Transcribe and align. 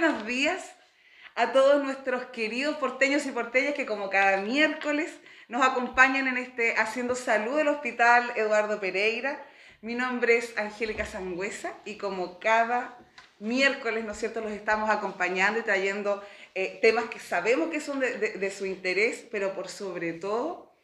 buenos 0.00 0.26
días 0.26 0.74
a 1.36 1.52
todos 1.52 1.80
nuestros 1.80 2.24
queridos 2.24 2.78
porteños 2.78 3.26
y 3.26 3.30
porteñas 3.30 3.74
que 3.74 3.86
como 3.86 4.10
cada 4.10 4.38
miércoles 4.38 5.08
nos 5.46 5.64
acompañan 5.64 6.26
en 6.26 6.36
este 6.36 6.74
Haciendo 6.76 7.14
Salud 7.14 7.58
del 7.58 7.68
Hospital 7.68 8.32
Eduardo 8.34 8.80
Pereira. 8.80 9.46
Mi 9.82 9.94
nombre 9.94 10.36
es 10.36 10.58
Angélica 10.58 11.06
Sangüesa 11.06 11.78
y 11.84 11.96
como 11.96 12.40
cada 12.40 12.98
miércoles, 13.38 14.04
¿no 14.04 14.10
es 14.10 14.18
cierto?, 14.18 14.40
los 14.40 14.50
estamos 14.50 14.90
acompañando 14.90 15.60
y 15.60 15.62
trayendo 15.62 16.24
eh, 16.56 16.80
temas 16.82 17.04
que 17.04 17.20
sabemos 17.20 17.70
que 17.70 17.80
son 17.80 18.00
de, 18.00 18.50
su 18.50 18.66
interés, 18.66 19.24
pero 19.30 19.54
por 19.54 19.68
sobre 19.68 20.12
todo, 20.14 20.74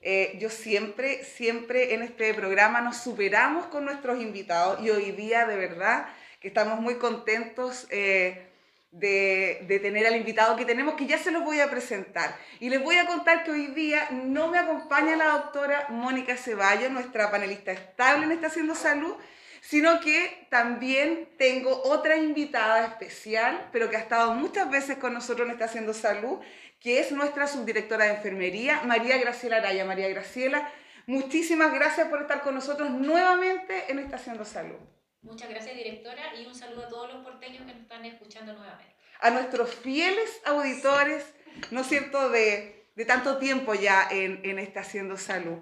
eh, 0.00 0.38
yo 0.38 0.48
siempre, 0.48 1.24
siempre 1.24 1.94
en 1.94 2.02
este 2.02 2.32
programa 2.34 2.82
nos 2.82 2.98
superamos 2.98 3.66
con 3.66 3.84
nuestros 3.84 4.22
invitados 4.22 4.80
y 4.80 4.90
hoy 4.90 5.10
día 5.10 5.44
de 5.44 5.56
verdad 5.56 6.06
que 6.38 6.46
estamos 6.46 6.78
muy 6.78 6.94
contentos. 6.98 7.88
Eh, 7.90 8.46
de, 8.92 9.64
de, 9.68 9.78
tener 9.78 10.06
al 10.06 10.16
invitado 10.16 10.56
que 10.56 10.64
tenemos, 10.64 10.94
que 10.94 11.06
ya 11.06 11.18
se 11.18 11.30
los 11.30 11.44
voy 11.44 11.60
a 11.60 11.70
presentar. 11.70 12.36
Y 12.58 12.70
les 12.70 12.82
voy 12.82 12.96
a 12.96 13.06
contar 13.06 13.44
que 13.44 13.52
hoy 13.52 13.68
día 13.68 14.08
no 14.10 14.48
me 14.48 14.58
acompaña 14.58 15.16
la 15.16 15.28
doctora 15.28 15.86
Mónica 15.90 16.36
Ceballos, 16.36 16.90
nuestra 16.90 17.30
panelista 17.30 17.72
estable 17.72 18.24
en 18.24 18.32
Estación 18.32 18.74
Salud, 18.74 19.14
sino 19.60 20.00
que 20.00 20.46
también 20.50 21.28
tengo 21.36 21.82
otra 21.84 22.16
invitada 22.16 22.86
especial, 22.86 23.68
pero 23.72 23.90
que 23.90 23.96
ha 23.96 24.00
estado 24.00 24.34
muchas 24.34 24.70
veces 24.70 24.98
con 24.98 25.14
nosotros 25.14 25.46
en 25.46 25.52
Estación 25.52 25.92
Salud, 25.94 26.40
que 26.80 26.98
es 26.98 27.12
nuestra 27.12 27.46
subdirectora 27.46 28.06
de 28.06 28.14
enfermería, 28.14 28.82
María 28.84 29.18
Graciela 29.18 29.58
Araya. 29.58 29.84
María 29.84 30.08
Graciela, 30.08 30.68
muchísimas 31.06 31.72
gracias 31.72 32.08
por 32.08 32.22
estar 32.22 32.40
con 32.42 32.54
nosotros 32.54 32.90
nuevamente 32.90 33.84
en 33.88 33.98
Estación 33.98 34.44
Salud. 34.44 34.78
Muchas 35.22 35.50
gracias, 35.50 35.76
directora, 35.76 36.34
y 36.34 36.46
un 36.46 36.54
saludo 36.54 36.86
a 36.86 36.88
todos 36.88 37.12
los 37.12 37.22
porteños 37.24 37.66
que 37.66 37.72
nos 37.72 37.82
están 37.82 38.04
escuchando 38.04 38.54
nuevamente. 38.54 38.94
A 39.20 39.30
nuestros 39.30 39.74
fieles 39.74 40.40
auditores, 40.44 41.24
¿no 41.70 41.82
es 41.82 41.88
cierto?, 41.88 42.30
de, 42.30 42.86
de 42.96 43.04
tanto 43.04 43.38
tiempo 43.38 43.74
ya 43.74 44.08
en, 44.10 44.40
en 44.44 44.58
esta 44.58 44.80
Haciendo 44.80 45.18
Salud. 45.18 45.58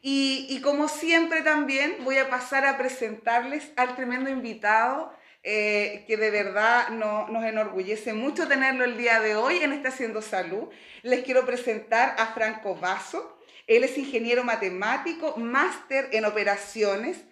Y, 0.00 0.46
y, 0.48 0.60
como 0.60 0.88
siempre 0.88 1.42
también 1.42 1.96
voy 2.04 2.16
a 2.16 2.30
pasar 2.30 2.64
a 2.66 2.78
presentarles 2.78 3.72
al 3.76 3.94
tremendo 3.96 4.30
invitado 4.30 5.14
eh, 5.46 6.04
que 6.06 6.16
de 6.16 6.30
verdad 6.30 6.88
no, 6.88 7.28
nos 7.28 7.44
enorgullece 7.44 8.14
mucho 8.14 8.48
tenerlo 8.48 8.84
el 8.84 8.96
día 8.96 9.20
de 9.20 9.36
hoy 9.36 9.58
en 9.58 9.74
esta 9.74 9.90
Haciendo 9.90 10.22
Salud. 10.22 10.70
Les 11.02 11.22
quiero 11.22 11.44
presentar 11.44 12.16
a 12.18 12.28
Franco 12.28 12.74
Vaso. 12.76 13.38
Él 13.66 13.84
es 13.84 13.98
ingeniero 13.98 14.42
matemático, 14.44 15.36
máster 15.36 16.08
en 16.12 16.24
operaciones, 16.24 17.24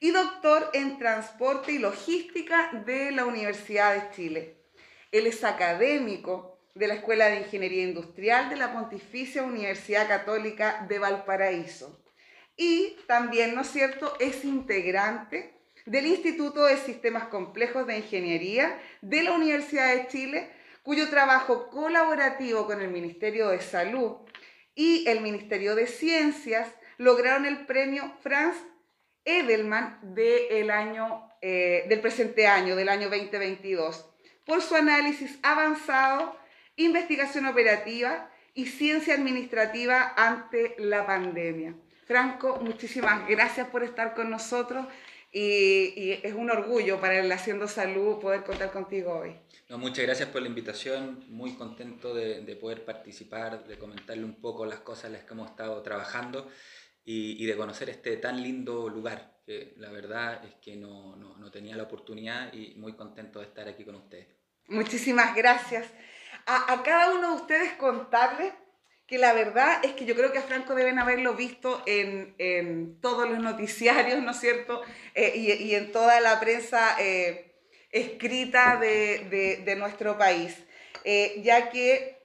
y 0.00 0.10
doctor 0.12 0.70
en 0.72 0.98
Transporte 0.98 1.72
y 1.72 1.78
Logística 1.78 2.70
de 2.86 3.10
la 3.12 3.26
Universidad 3.26 3.94
de 3.94 4.16
Chile. 4.16 4.56
Él 5.12 5.26
es 5.26 5.44
académico 5.44 6.58
de 6.74 6.88
la 6.88 6.94
Escuela 6.94 7.26
de 7.26 7.40
Ingeniería 7.40 7.84
Industrial 7.84 8.48
de 8.48 8.56
la 8.56 8.72
Pontificia 8.72 9.42
Universidad 9.42 10.08
Católica 10.08 10.86
de 10.88 10.98
Valparaíso. 10.98 12.02
Y 12.56 12.96
también, 13.06 13.54
¿no 13.54 13.60
es 13.60 13.70
cierto?, 13.70 14.16
es 14.20 14.44
integrante 14.44 15.54
del 15.84 16.06
Instituto 16.06 16.64
de 16.64 16.78
Sistemas 16.78 17.24
Complejos 17.24 17.86
de 17.86 17.98
Ingeniería 17.98 18.80
de 19.02 19.22
la 19.22 19.32
Universidad 19.32 19.94
de 19.94 20.08
Chile, 20.08 20.50
cuyo 20.82 21.10
trabajo 21.10 21.68
colaborativo 21.68 22.66
con 22.66 22.80
el 22.80 22.88
Ministerio 22.88 23.48
de 23.48 23.60
Salud 23.60 24.16
y 24.74 25.06
el 25.08 25.20
Ministerio 25.20 25.74
de 25.74 25.86
Ciencias 25.86 26.68
lograron 26.96 27.44
el 27.44 27.66
premio 27.66 28.14
Franz 28.22 28.56
Edelman 29.24 29.98
del 30.14 30.70
año, 30.70 31.30
eh, 31.42 31.84
del 31.88 32.00
presente 32.00 32.46
año, 32.46 32.76
del 32.76 32.88
año 32.88 33.08
2022, 33.10 34.06
por 34.46 34.62
su 34.62 34.74
análisis 34.74 35.38
avanzado, 35.42 36.36
investigación 36.76 37.46
operativa 37.46 38.30
y 38.54 38.66
ciencia 38.66 39.14
administrativa 39.14 40.14
ante 40.16 40.74
la 40.78 41.06
pandemia. 41.06 41.74
Franco, 42.06 42.58
muchísimas 42.60 43.28
gracias 43.28 43.68
por 43.68 43.84
estar 43.84 44.14
con 44.14 44.30
nosotros 44.30 44.86
y, 45.32 46.18
es 46.24 46.34
un 46.34 46.50
orgullo 46.50 47.00
para 47.00 47.20
el 47.20 47.30
Haciendo 47.30 47.68
Salud 47.68 48.18
poder 48.18 48.42
contar 48.42 48.72
contigo 48.72 49.20
hoy. 49.20 49.36
No, 49.68 49.78
muchas 49.78 50.04
gracias 50.04 50.28
por 50.30 50.42
la 50.42 50.48
invitación, 50.48 51.24
muy 51.28 51.54
contento 51.54 52.12
de, 52.12 52.40
de 52.40 52.56
poder 52.56 52.84
participar, 52.84 53.64
de 53.64 53.78
comentarle 53.78 54.24
un 54.24 54.40
poco 54.40 54.66
las 54.66 54.80
cosas 54.80 55.12
las 55.12 55.22
que 55.22 55.34
hemos 55.34 55.50
estado 55.50 55.80
trabajando 55.82 56.50
y, 57.12 57.46
de 57.46 57.56
conocer 57.56 57.90
este 57.90 58.16
tan 58.18 58.40
lindo 58.42 58.88
lugar, 58.88 59.40
que 59.44 59.74
la 59.78 59.90
verdad 59.90 60.44
es 60.44 60.54
que 60.62 60.76
no, 60.76 61.16
no, 61.16 61.50
tenía 61.50 61.76
la 61.76 61.82
oportunidad 61.82 62.52
y 62.52 62.74
muy 62.76 62.92
contento 62.94 63.40
de 63.40 63.46
estar 63.46 63.66
aquí 63.66 63.84
con 63.84 63.96
ustedes. 63.96 64.28
Muchísimas 64.68 65.34
gracias. 65.34 65.88
A, 66.46 66.72
a 66.72 66.82
cada 66.84 67.12
uno 67.12 67.30
de 67.30 67.42
ustedes 67.42 67.72
contarles 67.72 68.52
que 69.08 69.18
la 69.18 69.32
verdad 69.32 69.84
es 69.84 69.94
que 69.94 70.04
yo 70.04 70.14
creo 70.14 70.30
que 70.30 70.38
a 70.38 70.42
Franco 70.42 70.76
deben 70.76 71.00
haberlo 71.00 71.34
visto 71.34 71.82
en, 71.84 72.36
en 72.38 73.00
todos 73.00 73.28
los 73.28 73.40
noticiarios, 73.40 74.22
¿no 74.22 74.30
es 74.30 74.38
cierto? 74.38 74.80
Eh, 75.16 75.32
y, 75.34 75.50
y, 75.50 75.74
en 75.74 75.90
toda 75.90 76.20
la 76.20 76.38
prensa 76.38 76.96
eh, 77.00 77.56
escrita 77.90 78.76
de, 78.76 79.26
de, 79.28 79.64
de, 79.64 79.74
nuestro 79.74 80.16
país, 80.16 80.56
eh, 81.02 81.40
ya 81.42 81.70
que, 81.70 82.19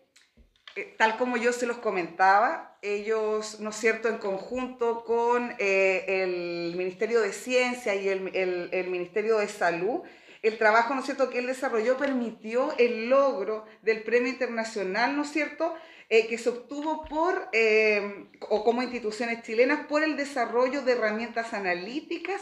tal 0.98 1.18
como 1.18 1.38
yo 1.38 1.54
se 1.54 1.66
los 1.66 1.78
comentaba, 1.78 2.78
ellos, 2.82 3.60
¿no 3.60 3.70
es 3.70 3.76
cierto?, 3.78 4.10
en 4.10 4.18
conjunto 4.18 5.06
con 5.06 5.56
eh, 5.58 6.06
el 6.08 6.76
Ministerio 6.76 7.22
de 7.22 7.32
Ciencia 7.32 7.96
y 7.96 8.10
el, 8.10 8.70
el, 8.72 8.88
Ministerio 8.90 9.38
de 9.38 9.48
Salud, 9.48 10.02
el 10.42 10.58
trabajo, 10.58 10.94
¿no 10.94 11.00
es 11.00 11.06
cierto?, 11.06 11.30
que 11.30 11.40
él 11.40 11.48
desarrolló 11.48 11.98
permitió 11.98 12.78
el 12.78 13.10
logro 13.10 13.66
del 13.82 14.04
premio 14.04 14.30
internacional, 14.30 15.16
¿no 15.16 15.24
es 15.24 15.32
cierto?, 15.32 15.74
eh, 16.10 16.28
que 16.28 16.38
se 16.38 16.50
obtuvo 16.50 17.06
por, 17.06 17.50
eh, 17.54 18.28
o 18.50 18.64
como 18.64 18.84
instituciones 18.84 19.42
chilenas, 19.44 19.88
por 19.88 20.04
el 20.04 20.18
desarrollo 20.18 20.82
de 20.82 20.92
herramientas 20.92 21.54
analíticas 21.54 22.42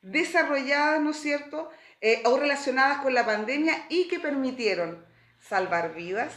desarrolladas, 0.00 1.00
¿no 1.00 1.10
es 1.10 1.18
cierto?, 1.18 1.70
o 2.24 2.38
relacionadas 2.38 2.98
con 2.98 3.14
la 3.14 3.24
pandemia 3.24 3.86
y 3.88 4.06
que 4.06 4.20
permitieron 4.20 5.04
salvar 5.40 5.94
vidas 5.94 6.32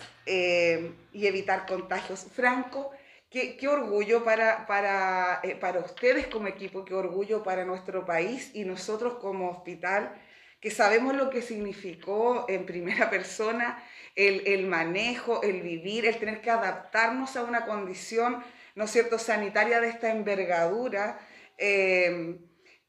y 1.12 1.28
evitar 1.28 1.66
contagios. 1.66 2.28
Franco, 2.34 2.92
Qué, 3.30 3.58
qué, 3.58 3.68
orgullo 3.68 4.24
para, 4.24 4.66
para, 4.66 5.40
eh, 5.44 5.56
para 5.56 5.82
ustedes 5.82 6.26
como 6.26 6.48
equipo, 6.48 6.84
qué 6.84 6.96
orgullo 6.96 7.44
para 7.44 7.64
nuestro 7.64 8.04
país 8.04 8.50
y 8.56 8.66
nosotros 8.66 9.20
como 9.22 9.52
hospital, 9.52 10.20
que 10.60 10.72
sabemos 10.72 11.16
lo 11.16 11.30
que 11.30 11.44
significó 11.44 12.48
en 12.50 12.66
primera 12.66 13.08
persona 13.12 13.84
el, 14.16 14.48
el 14.48 14.66
manejo, 14.66 15.44
el 15.44 15.62
vivir, 15.62 16.08
el 16.08 16.18
tener 16.18 16.42
que 16.42 16.50
adaptarnos 16.50 17.36
a 17.36 17.44
una 17.44 17.66
condición, 17.66 18.44
¿no 18.74 18.86
es 18.86 18.92
cierto?, 18.92 19.20
sanitaria 19.20 19.80
de 19.80 19.90
esta 19.90 20.10
envergadura. 20.10 21.20
Eh, 21.60 22.36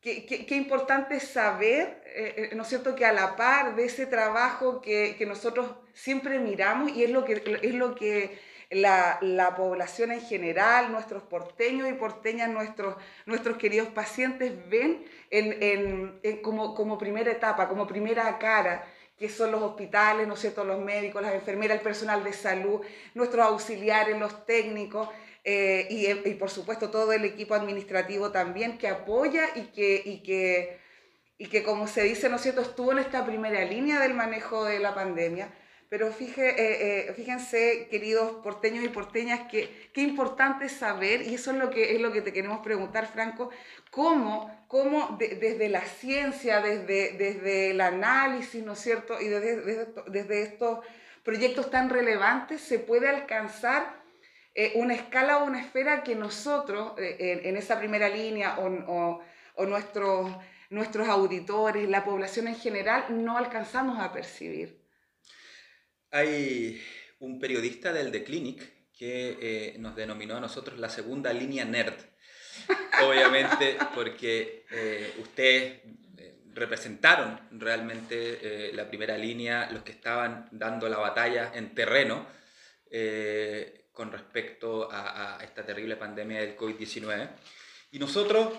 qué, 0.01 0.25
qué, 0.25 0.47
qué, 0.47 0.57
importante 0.57 1.21
saber, 1.21 2.00
eh, 2.15 2.35
eh, 2.37 2.55
¿no 2.55 2.63
es 2.63 2.69
cierto?, 2.69 2.95
que 2.95 3.05
a 3.05 3.13
la 3.13 3.37
par 3.37 3.77
de 3.77 3.85
ese 3.85 4.07
trabajo 4.07 4.81
que, 4.81 5.17
que 5.17 5.27
nosotros 5.27 5.71
siempre 5.95 6.39
miramos 6.39 6.91
y 6.93 7.05
es 7.05 7.11
lo 7.11 7.25
que, 7.25 7.43
es 7.63 7.75
lo 7.75 7.95
que 7.95 8.39
la, 8.71 9.19
la, 9.21 9.57
población 9.57 10.13
en 10.13 10.21
general, 10.21 10.93
nuestros 10.93 11.23
porteños 11.23 11.89
y 11.89 11.93
porteñas, 11.93 12.49
nuestros, 12.51 12.97
nuestros 13.27 13.57
queridos 13.59 13.89
pacientes 13.89 14.53
ven 14.69 15.05
en, 15.31 16.19
en, 16.23 16.43
como, 16.43 16.75
como 16.75 16.99
primera 16.99 17.31
etapa, 17.31 17.69
como 17.69 17.87
primera 17.87 18.39
cara 18.39 18.87
que 19.19 19.29
son 19.29 19.53
los 19.53 19.63
hospitales, 19.63 20.27
¿no 20.27 20.35
es 20.35 20.41
cierto?, 20.41 20.65
los 20.65 20.81
médicos, 20.81 21.21
las 21.21 21.35
enfermeras, 21.35 21.77
el 21.77 21.85
personal 21.85 22.25
de 22.25 22.33
salud, 22.33 22.81
nuestros 23.15 23.47
auxiliares, 23.47 24.19
los 24.19 24.47
técnicos 24.47 25.09
eh, 25.45 25.87
y, 25.91 26.29
y, 26.29 26.35
por 26.35 26.51
supuesto 26.51 26.91
todo 26.91 27.13
el 27.13 27.25
equipo 27.25 27.55
administrativo 27.55 28.31
también 28.31 28.79
que 28.79 28.89
apoya 28.89 29.49
y 29.55 29.69
que, 29.69 30.03
y 30.05 30.23
que, 30.23 30.80
y 31.41 31.49
que, 31.49 31.65
como 31.65 31.89
se 31.89 32.05
dice, 32.05 32.29
¿no 32.29 32.37
es 32.37 32.43
cierto?, 32.43 32.61
estuvo 32.61 32.93
en 32.93 33.01
esta 33.01 33.27
primera 33.27 33.65
línea 33.65 33.99
del 33.99 34.15
manejo 34.15 34.65
de 34.65 34.79
la 34.79 34.95
pandemia 34.95 35.51
pero 35.91 36.07
eh, 36.07 36.15
eh, 36.29 37.13
fíjense, 37.17 37.89
queridos 37.91 38.37
porteños 38.45 38.85
y 38.85 38.89
porteñas, 38.89 39.51
que 39.51 39.91
qué 39.93 40.03
importante 40.03 40.69
saber, 40.69 41.23
y 41.23 41.35
eso 41.35 41.51
es 41.51 41.57
lo 41.57 41.69
que, 41.69 41.97
es 41.97 42.01
lo 42.01 42.13
que 42.13 42.23
te 42.23 42.33
queremos 42.33 42.61
preguntar, 42.61 43.09
Franco, 43.09 43.51
cómo, 43.91 44.65
cómo 44.69 45.17
de, 45.19 45.35
desde 45.35 45.69
la 45.69 45.81
ciencia, 45.81 46.61
desde, 46.61 47.15
desde 47.19 47.73
el 47.73 47.81
análisis, 47.81 48.65
¿no 48.65 48.75
es 48.75 48.79
cierto?, 48.79 49.21
y 49.21 49.27
desde, 49.27 49.63
desde, 49.63 49.87
desde 50.07 50.43
estos 50.43 50.79
proyectos 51.25 51.73
tan 51.73 51.91
relevantes 51.91 52.61
se 52.61 52.79
puede 52.79 53.09
alcanzar 53.09 54.01
eh, 54.55 54.71
una 54.77 54.95
escala 54.95 55.39
o 55.39 55.45
una 55.45 55.61
esfera 55.61 56.05
que 56.05 56.15
nosotros, 56.15 56.93
eh, 56.99 57.17
en, 57.19 57.47
en, 57.49 57.57
esa 57.57 57.81
primera 57.81 58.09
línea, 58.09 58.61
o, 58.61 58.69
o, 58.69 59.21
o 59.57 59.67
nuestros, 59.67 60.31
nuestros 60.71 61.09
auditores, 61.09 61.89
la 61.89 62.05
población 62.05 62.49
en 62.49 62.57
general, 62.57 63.07
no 63.11 63.37
alcanzamos 63.37 63.99
a 63.99 64.13
percibir. 64.13 64.81
Hay 66.11 66.81
un 67.19 67.39
periodista 67.39 67.93
del 67.93 68.11
The 68.11 68.25
Clinic 68.25 68.81
que 68.97 69.39
eh, 69.41 69.79
nos 69.79 69.97
denominó 69.97 70.37
a 70.37 70.41
nosotros 70.41 70.79
la 70.79 70.89
segunda 70.89 71.33
línea 71.33 71.65
nerd. 71.65 71.95
Obviamente, 73.03 73.77
porque 73.95 74.67
eh, 74.71 75.15
ustedes, 75.19 75.81
eh, 76.19 76.37
representaron 76.53 77.41
realmente 77.53 78.69
eh, 78.69 78.73
la 78.75 78.89
primera 78.89 79.17
línea, 79.17 79.71
los 79.71 79.83
que 79.83 79.93
estaban 79.93 80.49
dando 80.53 80.89
la 80.89 80.99
batalla 80.99 81.53
en 81.55 81.75
terreno 81.75 82.27
con 83.93 84.11
respecto 84.11 84.91
a, 84.91 85.39
a, 85.39 85.45
esta 85.45 85.65
terrible 85.65 85.95
pandemia 85.95 86.41
del 86.41 86.57
COVID-19. 86.57 87.29
Y 87.93 87.99
nosotros, 87.99 88.55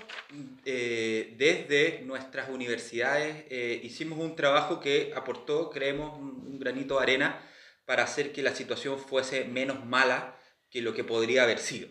eh, 0.66 1.36
desde 1.38 2.02
nuestras 2.04 2.50
universidades, 2.50 3.46
hicimos 3.84 4.20
un 4.20 4.36
trabajo 4.36 4.80
que 4.80 5.14
aportó, 5.16 5.70
creemos, 5.70 6.20
un, 6.20 6.60
granito 6.60 6.98
de 6.98 7.04
arena 7.04 7.42
para 7.86 8.04
hacer 8.04 8.32
que 8.32 8.44
la 8.44 8.54
situación 8.56 9.00
fuese 9.00 9.46
menos 9.46 9.84
mala 9.86 10.38
que 10.70 10.82
lo 10.82 10.94
que 10.94 11.04
podría 11.04 11.44
haber 11.44 11.60
sido. 11.60 11.90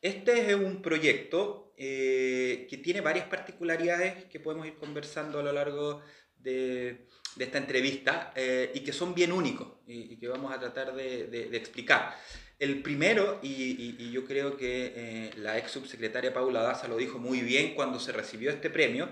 Este 0.00 0.50
es 0.50 0.54
un 0.54 0.82
proyecto 0.82 1.74
eh, 1.76 2.66
que 2.70 2.76
tiene 2.78 3.00
varias 3.00 3.26
particularidades 3.26 4.24
que 4.26 4.38
podemos 4.38 4.66
ir 4.66 4.74
conversando 4.74 5.40
a 5.40 5.42
lo 5.42 5.52
largo 5.52 6.02
de, 6.36 7.08
esta 7.38 7.58
entrevista 7.58 8.32
eh, 8.36 8.70
y 8.74 8.80
que 8.80 8.92
son 8.92 9.14
bien 9.14 9.32
únicos 9.32 9.68
y, 9.86 10.16
que 10.18 10.28
vamos 10.28 10.52
a 10.54 10.60
tratar 10.60 10.94
de 10.94 11.56
explicar. 11.56 12.14
El 12.64 12.80
primero, 12.80 13.40
y, 13.42 13.48
y, 13.48 13.96
y, 13.98 14.10
yo 14.10 14.24
creo 14.24 14.56
que 14.56 14.94
eh, 14.96 15.30
la 15.36 15.58
ex 15.58 15.70
subsecretaria 15.72 16.32
Paula 16.32 16.62
Daza 16.62 16.88
lo 16.88 16.96
dijo 16.96 17.18
muy 17.18 17.40
bien 17.40 17.74
cuando 17.74 18.00
se 18.00 18.10
recibió 18.10 18.50
este 18.50 18.70
premio, 18.70 19.10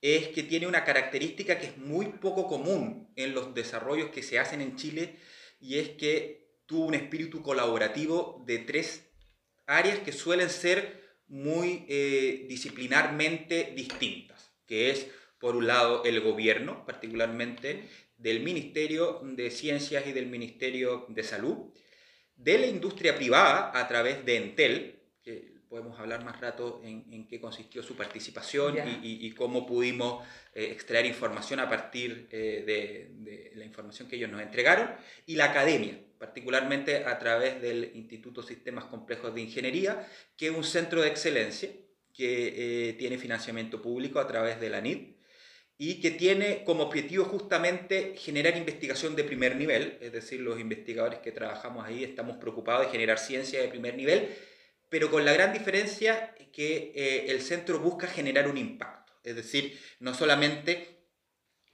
es 0.00 0.28
que 0.28 0.42
tiene 0.42 0.66
una 0.66 0.82
característica 0.82 1.58
que 1.58 1.66
es 1.66 1.76
muy 1.76 2.06
poco 2.06 2.46
común 2.46 3.12
en 3.14 3.34
los 3.34 3.54
desarrollos 3.54 4.08
que 4.08 4.22
se 4.22 4.38
hacen 4.38 4.62
en 4.62 4.76
Chile 4.76 5.16
y 5.60 5.78
es 5.78 5.90
que 5.90 6.48
tuvo 6.64 6.86
un 6.86 6.94
espíritu 6.94 7.42
colaborativo 7.42 8.42
de 8.46 8.60
tres 8.60 9.10
áreas 9.66 9.98
que 9.98 10.12
suelen 10.12 10.48
ser 10.48 11.02
muy 11.28 11.84
eh, 11.90 12.46
disciplinarmente 12.48 13.74
distintas, 13.76 14.54
que 14.66 14.90
es, 14.90 15.06
por 15.38 15.54
un 15.54 15.66
lado, 15.66 16.02
el 16.06 16.22
gobierno, 16.22 16.86
particularmente 16.86 17.90
del 18.16 18.40
Ministerio 18.40 19.20
de 19.22 19.50
Ciencias 19.50 20.06
y 20.06 20.12
del 20.12 20.28
Ministerio 20.28 21.04
de 21.10 21.22
Salud, 21.22 21.74
de 22.36 22.58
la 22.58 22.66
industria 22.66 23.16
privada 23.16 23.72
a 23.74 23.88
través 23.88 24.24
de 24.24 24.36
Entel, 24.36 25.00
que 25.22 25.56
podemos 25.68 25.98
hablar 25.98 26.24
más 26.24 26.40
rato 26.40 26.80
en, 26.84 27.04
en 27.10 27.26
qué 27.26 27.40
consistió 27.40 27.82
su 27.82 27.96
participación 27.96 28.76
y, 28.78 29.06
y, 29.06 29.26
y, 29.26 29.32
cómo 29.32 29.66
pudimos 29.66 30.24
eh, 30.54 30.70
extraer 30.70 31.06
información 31.06 31.60
a 31.60 31.68
partir 31.68 32.28
eh, 32.30 32.62
de, 32.66 33.10
de, 33.30 33.52
la 33.56 33.64
información 33.64 34.08
que 34.08 34.16
ellos 34.16 34.30
nos 34.30 34.42
entregaron, 34.42 34.90
y 35.26 35.34
la 35.34 35.46
academia, 35.46 35.98
particularmente 36.18 37.04
a 37.04 37.18
través 37.18 37.60
del 37.60 37.90
Instituto 37.94 38.42
Sistemas 38.42 38.84
Complejos 38.84 39.34
de 39.34 39.40
Ingeniería, 39.40 40.08
que 40.36 40.46
es 40.48 40.52
un 40.54 40.64
centro 40.64 41.02
de 41.02 41.08
excelencia 41.08 41.70
que 42.12 42.88
eh, 42.88 42.92
tiene 42.94 43.18
financiamiento 43.18 43.82
público 43.82 44.20
a 44.20 44.26
través 44.26 44.58
de 44.60 44.70
la 44.70 44.80
NID 44.80 45.15
y 45.78 46.00
que 46.00 46.10
tiene 46.10 46.64
como 46.64 46.84
objetivo 46.84 47.24
justamente 47.24 48.14
generar 48.16 48.56
investigación 48.56 49.14
de 49.14 49.24
primer 49.24 49.56
nivel, 49.56 49.98
es 50.00 50.12
decir, 50.12 50.40
los 50.40 50.58
investigadores 50.58 51.18
que 51.18 51.32
trabajamos 51.32 51.84
ahí 51.84 52.02
estamos 52.02 52.38
preocupados 52.38 52.86
de 52.86 52.92
generar 52.92 53.18
ciencia 53.18 53.60
de 53.60 53.68
primer 53.68 53.94
nivel, 53.94 54.34
pero 54.88 55.10
con 55.10 55.24
la 55.24 55.32
gran 55.32 55.52
diferencia 55.52 56.34
que 56.52 56.92
eh, 56.94 57.26
el 57.28 57.42
centro 57.42 57.78
busca 57.78 58.06
generar 58.06 58.48
un 58.48 58.56
impacto, 58.56 59.12
es 59.22 59.36
decir, 59.36 59.78
no 60.00 60.14
solamente 60.14 60.96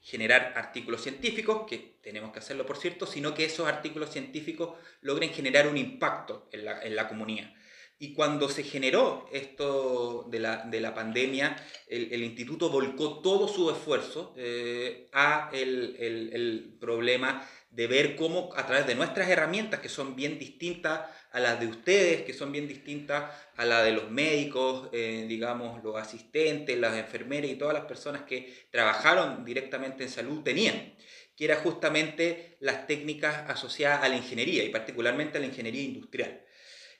generar 0.00 0.54
artículos 0.56 1.02
científicos, 1.02 1.64
que 1.68 2.00
tenemos 2.02 2.32
que 2.32 2.40
hacerlo 2.40 2.66
por 2.66 2.76
cierto, 2.76 3.06
sino 3.06 3.34
que 3.34 3.44
esos 3.44 3.68
artículos 3.68 4.10
científicos 4.10 4.76
logren 5.00 5.30
generar 5.30 5.68
un 5.68 5.76
impacto 5.76 6.48
en 6.50 6.64
la, 6.64 6.82
en 6.82 6.96
la 6.96 7.08
comunidad. 7.08 7.54
Y 8.02 8.14
cuando 8.14 8.48
se 8.48 8.64
generó 8.64 9.28
esto 9.30 10.26
de 10.28 10.40
la, 10.40 10.64
de 10.64 10.80
la 10.80 10.92
pandemia, 10.92 11.56
el, 11.86 12.20
instituto 12.24 12.68
volcó 12.68 13.20
todo 13.20 13.46
su 13.46 13.70
esfuerzo 13.70 14.34
eh, 14.36 15.08
a 15.12 15.50
el, 15.52 15.94
el, 16.00 16.30
el 16.32 16.76
problema 16.80 17.48
de 17.70 17.86
ver 17.86 18.16
cómo 18.16 18.50
a 18.56 18.66
través 18.66 18.88
de 18.88 18.96
nuestras 18.96 19.28
herramientas, 19.28 19.78
que 19.78 19.88
son 19.88 20.16
bien 20.16 20.36
distintas 20.40 21.02
a 21.30 21.38
las 21.38 21.60
de 21.60 21.68
ustedes, 21.68 22.22
que 22.22 22.32
son 22.32 22.50
bien 22.50 22.66
distintas 22.66 23.30
a 23.56 23.64
la 23.64 23.84
de 23.84 23.92
los 23.92 24.10
médicos, 24.10 24.88
eh, 24.92 25.26
digamos, 25.28 25.80
los 25.84 25.94
asistentes, 25.94 26.76
las 26.76 26.96
enfermeras 26.96 27.52
y 27.52 27.54
todas 27.54 27.74
las 27.74 27.84
personas 27.84 28.22
que 28.22 28.66
trabajaron 28.72 29.44
directamente 29.44 30.02
en 30.02 30.10
salud 30.10 30.42
tenían, 30.42 30.96
que 31.36 31.44
era 31.44 31.54
justamente 31.54 32.56
las 32.58 32.88
técnicas 32.88 33.48
asociadas 33.48 34.02
a 34.02 34.08
la 34.08 34.16
ingeniería 34.16 34.64
y 34.64 34.70
particularmente 34.70 35.38
a 35.38 35.40
la 35.40 35.46
ingeniería 35.46 35.84
industrial. 35.84 36.42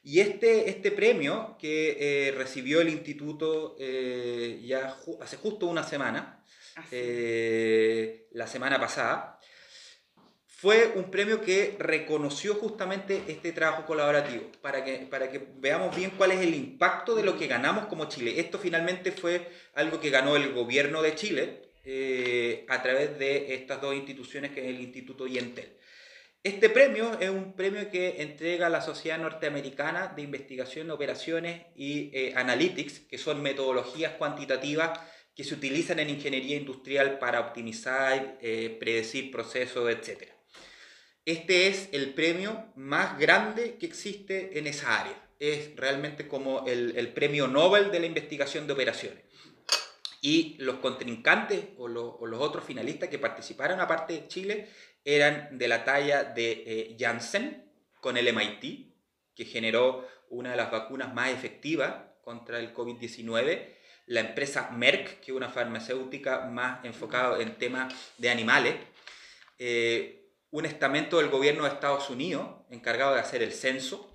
Y 0.04 0.18
este, 0.18 0.68
este 0.68 0.90
premio 0.90 1.56
que 1.60 1.96
eh, 2.28 2.32
recibió 2.32 2.80
el 2.80 2.88
instituto 2.88 3.76
eh, 3.78 4.60
ya 4.64 4.90
ju 4.90 5.16
hace 5.22 5.36
justo 5.36 5.66
una 5.66 5.84
semana, 5.84 6.44
eh, 6.90 8.26
la 8.32 8.48
semana 8.48 8.80
pasada, 8.80 9.38
fue 10.46 10.92
un 10.96 11.10
premio 11.10 11.40
que 11.40 11.76
reconoció 11.78 12.54
justamente 12.56 13.22
este 13.28 13.52
trabajo 13.52 13.84
colaborativo, 13.86 14.50
para 14.60 14.84
que, 14.84 14.98
para 15.10 15.30
que 15.30 15.40
veamos 15.56 15.94
bien 15.94 16.12
cuál 16.16 16.32
es 16.32 16.40
el 16.40 16.54
impacto 16.54 17.14
de 17.14 17.22
lo 17.22 17.38
que 17.38 17.46
ganamos 17.46 17.86
como 17.86 18.06
Chile. 18.06 18.40
Esto 18.40 18.58
finalmente 18.58 19.12
fue 19.12 19.48
algo 19.74 20.00
que 20.00 20.10
ganó 20.10 20.34
el 20.36 20.52
gobierno 20.52 21.02
de 21.02 21.14
Chile 21.14 21.62
a 22.68 22.82
través 22.82 23.18
de 23.18 23.54
estas 23.54 23.80
dos 23.80 23.94
instituciones, 23.94 24.52
que 24.52 24.60
es 24.60 24.66
el 24.66 24.80
Instituto 24.80 25.26
y 25.26 25.38
Entel. 25.38 25.76
Este 26.44 26.70
premio 26.70 27.20
es 27.20 27.30
un 27.30 27.52
premio 27.52 27.88
que 27.88 28.20
entrega 28.20 28.68
la 28.68 28.80
Sociedad 28.80 29.16
Norteamericana 29.16 30.08
de 30.08 30.22
Investigación, 30.22 30.90
Operaciones 30.90 31.66
y 31.76 32.10
eh, 32.12 32.32
Analytics, 32.34 32.98
que 33.00 33.16
son 33.16 33.40
metodologías 33.42 34.14
cuantitativas 34.14 34.98
que 35.36 35.44
se 35.44 35.54
utilizan 35.54 36.00
en 36.00 36.10
ingeniería 36.10 36.56
industrial 36.56 37.20
para 37.20 37.38
optimizar, 37.38 38.38
eh, 38.42 38.76
predecir 38.80 39.30
procesos, 39.30 39.88
etc. 39.88 40.32
Este 41.24 41.68
es 41.68 41.88
el 41.92 42.12
premio 42.12 42.72
más 42.74 43.20
grande 43.20 43.76
que 43.78 43.86
existe 43.86 44.58
en 44.58 44.66
esa 44.66 45.00
área. 45.00 45.30
Es 45.38 45.76
realmente 45.76 46.26
como 46.26 46.66
el, 46.66 47.12
premio 47.14 47.46
Nobel 47.46 47.92
de 47.92 48.00
la 48.00 48.06
investigación 48.06 48.66
de 48.66 48.72
operaciones. 48.72 49.22
Y 50.20 50.56
los 50.58 50.76
contrincantes 50.76 51.66
o, 51.78 51.86
los 51.86 52.40
otros 52.40 52.64
finalistas 52.64 53.08
que 53.08 53.18
participaron 53.18 53.80
aparte 53.80 54.12
de 54.12 54.28
Chile 54.28 54.68
eran 55.04 55.58
de 55.58 55.68
la 55.68 55.84
talla 55.84 56.24
de 56.24 56.64
eh, 56.66 56.96
Janssen 56.98 57.64
con 58.00 58.16
el 58.16 58.32
MIT, 58.32 58.92
que 59.34 59.44
generó 59.44 60.06
una 60.30 60.50
de 60.50 60.56
las 60.56 60.70
vacunas 60.70 61.14
más 61.14 61.30
efectivas 61.30 61.94
contra 62.22 62.58
el 62.58 62.74
COVID-19, 62.74 63.68
la 64.06 64.20
empresa 64.20 64.70
Merck, 64.70 65.20
que 65.20 65.30
es 65.32 65.36
una 65.36 65.48
farmacéutica 65.48 66.46
más 66.46 66.84
enfocada 66.84 67.40
en 67.40 67.56
temas 67.56 67.92
de 68.18 68.30
animales, 68.30 68.76
eh, 69.58 70.30
un 70.50 70.66
estamento 70.66 71.18
del 71.18 71.30
gobierno 71.30 71.64
de 71.64 71.70
Estados 71.70 72.10
Unidos 72.10 72.48
encargado 72.70 73.14
de 73.14 73.20
hacer 73.20 73.42
el 73.42 73.52
censo, 73.52 74.12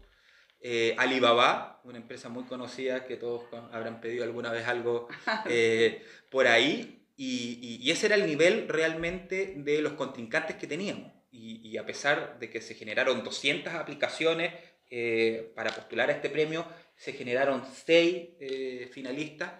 eh, 0.60 0.96
Alibaba, 0.98 1.82
una 1.84 1.98
empresa 1.98 2.30
muy 2.30 2.44
conocida 2.44 3.06
que 3.06 3.16
todos 3.16 3.44
habrán 3.72 4.02
pedido 4.02 4.24
alguna 4.24 4.52
vez 4.52 4.68
algo 4.68 5.08
eh, 5.46 6.06
por 6.30 6.48
ahí, 6.48 6.97
y, 7.18 7.60
y, 7.62 7.88
y, 7.88 7.92
ese 7.92 8.06
era 8.06 8.16
el 8.16 8.28
nivel 8.28 8.70
realmente 8.70 9.56
de 9.58 9.82
los 9.82 9.94
contrincantes 9.94 10.56
que 10.56 10.68
teníamos. 10.68 11.12
Y, 11.32 11.68
y 11.68 11.78
a 11.78 11.86
pesar 11.86 12.38
de 12.40 12.50
que 12.50 12.62
se 12.62 12.76
generaron 12.76 13.24
200 13.24 13.74
aplicaciones 13.74 14.54
eh, 14.90 15.52
para 15.56 15.72
postular 15.72 16.10
a 16.10 16.14
este 16.14 16.30
premio, 16.30 16.66
se 16.96 17.14
generaron 17.14 17.64
6 17.66 18.28
eh, 18.40 18.90
finalistas, 18.94 19.52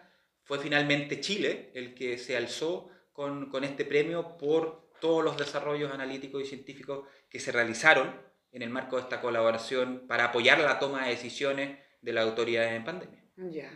fue 0.44 0.60
finalmente 0.60 1.20
Chile 1.20 1.72
el 1.74 1.94
que 1.94 2.18
se 2.18 2.38
alzó 2.38 2.90
con, 3.12 3.50
con 3.50 3.64
este 3.64 3.84
premio 3.84 4.38
por 4.38 4.92
todos 5.02 5.24
los 5.24 5.36
desarrollos 5.36 5.92
analíticos 5.92 6.44
y 6.44 6.46
científicos 6.46 7.08
que 7.30 7.40
se 7.40 7.52
realizaron 7.52 8.16
en 8.52 8.62
el 8.62 8.70
marco 8.70 8.96
de 8.96 9.04
esta 9.04 9.20
colaboración 9.20 10.06
para 10.08 10.26
apoyar 10.26 10.60
la 10.60 10.80
toma 10.80 11.06
de 11.06 11.12
decisiones 11.12 11.78
de 12.02 12.14
la 12.14 12.22
autoridad 12.22 12.74
en 12.74 12.84
pandemia. 12.84 13.24
Ya. 13.36 13.72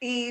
Y 0.00 0.30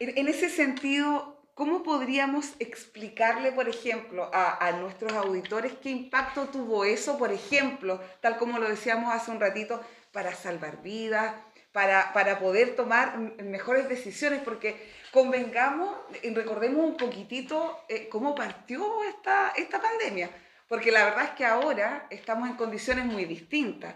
en 0.00 0.28
ese 0.28 0.50
sentido, 0.50 1.31
¿cómo 1.54 1.82
podríamos 1.82 2.54
explicarle, 2.58 3.52
por 3.52 3.68
ejemplo, 3.68 4.30
a, 4.32 4.66
a, 4.66 4.72
nuestros 4.72 5.12
auditores 5.12 5.72
qué 5.82 5.90
impacto 5.90 6.46
tuvo 6.46 6.84
eso, 6.84 7.18
por 7.18 7.32
ejemplo, 7.32 8.00
tal 8.20 8.38
como 8.38 8.58
lo 8.58 8.68
decíamos 8.68 9.12
hace 9.12 9.30
un 9.30 9.40
ratito, 9.40 9.80
para 10.12 10.34
salvar 10.34 10.82
vidas, 10.82 11.34
para, 11.72 12.12
para 12.12 12.38
poder 12.38 12.76
tomar 12.76 13.18
mejores 13.18 13.88
decisiones? 13.88 14.42
Porque 14.42 14.92
convengamos 15.10 15.94
recordemos 16.22 16.84
un 16.84 16.96
poquitito 16.96 17.84
eh, 17.88 18.08
cómo 18.08 18.34
partió 18.34 19.02
esta, 19.04 19.52
esta 19.56 19.80
pandemia, 19.80 20.30
porque 20.68 20.92
la 20.92 21.04
verdad 21.04 21.24
es 21.24 21.30
que 21.30 21.44
ahora 21.44 22.06
estamos 22.10 22.48
en 22.48 22.56
condiciones 22.56 23.04
muy 23.04 23.24
distintas, 23.24 23.94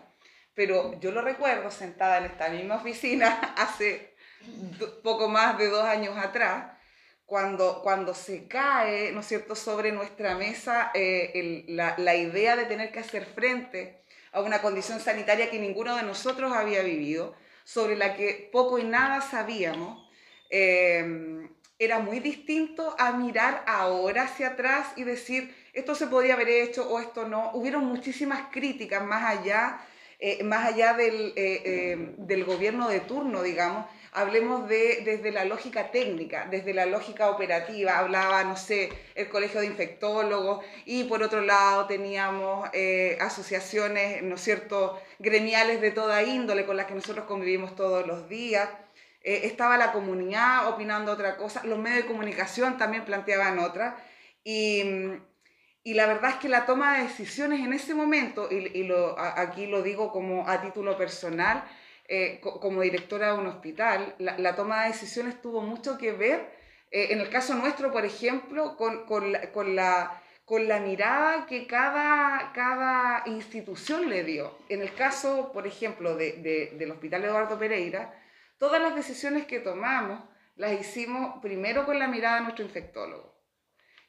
pero 0.54 0.98
yo 1.00 1.10
lo 1.10 1.20
recuerdo 1.20 1.70
sentada 1.70 2.18
en 2.18 2.24
esta 2.26 2.48
misma 2.48 2.76
oficina 2.76 3.54
hace 3.56 4.14
poco 5.02 5.28
más 5.28 5.58
de 5.58 5.68
dos 5.68 5.84
años 5.84 6.16
atrás, 6.16 6.75
cuando, 7.26 7.82
cuando 7.82 8.14
se 8.14 8.46
cae, 8.46 9.12
¿no 9.12 9.20
es 9.20 9.26
cierto?, 9.26 9.54
sobre 9.54 9.92
nuestra 9.92 10.36
mesa 10.36 10.90
eh, 10.94 11.32
el, 11.34 11.76
la, 11.76 11.94
la 11.98 12.14
idea 12.14 12.56
de 12.56 12.64
tener 12.64 12.92
que 12.92 13.00
hacer 13.00 13.26
frente 13.26 14.00
a 14.32 14.40
una 14.40 14.62
condición 14.62 15.00
sanitaria 15.00 15.50
que 15.50 15.58
ninguno 15.58 15.96
de 15.96 16.02
nosotros 16.02 16.52
había 16.52 16.82
vivido, 16.82 17.34
sobre 17.64 17.96
la 17.96 18.14
que 18.16 18.48
poco 18.52 18.78
y 18.78 18.84
nada 18.84 19.20
sabíamos, 19.20 20.08
eh, 20.50 21.48
era 21.78 21.98
muy 21.98 22.20
distinto 22.20 22.94
a 22.98 23.12
mirar 23.12 23.62
ahora 23.66 24.22
hacia 24.22 24.48
atrás 24.48 24.88
y 24.96 25.04
decir, 25.04 25.54
esto 25.72 25.94
se 25.94 26.06
podía 26.06 26.34
haber 26.34 26.48
hecho 26.48 26.88
o 26.88 27.00
esto 27.00 27.28
no. 27.28 27.50
Hubieron 27.52 27.84
muchísimas 27.84 28.48
críticas 28.50 29.04
más 29.04 29.38
allá, 29.38 29.80
eh, 30.18 30.42
más 30.42 30.66
allá 30.66 30.94
del, 30.94 31.34
eh, 31.36 31.62
eh, 31.64 32.14
del 32.18 32.44
gobierno 32.44 32.88
de 32.88 33.00
turno, 33.00 33.42
digamos. 33.42 33.86
Hablemos 34.16 34.66
de, 34.66 35.02
desde 35.04 35.30
la 35.30 35.44
lógica 35.44 35.90
técnica, 35.90 36.48
desde 36.50 36.72
la 36.72 36.86
lógica 36.86 37.28
operativa. 37.28 37.98
Hablaba, 37.98 38.42
no 38.44 38.56
sé, 38.56 38.88
el 39.14 39.28
Colegio 39.28 39.60
de 39.60 39.66
Infectólogos 39.66 40.64
y 40.86 41.04
por 41.04 41.22
otro 41.22 41.42
lado 41.42 41.86
teníamos 41.86 42.70
asociaciones, 43.20 44.22
¿no 44.22 44.36
es 44.36 44.40
cierto?, 44.40 44.98
gremiales 45.18 45.82
de 45.82 45.90
toda 45.90 46.22
índole 46.22 46.64
con 46.64 46.78
las 46.78 46.86
que 46.86 46.94
nosotros 46.94 47.26
convivimos 47.26 47.76
todos 47.76 48.06
los 48.06 48.26
días. 48.26 48.68
estaba 49.20 49.76
la 49.76 49.92
comunidad 49.92 50.68
opinando 50.68 51.12
otra 51.12 51.36
cosa, 51.36 51.62
los 51.64 51.78
medios 51.78 52.04
de 52.04 52.06
comunicación 52.06 52.78
también 52.78 53.04
planteaban 53.04 53.58
otra. 53.58 53.96
Y, 54.44 54.82
y 55.86 55.94
la 55.94 56.06
verdad 56.06 56.30
es 56.30 56.36
que 56.36 56.48
la 56.48 56.66
toma 56.66 56.96
de 56.96 57.04
decisiones 57.04 57.60
en 57.60 57.72
ese 57.72 57.94
momento, 57.94 58.48
y, 58.50 58.84
lo, 58.84 59.14
aquí 59.18 59.66
lo 59.66 59.82
digo 59.82 60.10
como 60.10 60.48
a 60.48 60.60
título 60.62 60.96
personal, 60.96 61.62
eh, 62.08 62.40
como 62.40 62.82
directora 62.82 63.32
de 63.32 63.38
un 63.38 63.46
hospital, 63.46 64.14
la, 64.18 64.56
toma 64.56 64.82
de 64.82 64.88
decisiones 64.88 65.40
tuvo 65.42 65.60
mucho 65.60 65.98
que 65.98 66.12
ver, 66.12 66.48
eh, 66.90 67.08
en 67.10 67.20
el 67.20 67.28
caso 67.28 67.54
nuestro, 67.54 67.92
por 67.92 68.04
ejemplo, 68.04 68.76
con, 68.76 69.06
con, 69.06 69.32
la, 69.32 69.52
con, 69.52 69.74
la, 69.74 70.22
con 70.44 70.68
la 70.68 70.80
mirada 70.80 71.46
que 71.46 71.66
cada, 71.66 72.52
cada 72.52 73.22
institución 73.26 74.08
le 74.08 74.24
dio. 74.24 74.56
En 74.68 74.82
el 74.82 74.94
caso, 74.94 75.50
por 75.52 75.66
ejemplo, 75.66 76.16
de, 76.16 76.32
de, 76.32 76.76
del 76.78 76.90
Hospital 76.92 77.24
Eduardo 77.24 77.58
Pereira, 77.58 78.14
todas 78.58 78.80
las 78.80 78.94
decisiones 78.94 79.46
que 79.46 79.60
tomamos 79.60 80.22
las 80.56 80.80
hicimos 80.80 81.40
primero 81.42 81.84
con 81.84 81.98
la 81.98 82.08
mirada 82.08 82.36
de 82.36 82.42
nuestro 82.42 82.64
infectólogo 82.64 83.36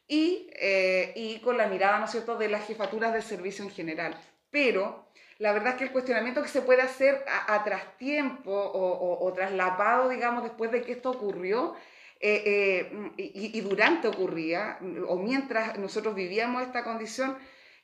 y, 0.08 0.50
eh, 0.54 1.12
y 1.16 1.40
con 1.42 1.58
la 1.58 1.68
mirada, 1.68 2.00
¿no 2.00 2.06
es 2.06 2.12
cierto?, 2.12 2.38
de 2.38 2.48
las 2.48 2.66
jefaturas 2.66 3.14
del 3.14 3.24
servicio 3.24 3.66
en 3.66 3.72
general. 3.72 4.18
Pero 4.50 5.07
la 5.40 5.52
verdad 5.52 5.74
es 5.74 5.76
que 5.76 5.84
el 5.86 5.92
cuestionamiento 5.92 6.42
que 6.42 6.50
se 6.50 6.62
puede 6.62 6.82
hacer 6.82 7.24
a, 7.28 7.56
a 7.56 7.64
trastiempo 7.64 8.52
o, 8.52 9.26
o, 9.26 9.34
traslapado, 9.34 10.10
digamos, 10.10 10.44
después 10.44 10.72
de 10.72 10.82
que 10.82 10.94
esto 10.94 11.12
ocurrió, 11.12 11.76
eh, 12.20 12.44
eh, 12.46 13.12
y, 13.18 13.58
y, 13.58 13.62
durante 13.62 14.08
ocurría, 14.08 14.80
o 15.08 15.18
mientras 15.18 15.78
nosotros 15.78 16.16
vivíamos 16.16 16.64
esta 16.64 16.84
condición, 16.84 17.38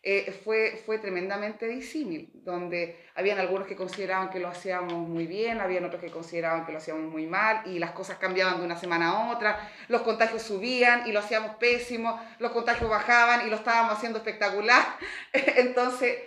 eh, 0.06 0.38
fue, 0.44 0.82
fue 0.86 0.98
tremendamente 0.98 1.66
disímil, 1.66 2.30
donde 2.34 2.98
habían 3.16 3.40
algunos 3.40 3.66
que 3.66 3.78
consideraban 3.78 4.32
que 4.32 4.40
lo 4.40 4.50
hacíamos 4.50 5.08
muy 5.08 5.28
bien, 5.28 5.62
habían 5.62 5.86
otros 5.86 6.02
que 6.02 6.12
consideraban 6.12 6.66
que 6.66 6.74
lo 6.74 6.80
hacíamos 6.80 7.10
muy 7.10 7.26
mal, 7.26 7.62
y 7.66 7.80
las 7.80 7.92
cosas 7.92 8.18
cambiaban 8.18 8.60
de 8.60 8.66
una 8.66 8.78
semana 8.78 9.12
a 9.12 9.32
otra, 9.32 9.72
los 9.88 10.02
contagios 10.02 10.42
subían 10.42 11.08
y 11.08 11.14
lo 11.14 11.20
hacíamos 11.20 11.56
pésimo, 11.56 12.20
los 12.40 12.52
contagios 12.52 12.90
bajaban 12.90 13.48
y 13.48 13.50
lo 13.50 13.56
estábamos 13.56 13.94
haciendo 13.94 14.18
espectacular. 14.18 14.84
Entonces, 15.32 16.18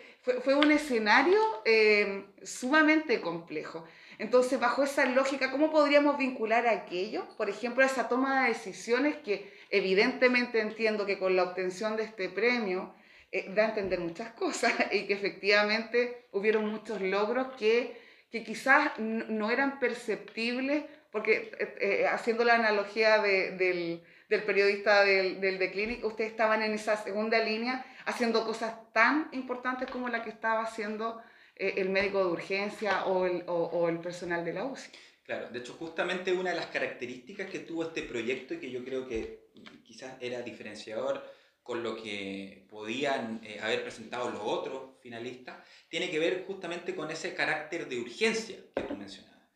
fue, 0.43 0.55
un 0.55 0.73
escenario 0.73 1.39
eh, 1.65 2.25
sumamente 2.43 3.21
complejo. 3.21 3.85
Entonces, 4.19 4.59
bajo 4.59 4.83
esa 4.83 5.07
lógica, 5.07 5.51
¿cómo 5.51 5.71
podríamos 5.71 6.19
vincular 6.19 6.67
aquello? 6.67 7.27
Por 7.37 7.49
ejemplo, 7.49 7.85
esa 7.85 8.09
toma 8.09 8.43
de 8.43 8.49
decisiones 8.49 9.17
que 9.17 9.53
evidentemente 9.71 10.61
entiendo 10.61 11.07
que 11.07 11.19
con 11.19 11.37
la 11.37 11.45
obtención 11.45 11.97
de 11.97 12.05
este 12.05 12.29
premio, 12.29 12.95
eh, 13.31 13.47
da 13.55 13.67
a 13.67 13.69
entender 13.69 14.01
muchas 14.01 14.33
cosas 14.33 14.73
y 14.93 15.07
que 15.07 15.15
efectivamente 15.15 16.27
hubieron 16.33 16.69
muchos 16.69 17.01
logros 17.01 17.55
que, 17.57 18.01
que 18.31 18.43
quizás 18.43 18.99
no 18.99 19.51
eran 19.51 19.79
perceptibles, 19.79 20.85
porque 21.13 21.53
eh, 21.59 21.75
eh, 21.81 22.07
haciendo 22.07 22.45
la 22.45 22.55
analogía 22.55 23.19
de, 23.19 23.53
del, 23.53 24.03
del, 24.29 24.43
periodista 24.43 25.05
del, 25.05 25.41
del 25.41 25.59
The 25.59 25.71
Clinic, 25.71 26.05
ustedes 26.05 26.31
estaban 26.31 26.63
en 26.63 26.73
esa 26.73 26.97
segunda 26.97 27.39
línea 27.39 27.85
haciendo 28.07 28.45
cosas 28.45 28.75
tan 28.93 29.29
importantes 29.33 29.91
como 29.91 30.09
la 30.09 30.23
que 30.23 30.31
estaba 30.31 30.63
haciendo 30.63 31.21
el 31.55 31.89
médico 31.89 32.19
de 32.19 32.31
urgencia 32.31 33.07
o 33.07 33.27
el, 33.27 33.45
o, 33.47 33.55
o 33.55 33.89
el 33.89 33.99
personal 33.99 34.45
de 34.45 34.53
la 34.53 34.65
UCI. 34.65 34.91
Claro, 35.23 35.49
de 35.49 35.59
hecho 35.59 35.75
justamente 35.75 36.33
una 36.33 36.51
de 36.51 36.57
las 36.57 36.67
características 36.67 37.51
que 37.51 37.61
tuvo 37.61 37.85
este 37.85 38.03
proyecto 38.03 38.55
y 38.55 38.59
que 38.59 38.71
yo 38.71 38.85
creo 38.85 39.09
que 39.09 39.49
quizás 39.85 40.15
era 40.21 40.43
diferenciador 40.43 41.25
con 41.67 41.83
lo 41.83 41.97
que 41.97 42.65
podían 42.71 43.41
eh, 43.43 43.59
haber 43.61 43.83
presentado 43.83 44.31
los 44.31 44.41
otros 44.41 45.01
finalistas, 45.01 45.57
tiene 45.89 46.09
que 46.11 46.21
ver 46.21 46.45
justamente 46.47 46.95
con 46.95 47.11
ese 47.11 47.35
carácter 47.35 47.89
de 47.89 47.99
urgencia 47.99 48.59
que 48.77 48.83
tú 48.85 48.95
mencionabas. 48.95 49.49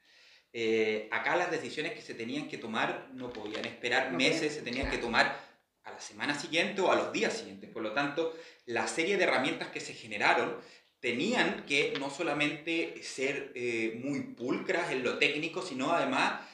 Eh, 0.52 1.08
acá 1.12 1.36
las 1.36 1.52
decisiones 1.52 1.92
que 1.92 2.02
se 2.02 2.14
tenían 2.14 2.48
que 2.48 2.58
tomar 2.58 3.10
no 3.12 3.32
podían 3.32 3.64
esperar 3.64 4.10
meses, 4.10 4.54
se 4.54 4.62
tenían 4.62 4.90
que 4.90 4.98
tomar 4.98 5.38
a 5.84 5.92
la 5.92 6.00
semana 6.00 6.38
siguiente 6.38 6.80
o 6.80 6.90
a 6.90 6.96
los 6.96 7.12
días 7.12 7.32
siguientes. 7.32 7.70
Por 7.70 7.82
lo 7.82 7.92
tanto, 7.92 8.36
la 8.66 8.86
serie 8.86 9.16
de 9.16 9.24
herramientas 9.24 9.68
que 9.68 9.80
se 9.80 9.94
generaron 9.94 10.56
tenían 11.00 11.64
que 11.66 11.94
no 11.98 12.10
solamente 12.10 13.02
ser 13.02 13.52
eh, 13.54 13.98
muy 14.02 14.20
pulcras 14.20 14.92
en 14.92 15.02
lo 15.02 15.18
técnico, 15.18 15.62
sino 15.62 15.92
además 15.92 16.46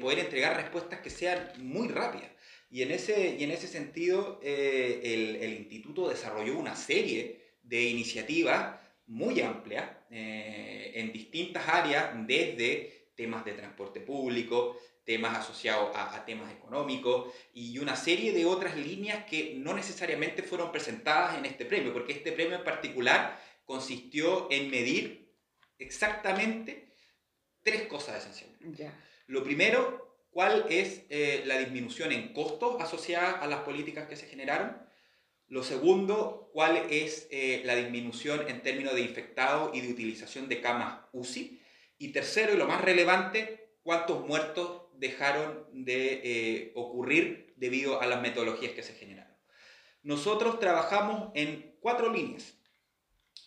poder 0.00 0.18
entregar 0.18 0.56
respuestas 0.56 1.00
que 1.00 1.08
sean 1.08 1.52
muy 1.56 1.88
rápidas. 1.88 2.28
Y 2.74 2.82
en 2.82 2.90
ese, 2.90 3.36
y 3.38 3.44
en 3.44 3.52
ese 3.52 3.68
sentido, 3.68 4.40
eh, 4.42 5.00
el, 5.04 5.36
el, 5.36 5.54
instituto 5.54 6.08
desarrolló 6.08 6.58
una 6.58 6.74
serie 6.74 7.40
de 7.62 7.84
iniciativas 7.84 8.80
muy 9.06 9.40
amplias 9.42 9.88
eh, 10.10 10.90
en 10.96 11.12
distintas 11.12 11.68
áreas, 11.68 12.10
desde 12.26 13.10
temas 13.14 13.44
de 13.44 13.52
transporte 13.52 14.00
público, 14.00 14.76
temas 15.04 15.36
asociados 15.36 15.94
a, 15.94 16.16
a, 16.16 16.24
temas 16.24 16.52
económicos 16.52 17.32
y 17.52 17.78
una 17.78 17.96
serie 17.96 18.32
de 18.32 18.46
otras 18.46 18.76
líneas 18.76 19.24
que 19.24 19.54
no 19.58 19.74
necesariamente 19.74 20.42
fueron 20.42 20.72
presentadas 20.72 21.36
en 21.36 21.44
este 21.44 21.66
premio, 21.66 21.92
porque 21.92 22.12
este 22.12 22.32
premio 22.32 22.56
en 22.56 22.64
particular 22.64 23.40
consistió 23.64 24.48
en 24.50 24.70
medir 24.70 25.32
exactamente 25.78 26.94
tres 27.62 27.82
cosas 27.86 28.22
esenciales. 28.22 28.58
Ya. 28.76 28.92
Lo 29.26 29.42
primero 29.42 30.04
cuál 30.34 30.66
es 30.68 31.06
eh, 31.10 31.44
la 31.46 31.58
disminución 31.58 32.12
en 32.12 32.32
costos 32.32 32.80
asociada 32.80 33.32
a 33.32 33.46
las 33.46 33.60
políticas 33.60 34.08
que 34.08 34.16
se 34.16 34.26
generaron. 34.26 34.76
Lo 35.46 35.62
segundo, 35.62 36.50
cuál 36.52 36.76
es 36.90 37.28
eh, 37.30 37.62
la 37.64 37.76
disminución 37.76 38.48
en 38.48 38.60
términos 38.60 38.94
de 38.94 39.02
infectados 39.02 39.74
y 39.74 39.80
de 39.80 39.92
utilización 39.92 40.48
de 40.48 40.60
camas 40.60 41.04
UCI. 41.12 41.62
Y 41.98 42.08
tercero, 42.08 42.52
y 42.52 42.56
lo 42.56 42.66
más 42.66 42.80
relevante, 42.80 43.76
cuántos 43.82 44.26
muertos 44.26 44.82
dejaron 44.98 45.66
de 45.72 46.20
eh, 46.24 46.72
ocurrir 46.74 47.54
debido 47.56 48.00
a 48.00 48.06
las 48.06 48.20
metodologías 48.20 48.72
que 48.72 48.82
se 48.82 48.94
generaron. 48.94 49.36
Nosotros 50.02 50.60
trabajamos 50.60 51.30
en 51.34 51.76
cuatro 51.80 52.12
líneas 52.12 52.54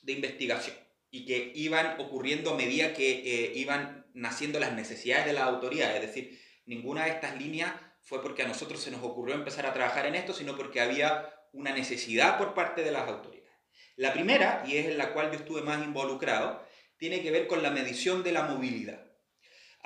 de 0.02 0.14
investigación 0.14 0.76
y 1.12 1.26
que 1.26 1.52
iban 1.56 2.00
ocurriendo 2.00 2.52
a 2.52 2.58
medida 2.58 2.94
que 2.94 3.54
iban 3.56 4.06
naciendo 4.14 4.60
las 4.60 4.74
necesidades 4.74 5.26
de 5.26 5.34
las 5.34 5.44
autoridades, 5.44 5.96
es 5.96 6.08
decir, 6.08 6.42
ninguna 6.66 7.06
de 7.06 7.12
estas 7.12 7.40
líneas 7.40 7.74
fue 8.02 8.22
porque 8.22 8.44
a 8.44 8.48
nosotros 8.48 8.82
se 8.82 8.92
nos 8.92 9.04
ocurrió 9.04 9.36
empezar 9.36 9.66
a 9.66 9.74
trabajar 9.74 10.06
en 10.06 10.16
esto, 10.16 10.34
sino 10.34 10.56
porque 10.56 10.82
había 10.82 11.30
una 11.52 11.74
necesidad 11.74 12.38
por 12.38 12.54
parte 12.54 12.84
de 12.84 12.92
las 12.92 13.08
autoridades. 13.08 13.52
La 13.96 14.14
primera, 14.14 14.64
y 14.66 14.78
es 14.78 14.86
en 14.86 14.98
la 14.98 15.14
cual 15.14 15.32
yo 15.32 15.38
estuve 15.38 15.62
más 15.62 15.84
involucrado, 15.84 16.66
tiene 16.98 17.22
que 17.22 17.32
ver 17.32 17.48
con 17.48 17.64
la 17.64 17.70
medición 17.70 18.24
de 18.24 18.32
la 18.32 18.44
movilidad. 18.44 19.07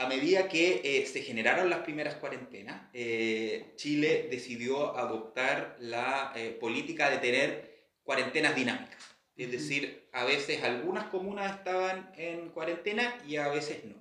A 0.01 0.07
medida 0.07 0.49
que 0.49 0.81
eh, 0.83 1.05
se 1.05 1.21
generaron 1.21 1.69
las 1.69 1.81
primeras 1.81 2.15
cuarentenas, 2.15 2.89
eh, 2.91 3.73
Chile 3.75 4.29
decidió 4.31 4.97
adoptar 4.97 5.77
la 5.79 6.33
eh, 6.35 6.57
política 6.59 7.11
de 7.11 7.19
tener 7.19 7.85
cuarentenas 8.01 8.55
dinámicas. 8.55 8.97
Es 9.37 9.51
decir, 9.51 10.09
a 10.11 10.23
veces 10.23 10.63
algunas 10.63 11.03
comunas 11.03 11.55
estaban 11.55 12.11
en 12.17 12.49
cuarentena 12.49 13.15
y 13.27 13.35
a 13.35 13.49
veces 13.49 13.85
no. 13.85 13.93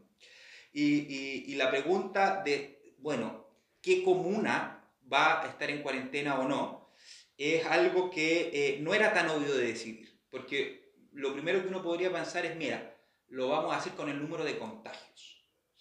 Y, 0.72 1.00
y, 1.00 1.44
y, 1.48 1.54
la 1.56 1.70
pregunta 1.70 2.42
de, 2.42 2.94
bueno, 2.96 3.46
¿qué 3.82 4.02
comuna 4.02 4.82
va 5.12 5.42
a 5.42 5.48
estar 5.48 5.68
en 5.68 5.82
cuarentena 5.82 6.40
o 6.40 6.48
no? 6.48 6.94
Es 7.36 7.66
algo 7.66 8.10
que 8.10 8.78
no 8.80 8.94
era 8.94 9.12
tan 9.12 9.28
obvio 9.28 9.54
de 9.54 9.66
decidir, 9.66 10.18
porque 10.30 10.94
lo 11.12 11.34
primero 11.34 11.60
que 11.60 11.68
uno 11.68 11.82
podría 11.82 12.10
pensar 12.10 12.46
es, 12.46 12.56
mira, 12.56 12.96
lo 13.28 13.50
vamos 13.50 13.74
a 13.74 13.76
hacer 13.76 13.92
con 13.92 14.08
el 14.08 14.18
número 14.18 14.44
de 14.44 14.56
contagios, 14.56 15.29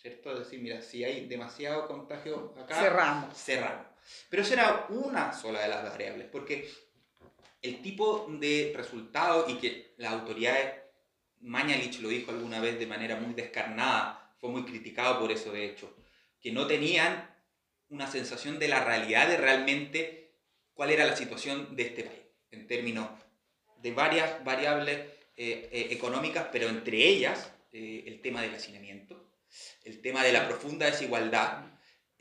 ¿cierto? 0.01 0.32
Es 0.34 0.39
decir, 0.39 0.62
mira, 0.62 0.82
si 0.82 1.03
hay 1.03 1.27
demasiado 1.27 1.88
contagio 1.88 2.53
acá, 2.58 2.75
cerramos. 2.75 3.38
Cerramos. 3.38 3.88
Pero 4.29 4.44
esa 4.44 4.53
era 4.53 4.86
una 4.89 5.34
sola 5.34 5.62
de 5.62 5.68
las 5.68 5.84
variables, 5.84 6.27
porque 6.32 6.70
el 7.62 7.82
tipo 7.82 8.27
de 8.39 8.74
resultado 8.75 9.46
y 9.50 9.58
que 9.58 9.94
las 9.98 10.13
autoridades, 10.13 10.84
Mañalich 11.41 12.00
lo 12.01 12.10
dijo 12.10 12.32
alguna 12.32 12.60
vez 12.60 12.79
de 12.79 12.88
manera 12.88 13.15
muy 13.15 13.34
descarnada, 13.34 14.34
fue 14.39 14.50
muy 14.50 14.63
criticado 14.65 15.20
por 15.20 15.32
eso, 15.32 15.51
de 15.51 15.65
hecho, 15.65 15.96
que 16.41 16.51
no 16.51 16.68
tenían 16.68 17.29
una 17.89 18.08
sensación 18.08 18.60
de 18.60 18.68
la 18.68 18.84
realidad 18.84 19.27
de 19.27 19.38
realmente 19.38 20.36
cuál 20.74 20.91
era 20.91 21.06
la 21.06 21.15
situación 21.15 21.75
de 21.75 21.84
este 21.84 22.03
país, 22.03 22.22
en 22.51 22.68
términos 22.68 23.10
de 23.82 23.91
varias 23.91 24.44
variables 24.44 24.98
eh, 25.36 25.70
eh, 25.72 25.88
económicas, 25.91 26.48
pero 26.51 26.68
entre 26.68 26.98
ellas 26.98 27.53
eh, 27.72 28.03
el 28.08 28.22
tema 28.22 28.41
del 28.41 28.56
hacinamiento, 28.56 29.28
el 29.84 30.01
tema 30.01 30.24
de 30.24 30.34
la 30.34 30.48
profunda 30.48 30.86
desigualdad 30.86 31.70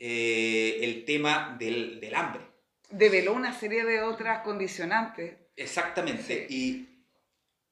eh, 0.01 0.79
el 0.81 1.03
tema 1.03 1.57
del, 1.59 1.99
del, 1.99 2.15
hambre. 2.15 2.41
Develó 2.89 3.33
una 3.33 3.53
serie 3.53 3.83
de 3.83 4.01
otras 4.01 4.43
condicionantes. 4.43 5.37
Exactamente. 5.57 6.47
Y 6.49 7.05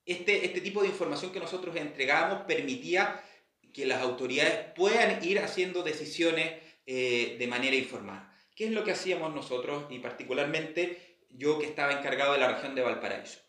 este, 0.04 0.44
este 0.44 0.60
tipo 0.60 0.82
de 0.82 0.88
información 0.88 1.32
que 1.32 1.40
nosotros 1.40 1.74
entregábamos 1.76 2.44
permitía 2.44 3.24
que 3.72 3.86
las 3.86 4.02
autoridades 4.02 4.72
puedan 4.76 5.24
ir 5.24 5.38
haciendo 5.38 5.82
decisiones 5.82 6.52
eh, 6.84 7.36
de 7.38 7.46
manera 7.46 7.76
informada. 7.76 8.30
¿Qué 8.54 8.66
es 8.66 8.72
lo 8.72 8.84
que 8.84 8.92
hacíamos 8.92 9.34
nosotros 9.34 9.86
y 9.90 9.98
particularmente 9.98 11.18
yo 11.30 11.58
que 11.58 11.66
estaba 11.66 11.92
encargado 11.92 12.34
de 12.34 12.40
la 12.40 12.52
región 12.52 12.74
de 12.74 12.82
Valparaíso? 12.82 13.40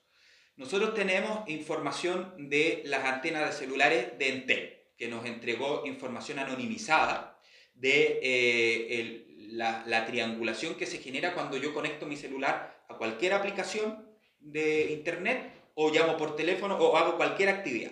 Nosotros 0.55 0.93
tenemos 0.93 1.49
información 1.49 2.49
de 2.49 2.81
las 2.85 3.03
antenas 3.05 3.45
de 3.45 3.57
celulares 3.57 4.17
de 4.17 4.29
Entel, 4.29 4.78
que 4.99 5.07
nos 5.07 5.25
entregó 5.25 5.83
información 5.85 6.37
anonimizada 6.37 7.39
de 7.73 8.19
eh, 8.21 9.25
la, 9.51 9.83
la 9.87 10.05
triangulación 10.05 10.75
que 10.75 10.85
se 10.85 10.99
genera 10.99 11.33
cuando 11.33 11.57
yo 11.57 11.73
conecto 11.73 12.05
mi 12.05 12.17
celular 12.17 12.83
a 12.89 12.97
cualquier 12.97 13.33
aplicación 13.33 14.05
de 14.39 14.91
internet 14.91 15.53
o 15.73 15.89
llamo 15.89 16.17
por 16.17 16.35
teléfono 16.35 16.75
o 16.77 16.97
hago 16.97 17.15
cualquier 17.15 17.47
actividad. 17.49 17.91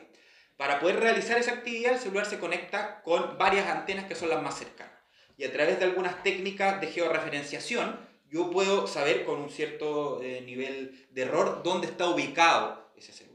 Para 0.57 0.79
poder 0.79 0.99
realizar 0.99 1.37
esa 1.37 1.53
actividad, 1.53 1.93
el 1.93 1.99
celular 1.99 2.25
se 2.25 2.39
conecta 2.39 3.01
con 3.03 3.37
varias 3.37 3.67
antenas 3.67 4.05
que 4.05 4.15
son 4.15 4.29
las 4.29 4.43
más 4.43 4.57
cercanas. 4.57 4.93
Y 5.37 5.45
a 5.45 5.53
través 5.53 5.79
de 5.79 5.85
algunas 5.85 6.23
técnicas 6.23 6.81
de 6.81 6.87
georreferenciación, 6.87 7.99
yo 8.29 8.49
puedo 8.49 8.87
saber 8.87 9.23
con 9.23 9.39
un 9.39 9.49
cierto 9.49 10.21
eh, 10.21 10.41
nivel 10.41 11.07
de 11.11 11.21
error 11.21 11.61
dónde 11.63 11.87
está 11.87 12.09
ubicado 12.09 12.91
ese 12.97 13.13
celular. 13.13 13.26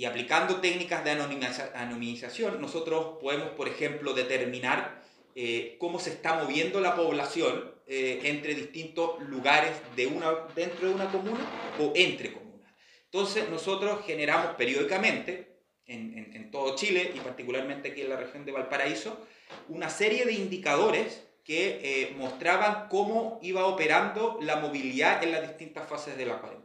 Y 0.00 0.06
aplicando 0.06 0.62
técnicas 0.62 1.04
de 1.04 1.10
anonimización, 1.10 2.58
nosotros 2.58 3.18
podemos, 3.20 3.50
por 3.50 3.68
ejemplo, 3.68 4.14
determinar 4.14 4.98
eh, 5.34 5.76
cómo 5.78 5.98
se 5.98 6.08
está 6.08 6.42
moviendo 6.42 6.80
la 6.80 6.96
población 6.96 7.74
eh, 7.86 8.20
entre 8.24 8.54
distintos 8.54 9.20
lugares 9.20 9.72
de 9.96 10.06
una, 10.06 10.32
dentro 10.56 10.88
de 10.88 10.94
una 10.94 11.12
comuna 11.12 11.46
o 11.78 11.92
entre 11.94 12.32
comunas. 12.32 12.72
Entonces 13.04 13.50
nosotros 13.50 14.02
generamos 14.06 14.54
periódicamente, 14.54 15.58
en, 15.86 16.50
todo 16.50 16.76
Chile 16.76 17.12
y 17.14 17.20
particularmente 17.20 17.90
aquí 17.90 18.00
en 18.00 18.08
la 18.08 18.16
región 18.16 18.46
de 18.46 18.52
Valparaíso, 18.52 19.26
una 19.68 19.90
serie 19.90 20.24
de 20.24 20.32
indicadores 20.32 21.26
que 21.44 21.78
eh, 21.82 22.14
mostraban 22.16 22.88
cómo 22.88 23.38
iba 23.42 23.66
operando 23.66 24.38
la 24.40 24.56
movilidad 24.56 25.22
en 25.22 25.32
las 25.32 25.42
distintas 25.42 25.86
fases 25.86 26.16
de 26.16 26.24
la 26.24 26.38
cuarentena. 26.38 26.59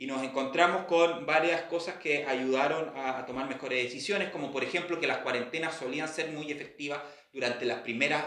Y 0.00 0.06
nos 0.06 0.22
encontramos 0.22 0.86
con 0.86 1.26
varias 1.26 1.64
cosas 1.64 1.96
que 1.96 2.24
ayudaron 2.24 2.90
a, 2.96 3.26
tomar 3.26 3.46
mejores 3.46 3.84
decisiones, 3.84 4.30
como 4.30 4.50
por 4.50 4.64
ejemplo 4.64 4.98
que 4.98 5.06
las 5.06 5.18
cuarentenas 5.18 5.76
solían 5.76 6.08
ser 6.08 6.30
muy 6.30 6.50
efectivas 6.50 7.02
durante 7.34 7.66
las 7.66 7.80
primeras 7.80 8.24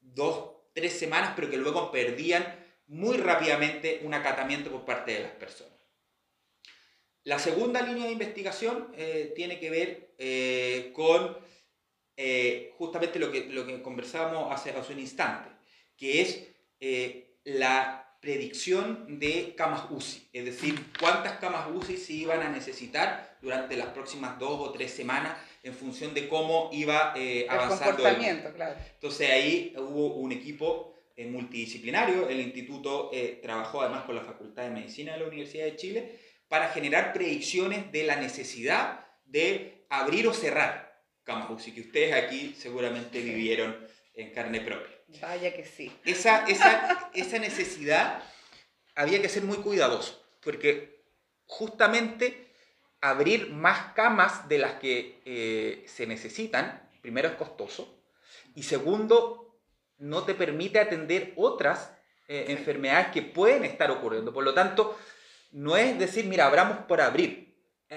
dos, 0.00 0.56
tres 0.72 0.92
semanas, 0.98 1.34
pero 1.36 1.48
que 1.48 1.56
luego 1.56 1.92
perdían 1.92 2.44
muy 2.88 3.16
rápidamente 3.16 4.00
un 4.02 4.12
acatamiento 4.12 4.72
por 4.72 4.84
parte 4.84 5.12
de 5.12 5.20
las 5.20 5.30
personas. 5.30 5.78
La 7.22 7.38
segunda 7.38 7.80
línea 7.80 8.06
de 8.06 8.12
investigación 8.12 8.92
eh, 8.96 9.32
tiene 9.36 9.60
que 9.60 9.70
ver 9.70 10.14
eh, 10.18 10.90
con 10.92 11.38
eh, 12.16 12.72
justamente 12.76 13.20
lo 13.20 13.30
que, 13.30 13.44
lo 13.50 13.64
que 13.64 13.80
conversábamos 13.82 14.52
hace, 14.52 14.70
hace 14.70 14.92
un 14.92 14.98
instante, 14.98 15.48
que 15.96 16.22
es 16.22 16.48
la 17.44 18.03
predicción 18.24 19.18
de 19.20 19.54
camas 19.54 19.84
UCI, 19.90 20.30
es 20.32 20.44
decir, 20.46 20.74
cuántas 20.98 21.38
camas 21.40 21.68
UCI 21.70 21.98
se 21.98 22.12
iban 22.14 22.40
a 22.40 22.48
necesitar 22.48 23.36
durante 23.42 23.76
las 23.76 23.88
próximas 23.88 24.38
dos 24.38 24.58
o 24.60 24.72
tres 24.72 24.92
semanas 24.92 25.36
en 25.62 25.74
función 25.74 26.14
de 26.14 26.26
cómo 26.26 26.70
iba 26.72 27.12
avanzando 27.50 27.90
el 27.90 27.96
comportamiento. 27.96 28.48
El... 28.48 28.54
Claro. 28.54 28.76
Entonces 28.94 29.30
ahí 29.30 29.74
hubo 29.76 30.14
un 30.14 30.32
equipo 30.32 30.94
multidisciplinario, 31.18 32.30
el 32.30 32.40
instituto 32.40 33.10
trabajó 33.42 33.82
además 33.82 34.04
con 34.04 34.14
la 34.14 34.22
Facultad 34.22 34.62
de 34.62 34.70
Medicina 34.70 35.12
de 35.12 35.18
la 35.18 35.26
Universidad 35.26 35.66
de 35.66 35.76
Chile, 35.76 36.18
para 36.48 36.70
generar 36.70 37.12
predicciones 37.12 37.92
de 37.92 38.04
la 38.04 38.16
necesidad 38.16 39.06
de 39.26 39.84
abrir 39.90 40.26
o 40.28 40.32
cerrar 40.32 41.02
camas 41.24 41.50
UCI, 41.50 41.72
que 41.72 41.80
ustedes 41.82 42.14
aquí 42.14 42.54
seguramente 42.56 43.20
vivieron 43.20 43.76
en 44.14 44.32
carne 44.32 44.62
propia. 44.62 44.94
Vaya 45.20 45.54
que 45.54 45.64
sí. 45.64 45.92
Esa, 46.04 46.46
esa, 46.46 47.10
esa 47.14 47.38
necesidad 47.38 48.22
había 48.94 49.20
que 49.20 49.28
ser 49.28 49.42
muy 49.42 49.58
cuidadoso, 49.58 50.22
porque 50.42 51.02
justamente 51.46 52.52
abrir 53.00 53.50
más 53.50 53.92
camas 53.94 54.48
de 54.48 54.58
las 54.58 54.74
que 54.74 55.20
eh, 55.24 55.84
se 55.86 56.06
necesitan, 56.06 56.88
primero 57.02 57.28
es 57.28 57.34
costoso, 57.34 58.02
y 58.54 58.62
segundo, 58.62 59.60
no 59.98 60.24
te 60.24 60.34
permite 60.34 60.78
atender 60.80 61.32
otras 61.36 61.92
eh, 62.28 62.46
enfermedades 62.48 63.08
que 63.08 63.22
pueden 63.22 63.64
estar 63.64 63.90
ocurriendo. 63.90 64.32
Por 64.32 64.44
lo 64.44 64.54
tanto, 64.54 64.98
no 65.52 65.76
es 65.76 65.98
decir, 65.98 66.24
mira, 66.24 66.46
abramos 66.46 66.78
por 66.86 67.00
abrir. 67.00 67.54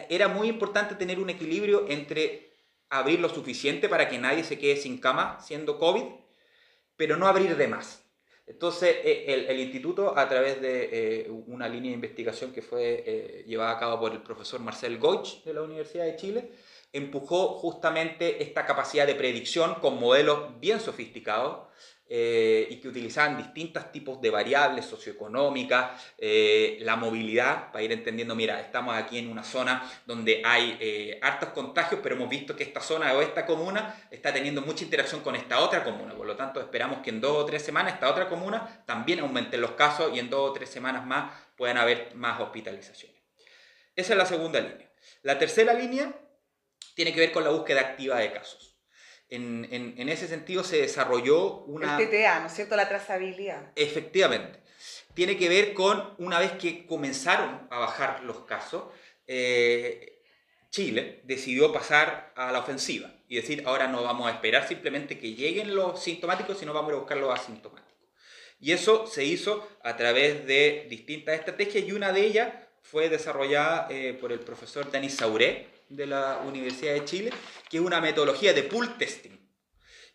Era 0.09 0.27
muy 0.27 0.47
importante 0.47 0.95
tener 0.95 1.19
un 1.19 1.29
equilibrio 1.29 1.87
entre 1.89 2.53
abrir 2.89 3.19
lo 3.19 3.29
suficiente 3.29 3.89
para 3.89 4.09
que 4.09 4.19
nadie 4.19 4.43
se 4.43 4.59
quede 4.59 4.77
sin 4.77 4.99
cama 4.99 5.39
siendo 5.41 5.79
COVID, 5.79 6.03
pero 6.97 7.15
no 7.15 7.27
abrir 7.27 7.55
de 7.55 7.67
más. 7.67 8.03
Entonces, 8.47 8.95
eh, 9.03 9.45
el, 9.49 9.59
instituto, 9.59 10.17
a 10.17 10.27
través 10.27 10.61
de 10.61 10.89
eh, 10.91 11.29
una 11.47 11.67
línea 11.67 11.91
de 11.91 11.95
investigación 11.95 12.53
que 12.53 12.61
fue 12.61 13.03
eh, 13.05 13.43
llevada 13.45 13.71
a 13.71 13.79
cabo 13.79 13.99
por 13.99 14.13
el 14.13 14.21
profesor 14.21 14.61
Marcel 14.61 14.97
Goich 14.97 15.43
de 15.43 15.53
la 15.53 15.61
Universidad 15.61 16.05
de 16.05 16.15
Chile, 16.15 16.51
empujó 16.93 17.49
justamente 17.49 18.41
esta 18.41 18.65
capacidad 18.65 19.05
de 19.05 19.15
predicción 19.15 19.75
con 19.75 19.99
modelos 19.99 20.57
bien 20.61 20.79
sofisticados 20.79 21.67
eh, 22.09 22.67
y 22.69 22.77
que 22.77 22.87
utilizaban 22.87 23.37
distintos 23.37 23.91
tipos 23.91 24.21
de 24.21 24.29
variables 24.29 24.85
socioeconómicas, 24.85 26.01
eh, 26.17 26.77
la 26.81 26.95
movilidad, 26.95 27.71
para 27.71 27.83
ir 27.83 27.91
entendiendo, 27.91 28.33
mira, 28.33 28.61
estamos 28.61 28.95
aquí 28.95 29.17
en 29.17 29.29
una 29.29 29.43
zona 29.43 29.89
donde 30.05 30.41
hay 30.45 30.77
eh, 30.79 31.19
hartos 31.21 31.49
contagios, 31.49 31.99
pero 32.01 32.15
hemos 32.15 32.29
visto 32.29 32.55
que 32.55 32.63
esta 32.63 32.79
zona 32.79 33.11
o 33.13 33.21
esta 33.21 33.45
comuna 33.45 34.07
está 34.09 34.33
teniendo 34.33 34.61
mucha 34.61 34.85
interacción 34.85 35.21
con 35.21 35.35
esta 35.35 35.59
otra 35.59 35.83
comuna, 35.83 36.15
por 36.15 36.25
lo 36.25 36.35
tanto 36.35 36.61
esperamos 36.61 36.99
que 36.99 37.09
en 37.09 37.19
dos 37.19 37.37
o 37.37 37.45
tres 37.45 37.61
semanas 37.61 37.93
esta 37.93 38.09
otra 38.09 38.29
comuna 38.29 38.83
también 38.85 39.19
aumenten 39.19 39.59
los 39.59 39.71
casos 39.71 40.15
y 40.15 40.19
en 40.19 40.29
dos 40.29 40.49
o 40.49 40.53
tres 40.53 40.69
semanas 40.69 41.05
más 41.05 41.31
puedan 41.57 41.77
haber 41.77 42.15
más 42.15 42.39
hospitalizaciones. 42.39 43.17
Esa 43.95 44.13
es 44.13 44.17
la 44.17 44.25
segunda 44.25 44.61
línea. 44.61 44.89
La 45.23 45.37
tercera 45.37 45.73
línea 45.73 46.13
tiene 46.95 47.13
que 47.13 47.19
ver 47.19 47.31
con 47.31 47.43
la 47.43 47.49
búsqueda 47.49 47.81
activa 47.81 48.17
de 48.17 48.31
casos. 48.31 48.66
En, 49.29 49.67
en, 49.71 50.09
ese 50.09 50.27
sentido 50.27 50.63
se 50.63 50.77
desarrolló 50.77 51.65
una... 51.65 51.99
El 51.99 52.09
TTA, 52.09 52.39
¿no 52.39 52.47
es 52.47 52.53
cierto? 52.53 52.75
La 52.75 52.87
trazabilidad. 52.87 53.71
Efectivamente. 53.75 54.61
Tiene 55.13 55.35
que 55.35 55.49
ver 55.49 55.73
con 55.73 56.13
una 56.17 56.39
vez 56.39 56.53
que 56.53 56.85
comenzaron 56.85 57.67
a 57.69 57.79
bajar 57.79 58.23
los 58.23 58.45
casos, 58.45 58.83
eh, 59.25 60.21
Chile 60.69 61.21
decidió 61.25 61.73
pasar 61.73 62.31
a 62.35 62.51
la 62.51 62.59
ofensiva 62.59 63.11
y 63.27 63.35
decir, 63.35 63.63
ahora 63.65 63.87
no 63.87 64.03
vamos 64.03 64.27
a 64.27 64.33
esperar 64.33 64.67
simplemente 64.67 65.17
que 65.17 65.33
lleguen 65.33 65.75
los 65.75 66.01
sintomáticos, 66.01 66.57
sino 66.57 66.73
vamos 66.73 66.93
a 66.93 66.97
buscar 66.97 67.17
los 67.17 67.33
asintomáticos. 67.33 67.87
Y 68.59 68.71
eso 68.71 69.05
se 69.07 69.23
hizo 69.23 69.67
a 69.83 69.97
través 69.97 70.45
de 70.47 70.87
distintas 70.89 71.35
estrategias 71.35 71.85
y 71.85 71.91
una 71.91 72.11
de 72.11 72.21
ellas 72.21 72.53
fue 72.81 73.09
desarrollada 73.09 73.87
eh, 73.89 74.17
por 74.19 74.31
el 74.31 74.39
profesor 74.39 74.89
Denis 74.89 75.15
Sauré, 75.15 75.67
de 75.89 76.05
la 76.05 76.39
Universidad 76.45 76.93
de 76.93 77.05
Chile, 77.05 77.31
que 77.69 77.77
es 77.77 77.83
una 77.83 78.01
metodología 78.01 78.53
de 78.53 78.63
pool 78.63 78.97
testing, 78.97 79.37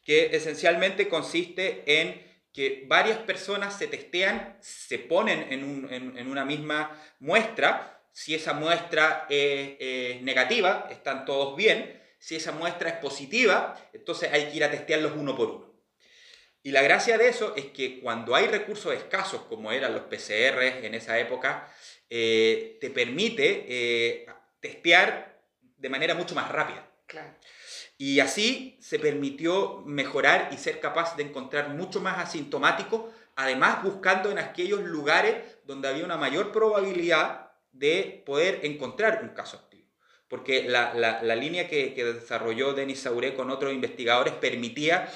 que 0.04 0.34
esencialmente 0.36 1.08
consiste 1.08 1.82
en 1.86 2.32
que 2.52 2.84
varias 2.86 3.18
personas 3.18 3.78
se 3.78 3.86
testean, 3.86 4.58
se 4.60 4.98
ponen 4.98 5.46
en, 5.50 6.28
una 6.28 6.44
misma 6.44 7.02
muestra, 7.18 8.02
si 8.12 8.34
esa 8.34 8.52
muestra 8.52 9.26
es, 9.30 10.20
negativa, 10.22 10.88
están 10.90 11.24
todos 11.24 11.56
bien, 11.56 12.00
si 12.18 12.36
esa 12.36 12.52
muestra 12.52 12.90
es 12.90 12.96
positiva, 12.96 13.80
entonces 13.92 14.30
hay 14.32 14.48
que 14.48 14.56
ir 14.56 14.64
a 14.64 14.70
testearlos 14.70 15.12
uno 15.16 15.34
por 15.34 15.48
uno. 15.48 15.72
Y 16.62 16.70
la 16.70 16.82
gracia 16.82 17.18
de 17.18 17.28
eso 17.28 17.56
es 17.56 17.66
que 17.66 17.98
cuando 18.00 18.36
hay 18.36 18.46
recursos 18.46 18.94
escasos, 18.94 19.42
como 19.48 19.72
eran 19.72 19.94
los 19.94 20.02
PCR 20.02 20.62
en 20.84 20.94
esa 20.94 21.18
época, 21.18 21.68
eh, 22.08 22.76
te 22.80 22.90
permite 22.90 23.64
eh, 23.66 24.26
testear 24.60 25.31
de 25.82 25.88
manera 25.88 26.14
mucho 26.14 26.34
más 26.34 26.50
rápida. 26.50 26.88
Y 27.98 28.20
así 28.20 28.78
se 28.80 28.98
permitió 28.98 29.82
mejorar 29.84 30.48
y 30.52 30.56
ser 30.56 30.80
capaz 30.80 31.16
de 31.16 31.24
encontrar 31.24 31.70
mucho 31.70 32.00
más 32.00 32.18
asintomáticos, 32.18 33.12
además 33.36 33.82
buscando 33.82 34.30
en 34.30 34.38
aquellos 34.38 34.80
lugares 34.80 35.36
donde 35.64 35.88
había 35.88 36.04
una 36.04 36.16
mayor 36.16 36.52
probabilidad 36.52 37.50
de 37.72 38.22
poder 38.24 38.60
encontrar 38.62 39.20
un 39.22 39.30
caso 39.30 39.56
activo. 39.56 39.88
Porque 40.28 40.64
la, 40.68 40.94
la, 40.94 41.36
línea 41.36 41.68
que, 41.68 41.92
que, 41.92 42.04
desarrolló 42.04 42.72
Denis 42.72 43.00
Sauré 43.00 43.34
con 43.34 43.50
otros 43.50 43.72
investigadores 43.72 44.32
permitía 44.34 45.12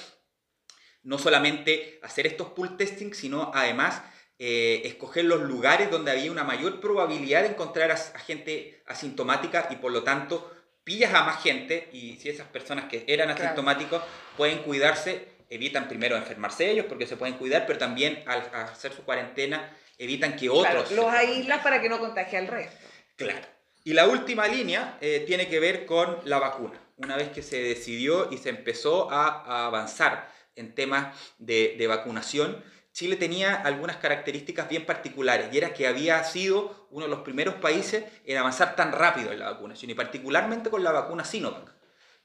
no 1.02 1.18
solamente 1.18 1.98
hacer 2.02 2.26
estos 2.26 2.48
pool 2.48 2.76
testing, 2.76 3.14
sino 3.14 3.50
además 3.54 4.02
eh, 4.38 4.82
escoger 4.84 5.24
los 5.24 5.40
lugares 5.40 5.90
donde 5.90 6.10
había 6.10 6.30
una 6.30 6.44
mayor 6.44 6.80
probabilidad 6.80 7.42
de 7.42 7.48
encontrar 7.48 7.90
a, 7.90 7.94
a 7.94 8.18
gente 8.18 8.82
asintomática 8.86 9.68
y 9.70 9.76
por 9.76 9.90
lo 9.90 10.02
tanto 10.02 10.55
pillas 10.86 11.12
a 11.12 11.24
más 11.24 11.42
gente 11.42 11.88
y 11.92 12.16
si 12.16 12.28
esas 12.28 12.46
personas 12.46 12.84
que 12.84 13.04
eran 13.08 13.28
asintomáticos 13.28 14.00
pueden 14.36 14.58
cuidarse 14.58 15.26
evitan 15.50 15.88
primero 15.88 16.16
enfermarse 16.16 16.70
ellos 16.70 16.86
porque 16.88 17.08
se 17.08 17.16
pueden 17.16 17.34
cuidar, 17.34 17.66
pero 17.66 17.76
también 17.76 18.22
al 18.24 18.42
hacer 18.54 18.92
su 18.92 19.02
cuarentena 19.02 19.76
evitan 19.98 20.36
que 20.36 20.48
otros... 20.48 20.88
Claro, 20.88 21.02
los 21.02 21.12
aíslas 21.12 21.60
para 21.60 21.80
que 21.80 21.88
no 21.88 21.98
contagie 21.98 22.38
al 22.38 22.46
resto. 22.46 22.86
Claro. 23.16 23.44
Y 23.82 23.94
la 23.94 24.06
última 24.06 24.46
línea 24.46 24.96
eh, 25.00 25.24
tiene 25.26 25.48
que 25.48 25.58
ver 25.58 25.86
con 25.86 26.18
la 26.24 26.38
vacuna. 26.38 26.80
Una 26.98 27.16
vez 27.16 27.30
que 27.30 27.42
se 27.42 27.60
decidió 27.60 28.30
y 28.30 28.38
se 28.38 28.50
empezó 28.50 29.10
a, 29.10 29.26
a 29.26 29.66
avanzar 29.66 30.30
en 30.54 30.72
temas 30.72 31.16
de, 31.38 31.74
de 31.76 31.86
vacunación, 31.88 32.64
Chile 32.96 33.16
tenía 33.16 33.56
algunas 33.56 33.98
características 33.98 34.70
bien 34.70 34.86
particulares 34.86 35.50
y 35.52 35.58
era 35.58 35.74
que 35.74 35.86
había 35.86 36.24
sido 36.24 36.88
uno 36.90 37.04
de 37.04 37.10
los 37.10 37.20
primeros 37.20 37.56
países 37.56 38.04
en 38.24 38.38
avanzar 38.38 38.74
tan 38.74 38.90
rápido 38.90 39.32
en 39.32 39.38
la 39.38 39.50
vacunación 39.50 39.90
y 39.90 39.94
particularmente 39.94 40.70
con 40.70 40.82
la 40.82 40.92
vacuna 40.92 41.22
Sinovac, 41.22 41.74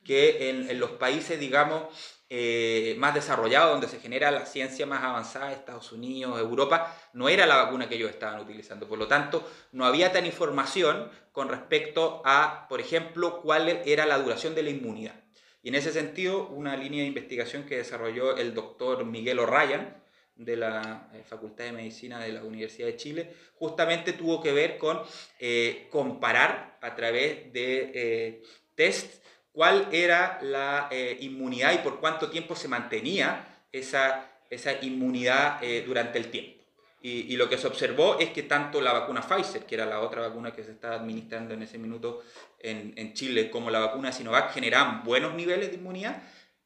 que 0.01 0.49
en, 0.49 0.79
los 0.79 0.91
países, 0.91 1.41
digamos, 1.41 1.93
eh, 2.29 2.95
más 2.99 3.13
desarrollados, 3.13 3.71
donde 3.71 3.89
se 3.89 3.99
genera 3.99 4.31
la 4.31 4.45
ciencia 4.45 4.85
más 4.85 5.03
avanzada, 5.03 5.51
Estados 5.51 5.91
Unidos, 5.91 6.39
Europa, 6.39 6.95
no 7.11 7.27
era 7.27 7.45
la 7.45 7.57
vacuna 7.57 7.89
que 7.89 7.95
ellos 7.95 8.09
estaban 8.09 8.39
utilizando. 8.39 8.87
Por 8.87 8.97
lo 8.97 9.09
tanto, 9.09 9.45
no 9.73 9.83
había 9.83 10.13
tan 10.13 10.25
información 10.25 11.11
con 11.33 11.49
respecto 11.49 12.21
a, 12.23 12.67
por 12.69 12.79
ejemplo, 12.79 13.41
cuál 13.41 13.67
era 13.67 14.05
la 14.05 14.19
duración 14.19 14.55
de 14.55 14.63
la 14.63 14.69
inmunidad. 14.69 15.15
Y 15.63 15.67
en 15.67 15.75
ese 15.75 15.91
sentido, 15.91 16.47
una 16.47 16.77
línea 16.77 17.01
de 17.01 17.07
investigación 17.07 17.65
que 17.65 17.75
desarrolló 17.75 18.37
el 18.37 18.53
doctor 18.53 19.03
Miguel 19.03 19.39
O'Ryan, 19.39 20.00
de 20.35 20.55
la 20.55 21.09
eh, 21.13 21.23
Facultad 21.23 21.65
de 21.65 21.71
Medicina 21.71 22.19
de 22.19 22.31
la 22.31 22.43
Universidad 22.43 22.87
de 22.87 22.97
Chile, 22.97 23.33
justamente 23.55 24.13
tuvo 24.13 24.41
que 24.41 24.51
ver 24.51 24.77
con 24.77 25.01
eh, 25.39 25.87
comparar 25.91 26.77
a 26.81 26.95
través 26.95 27.53
de 27.53 27.91
eh, 27.93 28.43
test 28.75 29.23
cuál 29.51 29.87
era 29.91 30.39
la 30.41 30.87
eh, 30.91 31.17
inmunidad 31.21 31.73
y 31.73 31.77
por 31.79 31.99
cuánto 31.99 32.29
tiempo 32.29 32.55
se 32.55 32.67
mantenía 32.67 33.65
esa, 33.71 34.31
esa 34.49 34.73
inmunidad 34.83 35.61
durante 35.85 36.17
el 36.17 36.31
tiempo. 36.31 36.61
Y, 37.03 37.33
y, 37.33 37.35
lo 37.35 37.49
que 37.49 37.57
se 37.57 37.65
observó 37.65 38.19
es 38.19 38.29
que 38.29 38.43
tanto 38.43 38.79
la 38.79 38.93
vacuna 38.93 39.21
Pfizer, 39.21 39.65
que 39.65 39.73
era 39.73 39.87
la 39.87 40.01
otra 40.01 40.21
vacuna 40.21 40.53
que 40.53 40.63
se 40.63 40.71
estaba 40.71 40.95
administrando 40.95 41.55
en 41.55 41.63
ese 41.63 41.79
minuto 41.79 42.21
en, 42.59 42.93
en 42.95 43.13
Chile, 43.15 43.49
como 43.49 43.71
la 43.71 43.79
vacuna 43.79 44.11
Sinovac 44.11 44.53
generaban 44.53 45.03
buenos 45.03 45.33
niveles 45.33 45.69
de 45.69 45.77
inmunidad, 45.77 46.21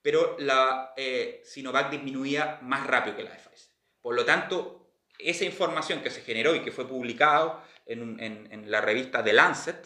pero 0.05 0.35
la 0.37 0.93
eh, 0.95 1.41
Sinovac 1.43 1.89
disminuía 1.89 2.59
más 2.61 2.85
rápido 2.85 3.17
que 3.17 3.23
la 3.23 3.31
de 3.31 3.37
Pfizer. 3.37 3.71
Por 4.03 4.13
lo 4.13 4.23
tanto, 4.23 4.91
esa 5.17 5.45
información 5.45 6.03
que 6.03 6.11
se 6.11 6.21
generó 6.21 6.53
y 6.53 6.59
que 6.61 6.71
fue 6.71 6.87
publicado 6.87 7.59
en, 7.87 8.19
en, 8.19 8.47
en 8.51 8.69
la 8.69 8.81
revista 8.81 9.23
The 9.23 9.33
Lancet 9.33 9.83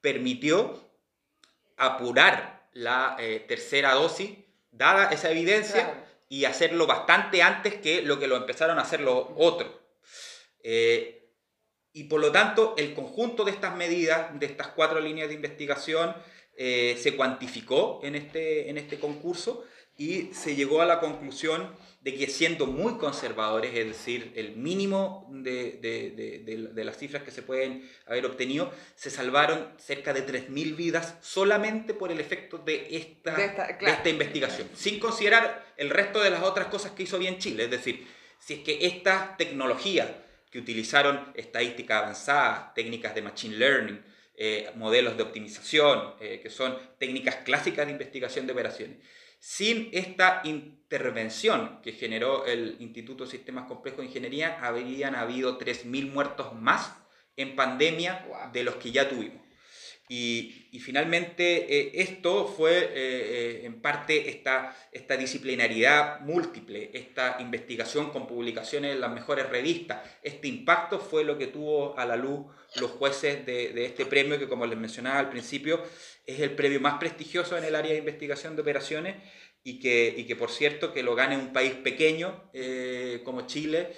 permitió 0.00 0.90
apurar 1.76 2.70
la 2.72 3.16
eh, 3.18 3.44
tercera 3.46 3.92
dosis, 3.92 4.30
dada 4.70 5.10
esa 5.10 5.30
evidencia, 5.30 5.84
claro. 5.84 6.04
y 6.30 6.46
hacerlo 6.46 6.86
bastante 6.86 7.42
antes 7.42 7.74
que 7.74 8.00
lo 8.00 8.18
que 8.18 8.26
lo 8.26 8.36
empezaron 8.36 8.78
a 8.78 8.82
hacer 8.82 9.02
los 9.02 9.26
otros. 9.36 9.70
Eh, 10.62 11.30
y 11.92 12.04
por 12.04 12.20
lo 12.20 12.32
tanto, 12.32 12.74
el 12.78 12.94
conjunto 12.94 13.44
de 13.44 13.50
estas 13.50 13.76
medidas, 13.76 14.30
de 14.40 14.46
estas 14.46 14.68
cuatro 14.68 14.98
líneas 14.98 15.28
de 15.28 15.34
investigación, 15.34 16.16
eh, 16.60 16.98
se 17.00 17.14
cuantificó 17.14 18.00
en 18.02 18.16
este, 18.16 18.68
en 18.68 18.78
este 18.78 18.98
concurso 18.98 19.64
y 19.96 20.30
se 20.32 20.56
llegó 20.56 20.82
a 20.82 20.86
la 20.86 20.98
conclusión 20.98 21.72
de 22.00 22.16
que 22.16 22.26
siendo 22.26 22.66
muy 22.66 22.98
conservadores, 22.98 23.72
es 23.76 23.86
decir, 23.86 24.32
el 24.34 24.56
mínimo 24.56 25.28
de, 25.30 25.78
de, 25.80 26.10
de, 26.44 26.68
de, 26.72 26.84
las 26.84 26.98
cifras 26.98 27.22
que 27.22 27.30
se 27.30 27.42
pueden 27.42 27.88
haber 28.06 28.26
obtenido, 28.26 28.72
se 28.96 29.08
salvaron 29.08 29.72
cerca 29.78 30.12
de 30.12 30.26
3.000 30.26 30.74
vidas 30.74 31.14
solamente 31.20 31.94
por 31.94 32.10
el 32.10 32.18
efecto 32.18 32.58
de 32.58 32.88
esta, 32.90 33.36
esta, 33.44 33.78
claro. 33.78 33.96
esta 33.96 34.08
investigación, 34.08 34.68
sin 34.74 34.98
considerar 34.98 35.64
el 35.76 35.90
resto 35.90 36.20
de 36.20 36.30
las 36.30 36.42
otras 36.42 36.66
cosas 36.66 36.90
que 36.90 37.04
hizo 37.04 37.20
bien 37.20 37.38
Chile. 37.38 37.64
Es 37.64 37.70
decir, 37.70 38.04
si 38.40 38.54
es 38.54 38.60
que 38.60 38.84
esta 38.84 39.36
tecnología 39.36 40.24
que 40.50 40.58
utilizaron 40.58 41.32
estadística 41.34 41.98
avanzada, 41.98 42.72
técnicas 42.74 43.14
de 43.14 43.22
machine 43.22 43.56
learning, 43.56 44.02
eh, 44.40 44.70
modelos 44.76 45.16
de 45.16 45.24
optimización, 45.24 46.14
eh, 46.20 46.38
que 46.40 46.48
son 46.48 46.78
técnicas 46.98 47.36
clásicas 47.44 47.86
de 47.86 47.92
investigación 47.92 48.46
de 48.46 48.52
operaciones, 48.52 48.98
sin 49.40 49.88
esta 49.92 50.42
intervención 50.44 51.80
que 51.82 51.92
generó 51.92 52.46
el 52.46 52.76
Instituto 52.78 53.24
de 53.24 53.30
Sistemas 53.32 53.66
Complejos 53.66 54.00
de 54.00 54.06
Ingeniería, 54.06 54.60
habrían 54.62 55.16
habido 55.16 55.58
3.000 55.58 56.12
muertos 56.12 56.54
más 56.54 56.96
en 57.36 57.56
pandemia 57.56 58.26
wow. 58.28 58.52
de 58.52 58.62
los 58.62 58.76
que 58.76 58.92
ya 58.92 59.08
tuvimos. 59.08 59.47
Y, 60.08 60.54
finalmente 60.80 61.76
eh, 61.76 61.90
esto 62.02 62.46
fue 62.46 62.78
eh, 62.78 62.90
eh, 62.94 63.60
en 63.64 63.82
parte 63.82 64.30
esta, 64.30 64.74
esta 64.90 65.16
disciplinariedad 65.16 66.20
múltiple, 66.20 66.90
esta 66.94 67.36
investigación 67.40 68.10
con 68.10 68.26
publicaciones 68.26 68.94
en 68.94 69.00
las 69.00 69.12
mejores 69.12 69.48
revistas, 69.50 70.00
este 70.22 70.48
impacto 70.48 70.98
fue 70.98 71.24
lo 71.24 71.36
que 71.36 71.48
tuvo 71.48 71.98
a 71.98 72.06
la 72.06 72.16
luz 72.16 72.46
los 72.76 72.92
jueces 72.92 73.44
de, 73.44 73.84
este 73.84 74.06
premio 74.06 74.38
que 74.38 74.48
como 74.48 74.66
les 74.66 74.78
mencionaba 74.78 75.18
al 75.18 75.30
principio 75.30 75.82
es 76.24 76.40
el 76.40 76.52
premio 76.52 76.80
más 76.80 76.94
prestigioso 76.98 77.58
en 77.58 77.64
el 77.64 77.74
área 77.74 77.92
de 77.92 77.98
investigación 77.98 78.54
de 78.54 78.62
operaciones 78.62 79.16
y 79.64 79.80
que, 79.80 80.14
y 80.16 80.24
que 80.24 80.36
por 80.36 80.50
cierto 80.50 80.92
que 80.92 81.02
lo 81.02 81.14
gane 81.16 81.36
un 81.36 81.52
país 81.52 81.72
pequeño 81.72 82.50
como 83.24 83.46
Chile 83.46 83.94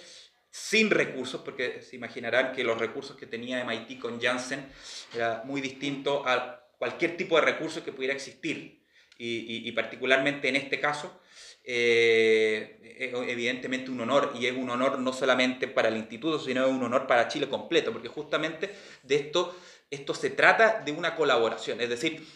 sin 0.50 0.90
recursos, 0.90 1.42
porque 1.42 1.82
se 1.82 1.96
imaginarán 1.96 2.52
que 2.52 2.64
los 2.64 2.78
recursos 2.78 3.16
que 3.16 3.26
tenía 3.26 3.64
MIT 3.64 4.00
con 4.00 4.20
Janssen 4.20 4.66
era 5.14 5.42
muy 5.44 5.60
distinto 5.60 6.26
a 6.26 6.66
cualquier 6.78 7.16
tipo 7.16 7.36
de 7.36 7.42
recursos 7.42 7.82
que 7.82 7.92
pudiera 7.92 8.14
existir. 8.14 8.84
Y, 9.16 9.26
y, 9.26 9.68
y 9.68 9.72
particularmente 9.72 10.48
en 10.48 10.56
este 10.56 10.80
caso, 10.80 11.20
eh, 11.62 12.96
es 12.98 13.12
evidentemente 13.12 13.90
un 13.90 14.00
honor, 14.00 14.32
y 14.38 14.46
es 14.46 14.56
un 14.56 14.68
honor 14.70 14.98
no 14.98 15.12
solamente 15.12 15.68
para 15.68 15.88
el 15.88 15.96
instituto, 15.96 16.38
sino 16.38 16.66
es 16.66 16.70
un 16.70 16.82
honor 16.82 17.06
para 17.06 17.28
Chile 17.28 17.48
completo, 17.48 17.92
porque 17.92 18.08
justamente 18.08 18.74
de 19.02 19.16
esto, 19.16 19.56
esto 19.90 20.14
se 20.14 20.30
trata 20.30 20.82
de 20.84 20.92
una 20.92 21.16
colaboración. 21.16 21.80
Es 21.80 21.88
decir, 21.88 22.26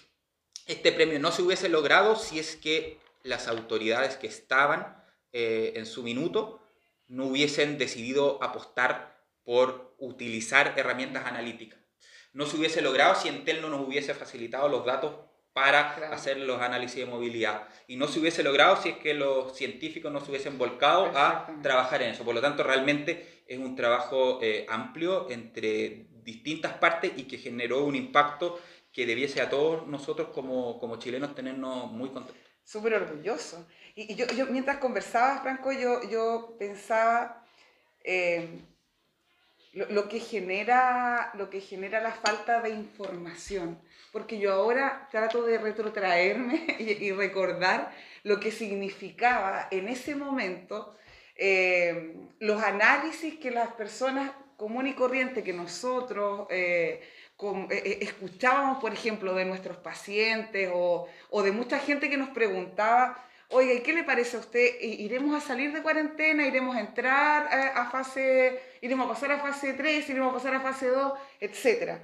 este 0.67 0.93
premio 0.93 1.19
no 1.19 1.33
se 1.33 1.43
hubiese 1.43 1.69
logrado 1.69 2.17
si 2.17 2.39
es 2.39 2.57
que 2.57 2.99
las 3.23 3.49
autoridades 3.49 4.17
que 4.17 4.27
estaban 4.27 5.03
eh, 5.33 5.73
en 5.77 5.87
su 5.87 6.03
minuto 6.03 6.61
no 7.09 7.27
hubiesen 7.27 7.79
decidido 7.79 8.43
apostar 8.43 9.23
por 9.45 9.95
utilizar 9.99 10.75
herramientas 10.77 11.27
analíticas. 11.27 11.79
No 12.33 12.47
se 12.47 12.57
hubiese 12.57 12.83
logrado 12.83 13.15
si 13.15 13.29
Entel 13.29 13.61
no 13.61 13.69
nos 13.69 13.87
hubiese 13.87 14.15
facilitado 14.15 14.69
los 14.69 14.85
datos 14.85 15.15
para 15.53 15.95
claro. 15.95 16.15
hacer 16.15 16.39
los 16.39 16.61
análisis 16.61 16.97
de 16.97 17.07
movilidad. 17.07 17.69
Y 17.87 17.97
no 17.97 18.09
se 18.09 18.19
hubiese 18.19 18.43
logrado 18.43 18.77
si 18.77 18.89
es 18.89 18.97
que 18.97 19.15
los 19.15 19.57
científicos 19.57 20.13
no 20.13 20.21
se 20.21 20.31
hubiesen 20.31 20.59
volcado 20.59 21.17
a 21.17 21.47
trabajar 21.63 22.03
en 22.03 22.11
eso. 22.11 22.25
Por 22.25 22.35
lo 22.35 22.41
tanto, 22.41 22.65
realmente 22.65 23.45
es 23.47 23.59
un 23.59 23.77
trabajo 23.77 24.41
eh, 24.43 24.67
amplio 24.69 25.31
entre 25.31 26.09
distintas 26.25 26.73
partes 26.73 27.13
y 27.17 27.25
que 27.25 27.39
generó 27.39 27.85
un 27.85 27.95
impacto 27.95 28.59
que 28.93 29.07
debiese 29.07 29.41
a 29.41 29.49
todos 29.49 29.87
nosotros 29.87 30.29
como, 30.35 30.79
como 30.81 30.97
chilenos 30.97 31.35
tenernos 31.35 31.91
muy 31.93 32.11
contentos. 32.11 32.43
Súper 32.65 32.95
orgulloso. 32.95 33.67
Y, 33.95 34.15
yo, 34.15 34.47
mientras 34.47 34.79
conversaba, 34.79 35.41
Franco, 35.41 35.73
yo, 35.73 36.03
yo 36.09 36.57
pensaba 36.59 37.45
eh, 38.03 38.49
lo, 39.73 40.09
que 40.09 40.21
genera, 40.21 41.31
lo 41.35 41.51
que 41.51 41.61
genera 41.61 42.01
la 42.01 42.13
falta 42.13 42.61
de 42.61 42.71
información. 42.71 43.81
Porque 44.13 44.39
yo 44.39 44.53
ahora 44.53 45.09
trato 45.11 45.43
de 45.43 45.59
retrotraerme 45.59 46.67
y, 46.79 47.13
recordar 47.13 47.93
lo 48.23 48.41
que 48.41 48.51
significaba 48.51 49.69
en 49.71 49.89
ese 49.89 50.15
momento 50.15 50.97
eh, 51.37 52.17
los 52.39 52.63
análisis 52.63 53.39
que 53.39 53.51
las 53.51 53.73
personas 53.73 54.31
común 54.57 54.87
y 54.87 54.95
corriente 54.95 55.43
que 55.43 55.53
nosotros 55.53 56.47
eh, 56.51 57.03
escuchábamos, 58.01 58.81
por 58.81 58.93
ejemplo, 58.93 59.35
de 59.35 59.45
nuestros 59.45 59.77
pacientes 59.79 60.71
o, 60.73 61.09
o, 61.31 61.43
de 61.43 61.53
mucha 61.53 61.79
gente 61.81 62.09
que 62.09 62.17
nos 62.17 62.31
preguntaba, 62.31 63.23
oiga, 63.55 63.73
¿y 63.73 63.81
qué 63.81 63.93
le 63.93 64.05
parece 64.05 64.37
a 64.37 64.41
usted? 64.41 64.81
¿Iremos 64.81 65.35
a 65.35 65.47
salir 65.47 65.73
de 65.73 65.83
cuarentena? 65.83 66.47
¿Iremos 66.47 66.77
a 66.77 66.81
entrar 66.81 67.49
a, 67.75 67.91
fase, 67.91 68.61
iremos 68.81 69.07
a 69.07 69.15
pasar 69.15 69.33
a 69.33 69.39
fase 69.39 69.73
3? 69.73 70.09
¿Iremos 70.11 70.31
a 70.31 70.35
pasar 70.35 70.55
a 70.55 70.61
fase 70.61 70.89
2? 70.89 71.13
Etcétera. 71.41 72.01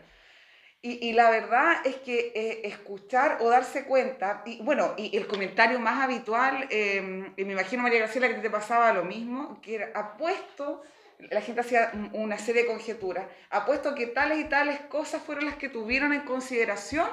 Y, 0.82 1.12
la 1.12 1.28
verdad 1.28 1.84
es 1.84 1.96
que 1.96 2.32
eh, 2.34 2.62
escuchar 2.64 3.36
o 3.40 3.50
darse 3.50 3.84
cuenta, 3.84 4.42
y 4.46 4.62
bueno, 4.62 4.94
y 4.96 5.14
el 5.14 5.26
comentario 5.26 5.78
más 5.78 6.02
habitual, 6.02 6.68
eh, 6.70 7.32
y 7.36 7.44
me 7.44 7.52
imagino 7.52 7.82
María 7.82 7.98
Graciela 7.98 8.28
que 8.28 8.36
te 8.36 8.48
pasaba 8.48 8.90
lo 8.94 9.04
mismo, 9.04 9.60
que 9.60 9.74
era 9.74 9.90
apuesto 9.94 10.82
la 11.30 11.42
gente 11.42 11.60
hacía 11.60 11.92
una 12.12 12.38
serie 12.38 12.62
de 12.62 12.68
conjeturas. 12.68 13.26
Apuesto 13.50 13.94
que 13.94 14.06
tales 14.06 14.38
y 14.38 14.44
tales 14.44 14.80
cosas 14.88 15.22
fueron 15.22 15.44
las 15.44 15.56
que 15.56 15.68
tuvieron 15.68 16.12
en 16.12 16.22
consideración 16.22 17.06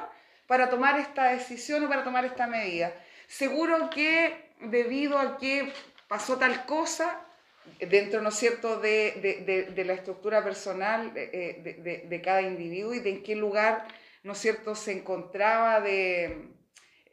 para 0.48 0.70
tomar 0.70 0.98
esta 1.00 1.26
decisión 1.26 1.84
o 1.84 1.90
para 1.90 2.04
tomar 2.04 2.24
esta 2.24 2.48
medida. 2.48 2.94
Seguro 3.28 3.90
que 3.90 4.52
debido 4.62 5.20
a 5.20 5.38
que 5.38 5.72
pasó 6.08 6.38
tal 6.38 6.66
cosa, 6.66 7.22
dentro, 7.80 8.22
¿no 8.22 8.30
es 8.30 8.36
cierto?, 8.36 8.80
de, 8.80 9.20
de, 9.22 9.44
de, 9.46 9.72
de 9.72 9.86
la 9.86 9.94
estructura 9.94 10.44
personal 10.44 11.14
de, 11.14 12.06
de, 12.10 12.22
cada 12.22 12.42
individuo 12.42 12.94
y 12.94 13.00
de 13.00 13.10
en 13.10 13.24
qué 13.24 13.36
lugar, 13.36 13.88
¿no 14.24 14.32
es 14.32 14.38
cierto?, 14.38 14.74
se 14.76 14.94
encontraba 14.94 15.82
de, 15.82 16.50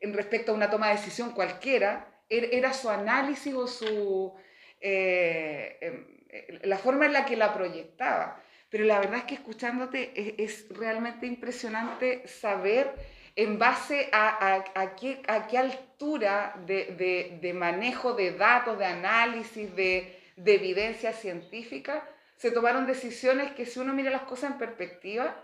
en 0.01 0.15
respecto 0.15 0.53
a 0.53 0.55
una 0.55 0.71
toma 0.71 0.89
de 0.89 0.97
decisión 0.97 1.33
cualquiera, 1.33 2.07
er, 2.29 2.49
era 2.53 2.73
su 2.73 2.89
análisis 2.89 3.55
o 3.55 3.67
su, 3.67 4.35
eh, 4.81 5.79
em, 5.81 6.07
eh, 6.29 6.61
la 6.65 6.79
forma 6.79 7.07
en 7.07 7.13
la 7.13 7.25
que 7.25 7.37
la 7.37 7.53
proyectaba. 7.55 8.41
Pero 8.69 8.85
la 8.85 8.99
verdad 8.99 9.19
es 9.19 9.25
que 9.25 9.35
escuchándote 9.35 10.43
es, 10.43 10.67
realmente 10.71 11.27
impresionante 11.27 12.27
saber 12.27 12.93
en 13.37 13.59
base 13.59 14.09
a, 14.13 14.65
a, 14.75 14.95
qué, 14.95 15.23
a 15.27 15.47
qué, 15.47 15.59
altura 15.59 16.55
de, 16.67 16.95
de, 16.97 17.39
de, 17.41 17.53
manejo 17.53 18.13
de 18.13 18.33
datos, 18.33 18.79
de 18.79 18.85
análisis, 18.85 19.75
de, 19.75 20.21
de 20.37 20.55
evidencia 20.55 21.13
científica, 21.13 22.09
se 22.37 22.51
tomaron 22.51 22.87
decisiones 22.87 23.53
que 23.53 23.67
si 23.67 23.81
uno 23.81 23.93
mira 23.93 24.11
las 24.11 24.23
cosas 24.23 24.53
en 24.53 24.59
perspectiva, 24.59 25.37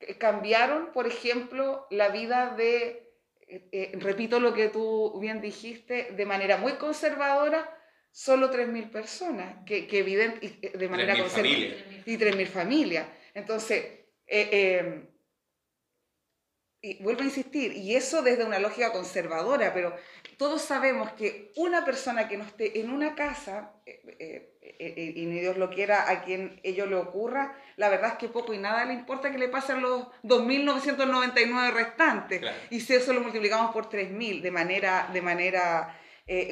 eh, 0.00 0.16
cambiaron, 0.18 0.92
por 0.92 1.06
ejemplo, 1.06 1.86
la 1.90 2.08
vida 2.08 2.54
de, 2.54 3.14
eh, 3.48 3.68
eh, 3.72 3.92
repito 4.00 4.38
lo 4.38 4.52
que 4.52 4.68
tú 4.68 5.18
bien 5.18 5.40
dijiste, 5.40 6.12
de 6.12 6.26
manera 6.26 6.58
muy 6.58 6.72
conservadora, 6.72 7.78
solo 8.10 8.50
3.000 8.50 8.90
personas, 8.90 9.64
que, 9.64 9.86
que 9.86 10.00
evidente, 10.00 10.70
de 10.76 10.88
manera 10.88 11.16
conservadora. 11.16 11.76
Y 12.04 12.18
3.000 12.18 12.46
familias. 12.46 13.06
Entonces, 13.32 14.00
eh, 14.26 15.11
y 16.84 17.00
vuelvo 17.00 17.22
a 17.22 17.26
insistir, 17.26 17.72
y 17.74 17.94
eso 17.94 18.22
desde 18.22 18.44
una 18.44 18.58
lógica 18.58 18.90
conservadora, 18.90 19.72
pero 19.72 19.94
todos 20.36 20.62
sabemos 20.62 21.12
que 21.12 21.52
una 21.54 21.84
persona 21.84 22.26
que 22.26 22.36
no 22.36 22.42
esté 22.42 22.80
en 22.80 22.90
una 22.90 23.14
casa, 23.14 23.72
eh, 23.86 24.00
eh, 24.18 24.58
eh, 24.80 25.12
y 25.14 25.26
ni 25.26 25.38
Dios 25.38 25.56
lo 25.56 25.70
quiera 25.70 26.10
a 26.10 26.24
quien 26.24 26.58
ello 26.64 26.86
le 26.86 26.96
ocurra, 26.96 27.56
la 27.76 27.88
verdad 27.88 28.14
es 28.14 28.18
que 28.18 28.28
poco 28.28 28.52
y 28.52 28.58
nada 28.58 28.84
le 28.84 28.94
importa 28.94 29.30
que 29.30 29.38
le 29.38 29.46
pasen 29.46 29.80
los 29.80 30.08
2.999 30.24 31.72
restantes. 31.72 32.42
Y 32.70 32.80
si 32.80 32.94
eso 32.94 33.12
lo 33.12 33.20
multiplicamos 33.20 33.72
por 33.72 33.88
3.000 33.88 34.42
de 34.42 34.50
manera, 34.50 35.08
de 35.12 35.22
manera 35.22 35.98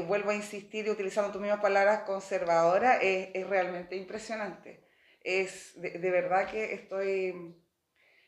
vuelvo 0.06 0.30
a 0.30 0.34
insistir 0.34 0.86
y 0.86 0.90
utilizando 0.90 1.32
tus 1.32 1.40
mismas 1.40 1.60
palabras, 1.60 2.02
conservadora, 2.02 2.98
es, 2.98 3.30
es 3.34 3.48
realmente 3.48 3.96
impresionante. 3.96 4.84
Es 5.22 5.72
de, 5.80 5.98
de 5.98 6.10
verdad 6.10 6.48
que 6.48 6.74
estoy 6.74 7.56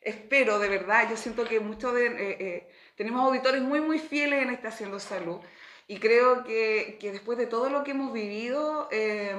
espero 0.05 0.59
de 0.59 0.69
verdad, 0.69 1.09
yo 1.11 1.17
siento 1.17 1.45
que 1.45 1.61
muchos 1.61 1.95
de, 1.95 2.07
eh, 2.07 2.37
eh, 2.41 2.69
tenemos 2.97 3.23
auditores 3.23 3.63
muy, 3.63 3.81
muy 3.81 3.99
fieles 3.99 4.43
en 4.43 4.51
este 4.51 4.69
Haciendo 4.69 4.99
Salud 5.01 5.39
y 5.87 5.99
creo 5.99 6.45
que, 6.45 6.99
que 7.01 7.13
después 7.13 7.39
de 7.39 7.47
todo 7.47 7.69
lo 7.69 7.85
que 7.85 7.93
hemos 7.93 8.13
vivido, 8.13 8.89
eh, 8.91 9.35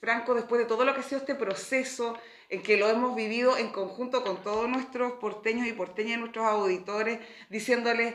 Franco, 0.00 0.34
después 0.34 0.60
de 0.60 0.66
todo 0.66 0.84
lo 0.84 0.94
que 0.94 1.00
ha 1.00 1.02
sido 1.02 1.20
este 1.20 1.34
proceso, 1.34 2.18
en 2.50 2.62
que 2.62 2.76
lo 2.76 2.88
hemos 2.88 3.16
vivido 3.16 3.56
en 3.56 3.70
conjunto 3.70 4.22
con 4.22 4.42
todos 4.42 4.68
nuestros 4.68 5.12
porteños 5.14 5.66
y 5.66 5.72
porteñas, 5.72 6.20
nuestros 6.20 6.44
auditores, 6.44 7.18
diciéndoles 7.48 8.14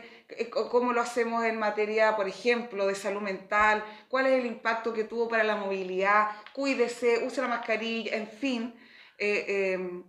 cómo 0.70 0.92
lo 0.92 1.00
hacemos 1.00 1.44
en 1.44 1.58
materia, 1.58 2.14
por 2.14 2.28
ejemplo, 2.28 2.86
de 2.86 2.94
salud 2.94 3.20
mental, 3.20 3.84
cuál 4.08 4.26
es 4.26 4.38
el 4.38 4.46
impacto 4.46 4.92
que 4.92 5.02
tuvo 5.02 5.28
para 5.28 5.42
la 5.42 5.56
movilidad, 5.56 6.28
cuídese, 6.52 7.26
use 7.26 7.42
la 7.42 7.48
mascarilla, 7.48 8.16
en 8.16 8.28
fin. 8.28 8.74
Eh, 9.18 10.02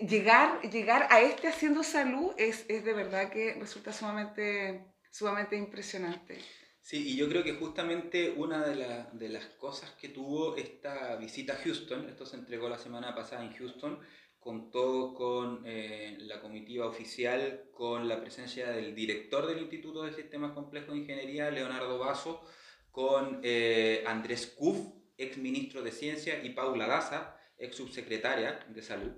llegar, 0.00 0.60
llegar 0.70 1.06
a 1.10 1.20
este 1.20 1.48
haciendo 1.48 1.82
salud 1.82 2.32
es, 2.36 2.64
es 2.68 2.84
de 2.84 2.92
verdad 2.92 3.30
que 3.30 3.54
resulta 3.54 3.92
sumamente, 3.92 4.84
sumamente 5.10 5.56
impresionante. 5.56 6.38
Sí, 6.80 7.10
y 7.10 7.16
yo 7.16 7.28
creo 7.28 7.44
que 7.44 7.54
justamente 7.54 8.30
una 8.30 8.66
de, 8.66 8.74
la, 8.74 9.08
de, 9.12 9.28
las 9.28 9.46
cosas 9.46 9.92
que 9.92 10.08
tuvo 10.08 10.56
esta 10.56 11.14
visita 11.16 11.52
a 11.52 11.56
Houston, 11.56 12.08
esto 12.08 12.26
se 12.26 12.36
entregó 12.36 12.68
la 12.68 12.78
semana 12.78 13.14
pasada 13.14 13.44
en 13.44 13.52
Houston, 13.52 14.00
contó 14.40 15.14
con 15.14 15.62
eh, 15.64 16.16
la 16.22 16.40
comitiva 16.40 16.86
oficial, 16.86 17.70
con 17.72 18.08
la 18.08 18.20
presencia 18.20 18.72
del 18.72 18.96
director 18.96 19.46
del 19.46 19.60
Instituto 19.60 20.02
de 20.02 20.12
Sistemas 20.12 20.50
Complejos 20.50 20.94
de 20.94 21.02
Ingeniería, 21.02 21.52
Leonardo 21.52 21.98
Basso, 21.98 22.42
con 22.90 23.40
eh, 23.44 24.02
Andrés 24.04 24.48
Kuf, 24.58 24.78
ex 25.16 25.38
ministro 25.38 25.82
de 25.82 25.92
Ciencia, 25.92 26.42
y 26.42 26.50
Paula 26.50 26.88
Daza, 26.88 27.36
ex 27.56 27.76
subsecretaria 27.76 28.66
de 28.68 28.82
Salud. 28.82 29.12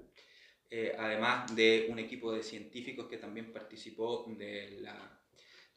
Eh, 0.70 0.94
además 0.98 1.55
de 1.55 1.87
un 1.88 1.98
equipo 1.98 2.33
de 2.33 2.42
científicos 2.42 3.07
que 3.09 3.18
también 3.18 3.53
participó 3.53 4.24
de 4.37 4.79
la, 4.81 5.20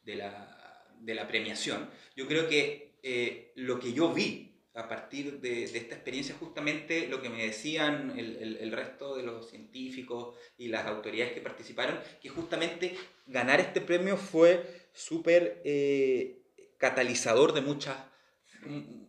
de 0.02 0.16
la, 0.16 0.96
de 1.00 1.14
la 1.14 1.28
premiación. 1.28 1.90
Yo 2.16 2.28
creo 2.28 2.48
que 2.48 2.98
eh, 3.04 3.52
lo 3.56 3.80
que 3.80 3.94
yo 3.94 4.12
vi 4.14 4.56
a 4.74 4.88
partir 4.88 5.40
de, 5.40 5.68
de, 5.68 5.78
esta 5.78 5.96
experiencia, 5.96 6.36
justamente 6.40 7.08
lo 7.08 7.22
que 7.22 7.30
me 7.30 7.46
decían 7.46 8.14
el, 8.18 8.38
el, 8.38 8.58
el, 8.58 8.72
resto 8.72 9.16
de 9.16 9.24
los 9.24 9.50
científicos 9.50 10.36
y 10.56 10.68
las 10.68 10.86
autoridades 10.86 11.34
que 11.34 11.42
participaron, 11.42 12.00
que 12.22 12.30
justamente 12.30 12.96
ganar 13.26 13.60
este 13.60 13.82
premio 13.82 14.18
fue 14.18 14.90
súper 14.94 15.62
eh, 15.66 16.44
catalizador 16.78 17.54
de 17.54 17.62
muchas 17.62 17.98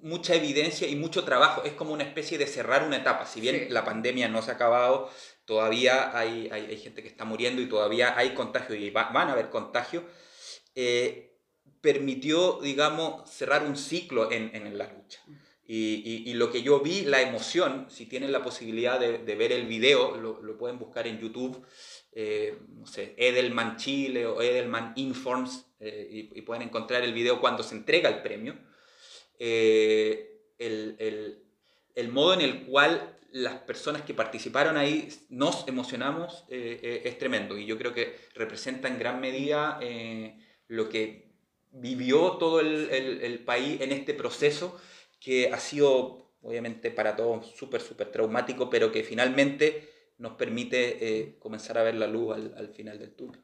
mucha 0.03 0.35
evidencia 0.35 0.87
y 0.87 0.97
mucho 0.97 1.25
trabajo. 1.25 1.65
Es 1.65 1.73
como 1.73 1.93
una 1.93 2.05
especie 2.05 2.39
de 2.39 2.47
cerrar 2.47 2.87
una 2.87 2.99
etapa. 2.99 3.27
Si 3.27 3.41
bien 3.41 3.57
sí. 3.59 3.67
la 3.71 3.85
pandemia 3.85 4.29
no 4.29 4.43
se 4.43 4.51
ha 4.51 4.55
acabado, 4.55 5.11
todavía 5.49 6.17
hay, 6.17 6.51
hay, 6.53 6.77
gente 6.77 7.03
que 7.03 7.09
está 7.09 7.25
muriendo 7.25 7.63
y 7.63 7.71
todavía 7.71 8.17
hay 8.19 8.35
contagio 8.35 8.77
y 8.77 8.91
va, 8.91 9.09
van 9.15 9.29
a 9.29 9.33
haber 9.33 9.49
contagio, 9.49 10.05
eh, 10.75 11.39
permitió, 11.81 12.61
digamos, 12.63 13.31
cerrar 13.31 13.65
un 13.65 13.75
ciclo 13.75 14.31
en, 14.31 14.55
en 14.55 14.77
la 14.77 14.93
lucha. 14.93 15.21
Y, 15.67 16.23
y, 16.27 16.35
lo 16.35 16.53
que 16.53 16.63
yo 16.63 16.81
vi, 16.81 17.03
la 17.03 17.23
emoción, 17.23 17.87
si 17.89 18.05
tienen 18.05 18.31
la 18.31 18.43
posibilidad 18.43 19.01
de, 19.01 19.19
de 19.19 19.35
ver 19.37 19.53
el 19.53 19.67
video, 19.67 20.17
lo, 20.17 20.43
lo, 20.43 20.59
pueden 20.59 20.79
buscar 20.79 21.07
en 21.07 21.19
YouTube, 21.19 21.67
eh, 22.13 22.59
no 22.69 22.87
sé, 22.87 23.15
Edelman 23.17 23.77
Chile 23.77 24.27
o 24.27 24.43
Edelman 24.43 24.93
Informs, 24.97 25.67
eh, 25.81 26.09
y, 26.11 26.39
y, 26.39 26.43
pueden 26.43 26.63
encontrar 26.63 27.05
el 27.05 27.15
video 27.15 27.41
cuando 27.41 27.63
se 27.63 27.75
entrega 27.75 28.11
el 28.11 28.21
premio. 28.21 28.59
Eh, 29.39 30.41
el, 30.59 30.97
el, 30.99 31.45
el 31.95 32.09
modo 32.09 32.35
en 32.35 32.41
el 32.43 32.67
cual 32.67 33.18
las 33.31 33.55
personas 33.61 34.03
que 34.03 34.15
participaron 34.15 34.77
ahí 34.77 35.09
nos 35.29 35.67
emocionamos 35.69 36.45
eh, 36.49 36.81
eh, 36.83 37.03
es 37.05 37.19
tremendo 37.19 37.59
y 37.59 37.67
yo 37.67 37.77
creo 37.77 37.93
que 37.93 38.17
representa 38.35 38.89
en 38.89 38.99
gran 38.99 39.21
medida 39.21 39.79
eh, 39.83 40.39
lo 40.67 40.89
que 40.89 41.29
vivió 41.71 42.33
todo 42.33 42.61
el, 42.61 42.89
el, 42.91 43.21
el, 43.23 43.39
país 43.41 43.81
en 43.81 43.93
este 43.93 44.15
proceso 44.15 44.81
que 45.21 45.53
ha 45.53 45.59
sido 45.59 46.33
obviamente 46.41 46.91
para 46.91 47.17
todos 47.17 47.47
súper, 47.55 47.83
súper 47.83 48.11
traumático, 48.11 48.71
pero 48.71 48.91
que 48.91 49.03
finalmente 49.03 50.13
nos 50.17 50.33
permite 50.33 51.37
comenzar 51.39 51.77
a 51.79 51.83
ver 51.83 51.97
la 51.97 52.07
luz 52.07 52.35
al, 52.35 52.55
al 52.57 52.69
final 52.69 52.99
del 52.99 53.15
túnel. 53.15 53.41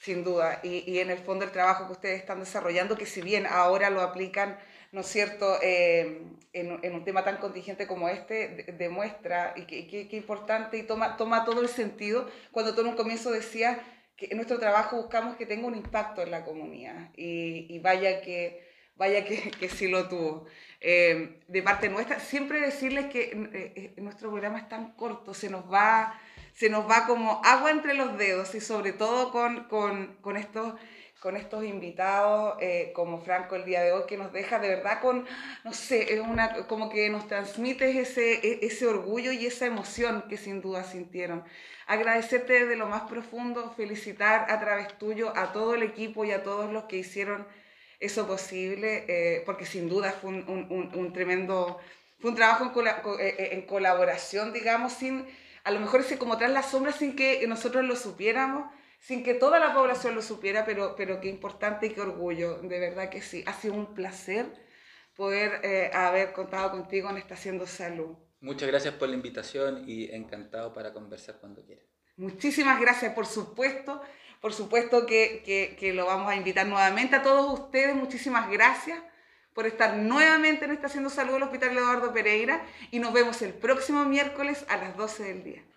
Sin 0.00 0.24
duda, 0.24 0.60
y, 0.62 0.90
y 0.90 1.00
en 1.00 1.10
el 1.10 1.18
fondo 1.18 1.44
el 1.44 1.50
trabajo 1.50 1.86
que 1.86 1.92
ustedes 1.92 2.20
están 2.20 2.40
desarrollando, 2.40 2.96
que 2.96 3.06
si 3.06 3.20
bien 3.20 3.46
ahora 3.46 3.90
lo 3.90 4.00
aplican 4.00 4.58
¿no 4.92 5.00
es 5.00 5.06
cierto?, 5.06 5.58
eh, 5.62 6.22
en, 6.52 6.94
un 6.94 7.04
tema 7.04 7.24
tan 7.24 7.36
contingente 7.36 7.86
como 7.86 8.08
este, 8.08 8.48
de, 8.48 8.62
demuestra 8.72 9.54
y 9.56 9.66
qué 9.66 10.16
importante 10.16 10.78
y 10.78 10.82
toma, 10.82 11.16
toma 11.16 11.44
todo 11.44 11.60
el 11.60 11.68
sentido 11.68 12.28
cuando 12.50 12.74
tú 12.74 12.80
en 12.80 12.88
un 12.88 12.96
comienzo 12.96 13.30
decías 13.30 13.78
que 14.18 14.34
nuestro 14.34 14.58
trabajo 14.58 14.96
buscamos 14.96 15.36
que 15.36 15.46
tenga 15.46 15.68
un 15.68 15.76
impacto 15.76 16.22
en 16.22 16.32
la 16.32 16.44
comunidad 16.44 17.10
y, 17.16 17.78
vaya 17.78 18.20
que 18.20 18.66
vaya 18.96 19.24
que, 19.24 19.68
sí 19.68 19.86
lo 19.86 20.08
tuvo. 20.08 20.46
Eh, 20.80 21.38
de 21.46 21.62
parte 21.62 21.88
nuestra, 21.88 22.18
siempre 22.18 22.60
decirles 22.60 23.06
que 23.06 23.30
eh, 23.52 23.94
nuestro 23.98 24.30
programa 24.30 24.58
es 24.58 24.68
tan 24.68 24.92
corto, 24.94 25.34
se 25.34 25.48
nos 25.48 25.72
va, 25.72 26.20
se 26.52 26.68
nos 26.68 26.90
va 26.90 27.06
como 27.06 27.40
agua 27.44 27.70
entre 27.70 27.94
los 27.94 28.18
dedos 28.18 28.56
y 28.56 28.60
sobre 28.60 28.92
todo 28.92 29.30
con, 29.30 29.68
con, 29.68 30.16
con 30.20 30.36
estos 30.36 30.74
con 31.20 31.36
estos 31.36 31.64
invitados 31.64 32.56
eh, 32.60 32.92
como 32.94 33.20
Franco 33.20 33.56
el 33.56 33.64
día 33.64 33.82
de 33.82 33.92
hoy, 33.92 34.04
que 34.06 34.16
nos 34.16 34.32
deja 34.32 34.58
de 34.60 34.68
verdad 34.68 35.00
con, 35.00 35.26
no 35.64 35.72
sé, 35.72 36.20
una, 36.20 36.66
como 36.66 36.88
que 36.88 37.10
nos 37.10 37.26
transmite 37.26 38.00
ese, 38.00 38.34
e, 38.34 38.60
ese 38.62 38.86
orgullo 38.86 39.32
y 39.32 39.46
esa 39.46 39.66
emoción 39.66 40.24
que 40.28 40.36
sin 40.36 40.60
duda 40.60 40.84
sintieron. 40.84 41.44
Agradecerte 41.86 42.52
desde 42.52 42.76
lo 42.76 42.86
más 42.86 43.02
profundo, 43.02 43.72
felicitar 43.76 44.50
a 44.50 44.60
través 44.60 44.96
tuyo 44.98 45.32
a 45.36 45.52
todo 45.52 45.74
el 45.74 45.82
equipo 45.82 46.24
y 46.24 46.30
a 46.30 46.42
todos 46.42 46.72
los 46.72 46.84
que 46.84 46.98
hicieron 46.98 47.46
eso 47.98 48.26
posible, 48.28 49.04
eh, 49.08 49.42
porque 49.44 49.66
sin 49.66 49.88
duda 49.88 50.12
fue 50.12 50.30
un, 50.30 50.68
un, 50.70 50.92
un, 50.94 51.12
tremendo, 51.12 51.78
fue 52.20 52.30
un 52.30 52.36
trabajo 52.36 52.72
eh, 53.18 53.48
en 53.52 53.62
colaboración, 53.62 54.52
digamos, 54.52 54.92
sin, 54.92 55.26
a 55.64 55.72
lo 55.72 55.80
mejor 55.80 56.00
ese 56.00 56.16
como 56.16 56.38
tras 56.38 56.52
las 56.52 56.70
sombras 56.70 56.96
sin 56.96 57.16
que 57.16 57.44
nosotros 57.48 57.84
lo 57.84 57.96
supiéramos, 57.96 58.70
sin 58.98 59.22
que 59.22 59.34
toda 59.34 59.58
la 59.58 59.74
población 59.74 60.14
lo 60.14 60.22
supiera, 60.22 60.64
pero, 60.64 60.94
pero 60.96 61.20
qué 61.20 61.28
importante 61.28 61.86
y 61.86 61.90
qué 61.90 62.00
orgullo, 62.00 62.58
de 62.58 62.80
verdad 62.80 63.08
que 63.08 63.22
sí. 63.22 63.44
Ha 63.46 63.52
sido 63.54 63.74
un 63.74 63.94
placer 63.94 64.46
poder 65.14 65.60
eh, 65.64 65.90
haber 65.92 66.32
contado 66.32 66.70
contigo 66.70 67.10
en 67.10 67.18
esta 67.18 67.34
Haciendo 67.34 67.66
Salud. 67.66 68.16
Muchas 68.40 68.68
gracias 68.68 68.94
por 68.94 69.08
la 69.08 69.16
invitación 69.16 69.84
y 69.88 70.12
encantado 70.14 70.72
para 70.72 70.92
conversar 70.92 71.38
cuando 71.40 71.64
quieras. 71.64 71.84
Muchísimas 72.16 72.80
gracias, 72.80 73.12
por 73.14 73.26
supuesto. 73.26 74.00
Por 74.40 74.52
supuesto 74.52 75.06
que, 75.06 75.42
que, 75.44 75.76
que, 75.78 75.92
lo 75.92 76.06
vamos 76.06 76.30
a 76.30 76.36
invitar 76.36 76.66
nuevamente 76.66 77.16
a 77.16 77.22
todos 77.22 77.58
ustedes. 77.58 77.96
Muchísimas 77.96 78.48
gracias 78.48 79.00
por 79.52 79.66
estar 79.66 79.96
nuevamente 79.96 80.66
en 80.66 80.70
esta 80.70 80.86
Haciendo 80.86 81.10
Salud 81.10 81.32
del 81.32 81.42
Hospital 81.42 81.76
Eduardo 81.76 82.12
Pereira 82.12 82.64
y 82.92 83.00
nos 83.00 83.12
vemos 83.12 83.42
el 83.42 83.54
próximo 83.54 84.04
miércoles 84.04 84.64
a 84.68 84.76
las 84.76 84.96
12 84.96 85.24
del 85.24 85.42
día. 85.42 85.67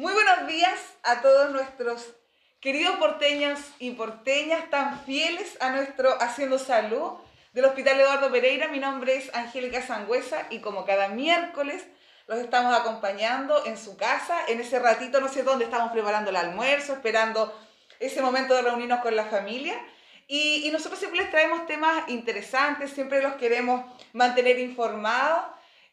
Muy 0.00 0.14
buenos 0.14 0.46
días 0.46 0.80
a 1.02 1.20
todos 1.20 1.50
nuestros 1.50 2.14
queridos 2.58 2.96
porteños 2.96 3.60
y 3.78 3.90
porteñas 3.90 4.70
tan 4.70 4.98
fieles 5.04 5.58
a 5.60 5.72
nuestro 5.72 6.10
Haciendo 6.22 6.58
Salud 6.58 7.18
del 7.52 7.66
Hospital 7.66 8.00
Eduardo 8.00 8.32
Pereira, 8.32 8.68
mi 8.68 8.78
nombre 8.78 9.16
es 9.16 9.28
Angélica 9.34 9.82
Sangüesa 9.82 10.46
y 10.48 10.60
como 10.60 10.86
cada 10.86 11.08
miércoles 11.08 11.84
los 12.28 12.38
estamos 12.38 12.74
acompañando 12.74 13.66
en 13.66 13.76
su 13.76 13.98
casa, 13.98 14.38
en 14.48 14.60
ese 14.60 14.78
ratito, 14.78 15.20
no 15.20 15.28
sé 15.28 15.42
dónde, 15.42 15.66
estamos 15.66 15.92
preparando 15.92 16.30
el 16.30 16.36
almuerzo, 16.36 16.94
esperando 16.94 17.54
ese 17.98 18.22
momento 18.22 18.54
de 18.54 18.62
reunirnos 18.62 19.00
con 19.00 19.14
la 19.14 19.26
familia. 19.26 19.78
Y, 20.26 20.66
y, 20.66 20.70
nosotros 20.70 20.98
siempre 20.98 21.20
les 21.20 21.30
traemos 21.30 21.66
temas 21.66 22.08
interesantes, 22.08 22.90
siempre 22.90 23.20
los 23.20 23.34
queremos 23.34 23.84
mantener 24.14 24.60
informados 24.60 25.44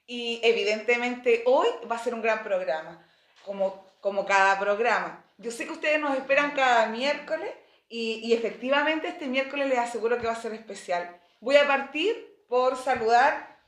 y 0.06 0.40
evidentemente 0.44 1.44
hoy 1.46 1.68
va 1.92 1.98
a 1.98 2.04
ser 2.04 2.14
un 2.14 2.22
gran 2.22 2.42
programa, 2.42 3.06
como, 3.44 3.87
como 4.08 4.26
cada 4.26 4.58
programa. 4.58 5.22
Yo 5.38 5.52
sé 5.52 5.66
que 5.66 5.74
ustedes 5.74 6.00
nos 6.00 6.18
esperan 6.18 6.52
cada 6.52 6.86
miércoles 6.86 7.52
y, 7.90 8.22
y 8.24 8.32
efectivamente 8.32 9.10
este 9.10 9.28
miércoles 9.28 9.68
les 9.68 9.80
aseguro 9.80 10.18
que 10.18 10.28
va 10.28 10.32
a 10.32 10.42
ser 10.42 10.54
especial. 10.54 11.20
Voy 11.42 11.58
a 11.58 11.68
partir 11.68 12.16
por 12.48 12.78
saludar 12.78 13.60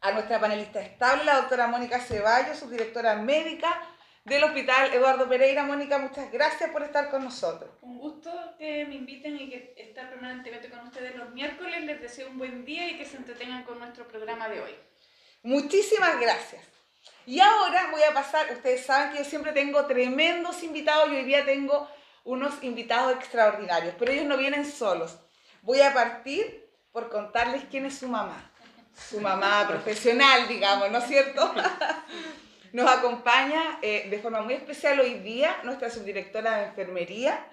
a 0.00 0.12
nuestra 0.12 0.40
panelista 0.40 0.80
estable, 0.80 1.24
la 1.24 1.36
doctora 1.36 1.66
Mónica 1.66 2.00
Ceballos, 2.00 2.56
subdirectora 2.56 3.16
médica 3.16 3.68
del 4.24 4.42
Hospital 4.42 4.94
Eduardo 4.94 5.28
Pereira. 5.28 5.64
Mónica, 5.64 5.98
muchas 5.98 6.32
gracias 6.32 6.70
por 6.70 6.82
estar 6.82 7.10
con 7.10 7.22
nosotros. 7.22 7.70
Un 7.82 7.98
gusto 7.98 8.30
que 8.58 8.86
me 8.86 8.94
inviten 8.94 9.36
y 9.38 9.50
que 9.50 9.74
estar 9.76 10.08
permanentemente 10.08 10.70
con 10.70 10.80
ustedes 10.86 11.14
los 11.14 11.28
miércoles. 11.32 11.84
Les 11.84 12.00
deseo 12.00 12.30
un 12.30 12.38
buen 12.38 12.64
día 12.64 12.88
y 12.90 12.96
que 12.96 13.04
se 13.04 13.18
entretengan 13.18 13.64
con 13.64 13.78
nuestro 13.78 14.08
programa 14.08 14.48
de 14.48 14.62
hoy. 14.62 14.74
Muchísimas 15.42 16.18
gracias. 16.18 16.71
Y 17.26 17.40
ahora 17.40 17.88
voy 17.90 18.02
a 18.02 18.14
pasar, 18.14 18.46
ustedes 18.52 18.84
saben 18.84 19.12
que 19.12 19.18
yo 19.18 19.24
siempre 19.24 19.52
tengo 19.52 19.86
tremendos 19.86 20.62
invitados 20.62 21.10
y 21.10 21.16
hoy 21.16 21.24
día 21.24 21.44
tengo 21.44 21.88
unos 22.24 22.62
invitados 22.62 23.14
extraordinarios, 23.16 23.94
pero 23.98 24.12
ellos 24.12 24.26
no 24.26 24.36
vienen 24.36 24.64
solos. 24.64 25.18
Voy 25.62 25.80
a 25.80 25.94
partir 25.94 26.68
por 26.92 27.08
contarles 27.10 27.64
quién 27.70 27.86
es 27.86 27.98
su 27.98 28.08
mamá 28.08 28.52
su 28.94 29.20
mamá 29.20 29.66
profesional, 29.66 30.48
digamos, 30.48 30.90
¿no 30.90 30.98
es 30.98 31.04
cierto? 31.04 31.52
Nos 32.72 32.90
acompaña 32.90 33.78
eh, 33.82 34.06
de 34.08 34.18
forma 34.18 34.42
muy 34.42 34.54
especial 34.54 35.00
hoy 35.00 35.14
día 35.14 35.58
nuestra 35.62 35.90
subdirectora 35.90 36.58
de 36.58 36.64
enfermería, 36.66 37.46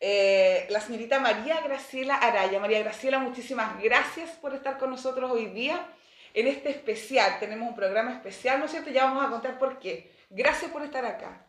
eh, 0.00 0.66
la 0.70 0.80
señorita 0.80 1.20
María 1.20 1.60
Graciela 1.60 2.16
Araya. 2.16 2.58
María 2.58 2.80
Graciela, 2.80 3.18
muchísimas 3.18 3.80
gracias 3.82 4.30
por 4.40 4.54
estar 4.54 4.78
con 4.78 4.90
nosotros 4.90 5.30
hoy 5.30 5.46
día 5.46 5.86
en 6.34 6.46
este 6.46 6.70
especial. 6.70 7.38
Tenemos 7.38 7.68
un 7.68 7.74
programa 7.74 8.12
especial, 8.12 8.58
¿no 8.58 8.66
es 8.66 8.70
cierto? 8.70 8.90
Ya 8.90 9.04
vamos 9.04 9.24
a 9.24 9.30
contar 9.30 9.58
por 9.58 9.78
qué. 9.78 10.10
Gracias 10.30 10.70
por 10.70 10.82
estar 10.82 11.04
acá. 11.04 11.46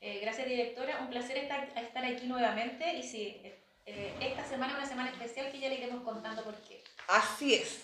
Eh, 0.00 0.20
gracias, 0.20 0.48
directora. 0.48 0.98
Un 1.00 1.10
placer 1.10 1.36
estar, 1.38 1.68
estar 1.76 2.04
aquí 2.04 2.26
nuevamente. 2.26 2.94
Y 2.94 3.02
sí, 3.02 3.40
eh, 3.86 4.14
esta 4.20 4.44
semana 4.44 4.72
es 4.72 4.78
una 4.78 4.88
semana 4.88 5.10
especial 5.10 5.50
que 5.50 5.58
ya 5.58 5.68
le 5.68 5.76
iremos 5.76 6.02
contando 6.02 6.42
por 6.44 6.54
qué. 6.62 6.82
Así 7.08 7.54
es. 7.54 7.82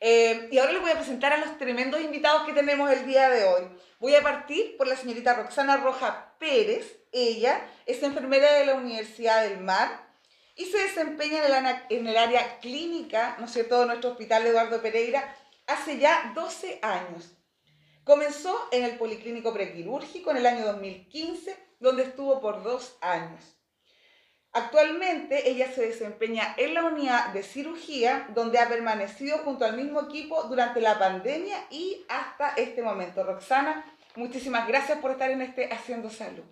Eh, 0.00 0.48
y 0.50 0.58
ahora 0.58 0.72
les 0.72 0.82
voy 0.82 0.90
a 0.90 0.96
presentar 0.96 1.32
a 1.32 1.38
los 1.38 1.56
tremendos 1.56 2.00
invitados 2.00 2.44
que 2.46 2.52
tenemos 2.52 2.90
el 2.90 3.06
día 3.06 3.30
de 3.30 3.44
hoy. 3.44 3.62
Voy 3.98 4.14
a 4.14 4.22
partir 4.22 4.76
por 4.76 4.86
la 4.86 4.96
señorita 4.96 5.34
Roxana 5.34 5.78
Roja 5.78 6.34
Pérez. 6.38 6.98
Ella 7.12 7.66
es 7.86 8.02
enfermera 8.02 8.54
de 8.54 8.66
la 8.66 8.74
Universidad 8.74 9.42
del 9.42 9.60
Mar 9.60 10.06
y 10.54 10.66
se 10.66 10.78
desempeña 10.78 11.46
en 11.46 11.66
el, 11.66 11.76
en 11.90 12.06
el 12.06 12.16
área 12.16 12.58
clínica, 12.60 13.36
¿no 13.38 13.46
es 13.46 13.52
cierto?, 13.52 13.80
de 13.80 13.86
nuestro 13.86 14.10
hospital 14.10 14.46
Eduardo 14.46 14.82
Pereira 14.82 15.34
hace 15.66 15.98
ya 15.98 16.32
12 16.34 16.80
años. 16.82 17.36
Comenzó 18.04 18.68
en 18.70 18.84
el 18.84 18.98
Policlínico 18.98 19.52
Prequirúrgico 19.52 20.30
en 20.30 20.36
el 20.36 20.46
año 20.46 20.64
2015, 20.64 21.56
donde 21.80 22.04
estuvo 22.04 22.40
por 22.40 22.62
dos 22.62 22.96
años. 23.00 23.56
Actualmente 24.52 25.50
ella 25.50 25.70
se 25.70 25.86
desempeña 25.86 26.54
en 26.56 26.72
la 26.72 26.84
unidad 26.84 27.32
de 27.34 27.42
cirugía, 27.42 28.26
donde 28.34 28.58
ha 28.58 28.68
permanecido 28.68 29.38
junto 29.38 29.64
al 29.66 29.76
mismo 29.76 30.00
equipo 30.00 30.44
durante 30.44 30.80
la 30.80 30.98
pandemia 30.98 31.66
y 31.70 32.06
hasta 32.08 32.54
este 32.54 32.80
momento. 32.80 33.22
Roxana, 33.22 33.84
muchísimas 34.14 34.66
gracias 34.66 34.98
por 35.00 35.10
estar 35.10 35.30
en 35.30 35.42
este 35.42 35.70
Haciendo 35.70 36.08
Salud. 36.08 36.44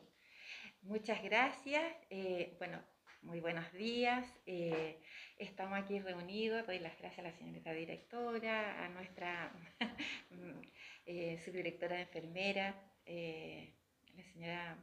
Muchas 0.83 1.23
gracias. 1.23 1.83
Eh, 2.11 2.57
bueno, 2.59 2.79
muy 3.25 3.41
buenos 3.41 3.73
días. 3.73 4.27
Eh, 4.47 4.99
estamos 5.39 5.79
aquí 5.79 5.99
reunidos. 5.99 6.67
Doy 6.67 6.79
las 6.79 6.97
gracias 6.99 7.19
a 7.21 7.31
la 7.31 7.33
señorita 7.33 7.73
directora, 7.73 8.85
a 8.85 8.89
nuestra 8.91 9.53
eh, 11.07 11.41
subdirectora 11.45 11.97
de 11.97 12.03
enfermera, 12.03 12.75
eh, 13.07 13.75
la 14.15 14.23
señora 14.25 14.79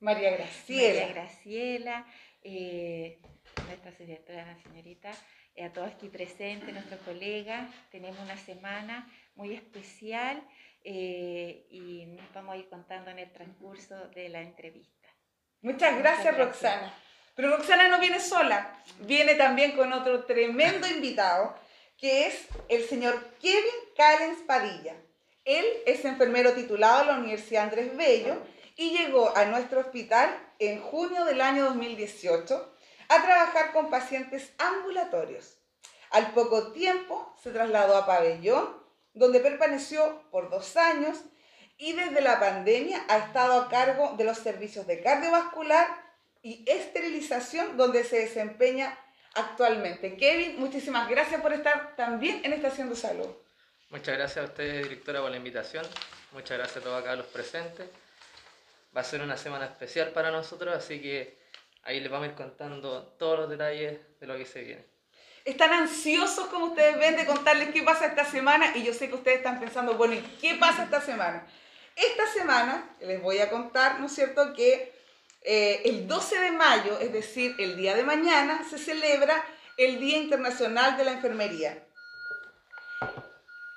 María 0.00 0.30
Graciela. 0.30 1.00
María 1.00 1.14
Graciela, 1.14 2.06
eh, 2.42 3.18
nuestra 3.66 3.92
subdirectora, 3.92 4.46
la 4.46 4.62
señorita, 4.62 5.12
a 5.62 5.72
todos 5.72 5.92
aquí 5.92 6.08
presentes, 6.08 6.72
nuestros 6.72 7.00
colegas. 7.00 7.70
Tenemos 7.90 8.18
una 8.20 8.36
semana 8.36 9.10
muy 9.34 9.54
especial 9.54 10.42
y 10.84 12.06
nos 12.06 12.32
vamos 12.32 12.54
a 12.54 12.56
ir 12.56 12.68
contando 12.68 13.10
en 13.10 13.18
el 13.18 13.30
transcurso 13.30 14.08
de 14.08 14.30
la 14.30 14.40
entrevista. 14.40 14.97
Muchas 15.62 15.98
gracias, 15.98 15.98
Muchas 15.98 16.36
gracias. 16.36 16.36
Roxana. 16.36 16.94
Pero 17.34 17.56
Roxana 17.56 17.88
no 17.88 18.00
viene 18.00 18.20
sola, 18.20 18.82
viene 19.00 19.34
también 19.34 19.76
con 19.76 19.92
otro 19.92 20.24
tremendo 20.24 20.86
invitado, 20.88 21.54
que 21.96 22.26
es 22.26 22.46
el 22.68 22.84
señor 22.84 23.32
Kevin 23.40 23.64
Callens 23.96 24.40
Padilla. 24.46 24.96
Él 25.44 25.64
es 25.86 26.04
enfermero 26.04 26.52
titulado 26.52 27.00
de 27.00 27.06
la 27.06 27.18
Universidad 27.18 27.64
Andrés 27.64 27.96
Bello 27.96 28.36
y 28.76 28.90
llegó 28.90 29.36
a 29.36 29.44
nuestro 29.46 29.80
hospital 29.80 30.36
en 30.58 30.80
junio 30.80 31.24
del 31.24 31.40
año 31.40 31.64
2018 31.66 32.74
a 33.08 33.22
trabajar 33.22 33.72
con 33.72 33.88
pacientes 33.88 34.52
ambulatorios. 34.58 35.58
Al 36.10 36.32
poco 36.32 36.72
tiempo 36.72 37.34
se 37.42 37.50
trasladó 37.50 37.96
a 37.96 38.06
Pabellón, 38.06 38.76
donde 39.14 39.40
permaneció 39.40 40.22
por 40.30 40.50
dos 40.50 40.76
años 40.76 41.18
y 41.78 41.92
desde 41.92 42.20
la 42.20 42.40
pandemia 42.40 43.04
ha 43.08 43.18
estado 43.18 43.60
a 43.60 43.68
cargo 43.68 44.14
de 44.18 44.24
los 44.24 44.38
servicios 44.38 44.86
de 44.86 45.00
cardiovascular 45.00 45.86
y 46.42 46.64
esterilización, 46.66 47.76
donde 47.76 48.04
se 48.04 48.18
desempeña 48.18 48.98
actualmente. 49.34 50.16
Kevin, 50.16 50.58
muchísimas 50.58 51.08
gracias 51.08 51.40
por 51.40 51.52
estar 51.52 51.94
también 51.96 52.40
en 52.44 52.52
Estación 52.52 52.90
de 52.90 52.96
Salud. 52.96 53.28
Muchas 53.90 54.16
gracias 54.16 54.44
a 54.44 54.48
ustedes, 54.48 54.82
directora, 54.82 55.20
por 55.20 55.30
la 55.30 55.36
invitación. 55.36 55.86
Muchas 56.32 56.58
gracias 56.58 56.78
a 56.78 56.80
todos 56.80 57.00
acá 57.00 57.14
los 57.14 57.26
presentes. 57.26 57.88
Va 58.94 59.00
a 59.00 59.04
ser 59.04 59.22
una 59.22 59.36
semana 59.36 59.66
especial 59.66 60.10
para 60.10 60.30
nosotros, 60.30 60.74
así 60.74 61.00
que 61.00 61.38
ahí 61.84 62.00
les 62.00 62.10
vamos 62.10 62.26
a 62.26 62.30
ir 62.30 62.36
contando 62.36 63.14
todos 63.18 63.38
los 63.38 63.50
detalles 63.50 63.98
de 64.20 64.26
lo 64.26 64.36
que 64.36 64.44
se 64.44 64.62
viene. 64.62 64.84
Están 65.44 65.72
ansiosos, 65.72 66.48
como 66.48 66.66
ustedes 66.66 66.98
ven, 66.98 67.16
de 67.16 67.24
contarles 67.24 67.70
qué 67.70 67.82
pasa 67.82 68.06
esta 68.06 68.24
semana 68.24 68.76
y 68.76 68.82
yo 68.82 68.92
sé 68.92 69.08
que 69.08 69.14
ustedes 69.14 69.38
están 69.38 69.60
pensando, 69.60 69.94
bueno, 69.94 70.14
¿y 70.14 70.20
qué 70.40 70.56
pasa 70.56 70.84
esta 70.84 71.00
semana? 71.00 71.46
Esta 71.98 72.28
semana 72.28 72.88
les 73.00 73.20
voy 73.20 73.40
a 73.40 73.50
contar, 73.50 73.98
¿no 73.98 74.06
es 74.06 74.14
cierto?, 74.14 74.52
que 74.54 74.94
eh, 75.42 75.82
el 75.84 76.06
12 76.06 76.38
de 76.38 76.52
mayo, 76.52 76.96
es 77.00 77.12
decir, 77.12 77.56
el 77.58 77.76
día 77.76 77.96
de 77.96 78.04
mañana, 78.04 78.64
se 78.70 78.78
celebra 78.78 79.44
el 79.76 79.98
Día 79.98 80.18
Internacional 80.18 80.96
de 80.96 81.04
la 81.04 81.12
Enfermería. 81.12 81.84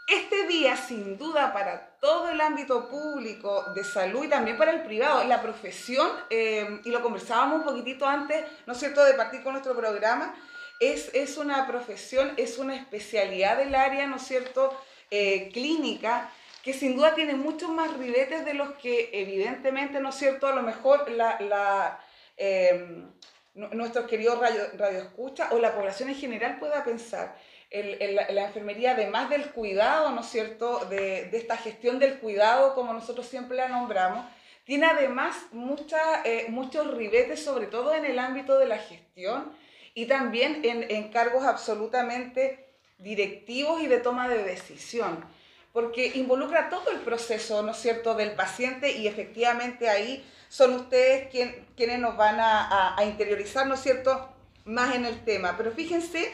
Este 0.08 0.46
día, 0.46 0.78
sin 0.78 1.18
duda, 1.18 1.52
para 1.52 1.98
todo 2.00 2.30
el 2.30 2.42
ámbito 2.42 2.90
público 2.90 3.66
de 3.74 3.84
salud 3.84 4.26
y 4.26 4.28
también 4.28 4.58
para 4.58 4.72
el 4.72 4.84
privado, 4.84 5.24
la 5.24 5.42
profesión, 5.42 6.12
eh, 6.30 6.80
y 6.84 6.92
lo 6.92 7.02
conversábamos 7.02 7.62
un 7.62 7.66
poquitito 7.66 8.06
antes, 8.06 8.46
¿no 8.68 8.74
es 8.74 8.80
cierto?, 8.80 9.04
de 9.04 9.16
partir 9.16 9.42
con 9.42 9.54
nuestro 9.54 9.76
programa, 9.76 10.36
es, 10.80 11.10
es 11.16 11.38
una 11.38 11.66
profesión, 11.66 12.34
es 12.38 12.60
una 12.60 12.76
especialidad 12.76 13.58
del 13.58 13.74
área, 13.74 14.06
¿no 14.06 14.18
es 14.18 14.24
cierto?, 14.24 14.80
eh, 15.10 15.50
clínica, 15.52 16.32
que 16.64 16.74
sin 16.74 16.96
duda 16.96 17.16
tiene 17.16 17.34
muchos 17.36 17.70
más 17.70 17.98
ribetes 17.98 18.46
de 18.46 18.54
los 18.54 18.74
que 18.76 19.10
evidentemente, 19.14 20.00
¿no 20.00 20.10
es 20.10 20.16
cierto?, 20.16 20.48
a 20.48 20.56
lo 20.56 20.62
mejor 20.62 21.10
la, 21.10 21.40
la, 21.42 22.00
eh, 22.38 23.04
nuestros 23.54 24.08
queridos 24.08 24.40
radio, 24.40 24.62
radioescuchas 24.78 25.52
o 25.52 25.60
la 25.60 25.74
población 25.74 26.10
en 26.10 26.16
general 26.16 26.60
pueda 26.60 26.84
pensar. 26.84 27.36
El, 27.70 28.16
la 28.16 28.46
enfermería, 28.46 28.92
además 28.92 29.30
del 29.30 29.52
cuidado, 29.52 30.12
¿no 30.12 30.22
es 30.22 30.28
cierto?, 30.28 30.86
de, 30.86 31.26
de, 31.26 31.38
esta 31.38 31.58
gestión 31.58 32.00
del 32.00 32.20
cuidado, 32.20 32.76
como 32.76 32.94
nosotros 32.94 33.26
siempre 33.26 33.58
la 33.58 33.70
nombramos, 33.70 34.26
tiene 34.66 34.86
además 34.86 35.36
mucha, 35.52 36.22
eh, 36.26 36.46
muchos 36.50 36.94
ribetes, 36.96 37.44
sobre 37.44 37.68
todo 37.68 37.94
en 37.96 38.06
el 38.06 38.20
ámbito 38.20 38.60
de 38.60 38.68
la 38.68 38.78
gestión 38.78 39.52
y 39.94 40.06
también 40.06 40.62
en, 40.64 40.90
en 40.92 41.12
cargos 41.12 41.44
absolutamente 41.44 42.68
directivos 43.00 43.82
y 43.82 43.88
de 43.88 43.98
toma 43.98 44.30
de 44.30 44.44
decisión 44.44 45.26
porque 45.74 46.12
involucra 46.16 46.70
todo 46.70 46.92
el 46.92 47.00
proceso, 47.00 47.64
¿no 47.64 47.72
es 47.72 47.78
cierto?, 47.78 48.16
del 48.16 48.34
paciente 48.34 48.92
y 48.92 49.08
efectivamente 49.08 49.90
ahí 49.90 50.26
son 50.50 50.74
ustedes 50.74 51.30
quien, 51.30 51.66
quienes 51.78 52.00
nos 52.00 52.18
van 52.18 52.38
a, 52.40 52.96
interiorizar, 53.04 53.68
¿no 53.68 53.76
es 53.76 53.82
cierto?, 53.82 54.30
más 54.66 54.96
en 54.96 55.06
el 55.06 55.24
tema. 55.24 55.56
Pero 55.58 55.72
fíjense 55.72 56.34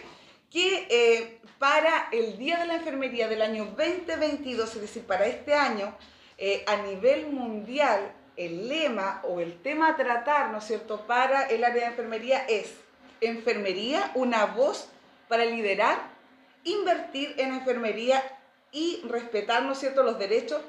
que 0.49 0.87
eh, 0.89 1.39
para 1.59 2.09
el 2.11 2.37
Día 2.37 2.57
de 2.57 2.65
la 2.65 2.75
Enfermería 2.75 3.27
del 3.27 3.41
año 3.41 3.65
2022, 3.77 4.75
es 4.75 4.81
decir, 4.81 5.03
para 5.03 5.27
este 5.27 5.53
año, 5.53 5.95
eh, 6.37 6.63
a 6.67 6.77
nivel 6.77 7.27
mundial, 7.27 8.11
el 8.35 8.67
lema 8.67 9.21
o 9.23 9.39
el 9.39 9.61
tema 9.61 9.89
a 9.89 9.95
tratar, 9.95 10.51
¿no 10.51 10.59
es 10.59 10.65
cierto?, 10.65 11.05
para 11.05 11.47
el 11.47 11.63
área 11.63 11.83
de 11.83 11.89
enfermería 11.89 12.39
es 12.47 12.73
enfermería, 13.21 14.11
una 14.15 14.45
voz 14.45 14.89
para 15.27 15.45
liderar, 15.45 15.97
invertir 16.63 17.35
en 17.37 17.53
enfermería 17.53 18.23
y 18.71 19.01
respetar, 19.07 19.63
¿no 19.63 19.73
es 19.73 19.79
cierto?, 19.79 20.03
los 20.03 20.19
derechos 20.19 20.61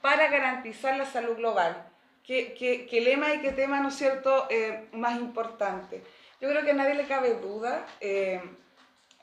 para 0.00 0.28
garantizar 0.28 0.96
la 0.96 1.06
salud 1.06 1.36
global. 1.36 1.84
¿Qué, 2.24 2.54
qué, 2.58 2.86
qué 2.86 3.00
lema 3.00 3.34
y 3.34 3.40
qué 3.40 3.52
tema, 3.52 3.80
¿no 3.80 3.88
es 3.88 3.96
cierto?, 3.96 4.46
eh, 4.50 4.88
más 4.92 5.18
importante. 5.18 6.02
Yo 6.40 6.48
creo 6.48 6.64
que 6.64 6.70
a 6.70 6.74
nadie 6.74 6.94
le 6.94 7.06
cabe 7.06 7.34
duda 7.34 7.86
eh, 8.00 8.40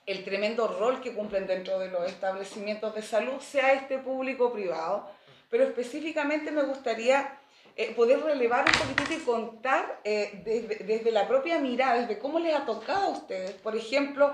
el 0.05 0.24
tremendo 0.24 0.68
rol 0.68 1.01
que 1.01 1.13
cumplen 1.13 1.47
dentro 1.47 1.80
de 1.80 1.89
los 1.89 2.05
establecimientos 2.05 2.93
de 2.93 3.01
salud, 3.01 3.39
sea 3.39 3.74
este 3.74 3.97
público 3.99 4.47
o 4.47 4.53
privado, 4.53 5.09
pero 5.49 5.63
específicamente 5.63 6.51
me 6.51 6.63
gustaría 6.63 7.39
eh, 7.78 7.93
poder 7.95 8.22
relevar 8.22 8.66
un 8.66 8.74
poquitito 8.74 9.13
y 9.13 9.26
contar 9.26 9.99
eh, 10.03 10.41
desde, 10.45 10.84
desde, 10.86 11.11
la 11.11 11.28
propia 11.28 11.59
mirada, 11.59 11.99
desde 12.01 12.20
cómo 12.20 12.39
les 12.39 12.55
ha 12.55 12.66
tocado 12.66 13.07
a 13.07 13.09
ustedes. 13.09 13.51
Por 13.51 13.76
ejemplo, 13.76 14.34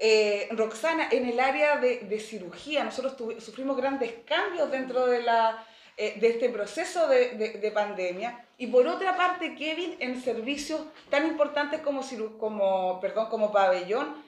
eh, 0.00 0.48
Roxana, 0.52 1.08
en 1.12 1.26
el 1.26 1.38
área 1.38 1.76
de, 1.76 1.98
de 1.98 2.18
cirugía, 2.18 2.82
nosotros 2.82 3.14
sufrimos 3.38 3.76
grandes 3.76 4.12
cambios 4.24 4.70
dentro 4.70 5.06
de, 5.06 5.22
la, 5.22 5.64
de 5.96 6.26
este 6.28 6.48
proceso 6.48 7.06
de, 7.06 7.36
de, 7.36 7.70
pandemia. 7.70 8.44
Y 8.58 8.66
por 8.68 8.86
otra 8.86 9.16
parte, 9.16 9.54
Kevin, 9.54 9.96
en 10.00 10.20
servicios 10.20 10.80
tan 11.10 11.26
importantes 11.26 11.80
como, 11.82 12.00
como, 12.38 12.98
perdón, 13.00 13.28
como 13.28 13.52
pabellón, 13.52 14.24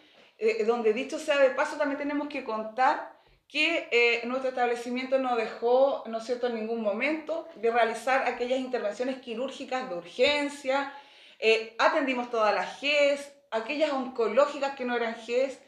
donde 0.66 0.92
dicho 0.92 1.18
sea 1.18 1.38
de 1.38 1.50
paso, 1.50 1.76
también 1.76 1.98
tenemos 1.98 2.28
que 2.28 2.44
contar 2.44 3.12
que 3.52 3.86
eh, 3.90 4.22
nuestro 4.24 4.48
establecimiento 4.48 5.18
no 5.18 5.36
dejó, 5.36 6.04
¿no 6.06 6.18
es 6.18 6.24
cierto?, 6.24 6.46
en 6.46 6.54
ningún 6.54 6.80
momento 6.80 7.46
de 7.56 7.70
realizar 7.70 8.26
aquellas 8.26 8.58
intervenciones 8.58 9.18
quirúrgicas 9.18 9.90
de 9.90 9.94
urgencia, 9.94 10.90
eh, 11.38 11.76
atendimos 11.78 12.30
todas 12.30 12.54
las 12.54 12.80
GES, 12.80 13.30
aquellas 13.50 13.92
oncológicas 13.92 14.74
que 14.74 14.86
no 14.86 14.96
eran 14.96 15.16
GES, 15.16 15.58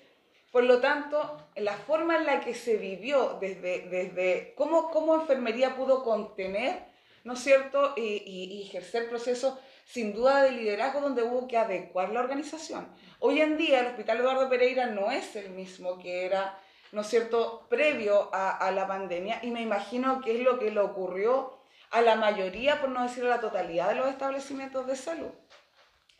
por 0.54 0.62
lo 0.62 0.80
tanto, 0.80 1.48
la 1.56 1.76
forma 1.76 2.16
en 2.16 2.26
la 2.26 2.38
que 2.38 2.54
se 2.54 2.76
vivió 2.76 3.38
desde, 3.40 3.88
desde 3.88 4.54
cómo, 4.54 4.88
cómo 4.92 5.16
enfermería 5.16 5.74
pudo 5.74 6.04
contener, 6.04 6.78
¿no 7.24 7.32
es 7.32 7.40
cierto?, 7.40 7.92
y, 7.96 8.22
y, 8.24 8.44
y 8.52 8.62
ejercer 8.62 9.08
procesos 9.08 9.58
sin 9.84 10.14
duda 10.14 10.44
de 10.44 10.52
liderazgo 10.52 11.00
donde 11.00 11.24
hubo 11.24 11.48
que 11.48 11.58
adecuar 11.58 12.10
la 12.10 12.20
organización. 12.20 12.86
Hoy 13.18 13.40
en 13.40 13.56
día 13.56 13.80
el 13.80 13.86
Hospital 13.86 14.18
Eduardo 14.18 14.48
Pereira 14.48 14.86
no 14.86 15.10
es 15.10 15.34
el 15.34 15.50
mismo 15.50 15.98
que 15.98 16.24
era 16.24 16.56
¿no 16.92 17.00
es 17.00 17.08
cierto?, 17.08 17.66
previo 17.68 18.30
a, 18.32 18.56
a, 18.56 18.70
la 18.70 18.86
pandemia 18.86 19.40
y 19.42 19.50
me 19.50 19.60
imagino 19.60 20.20
que 20.20 20.36
es 20.36 20.40
lo 20.40 20.60
que 20.60 20.70
le 20.70 20.78
ocurrió 20.78 21.58
a 21.90 22.00
la 22.00 22.14
mayoría, 22.14 22.80
por 22.80 22.90
no 22.90 23.02
decir 23.02 23.24
a 23.24 23.30
la 23.30 23.40
totalidad 23.40 23.88
de 23.88 23.96
los 23.96 24.06
establecimientos 24.06 24.86
de 24.86 24.94
salud. 24.94 25.32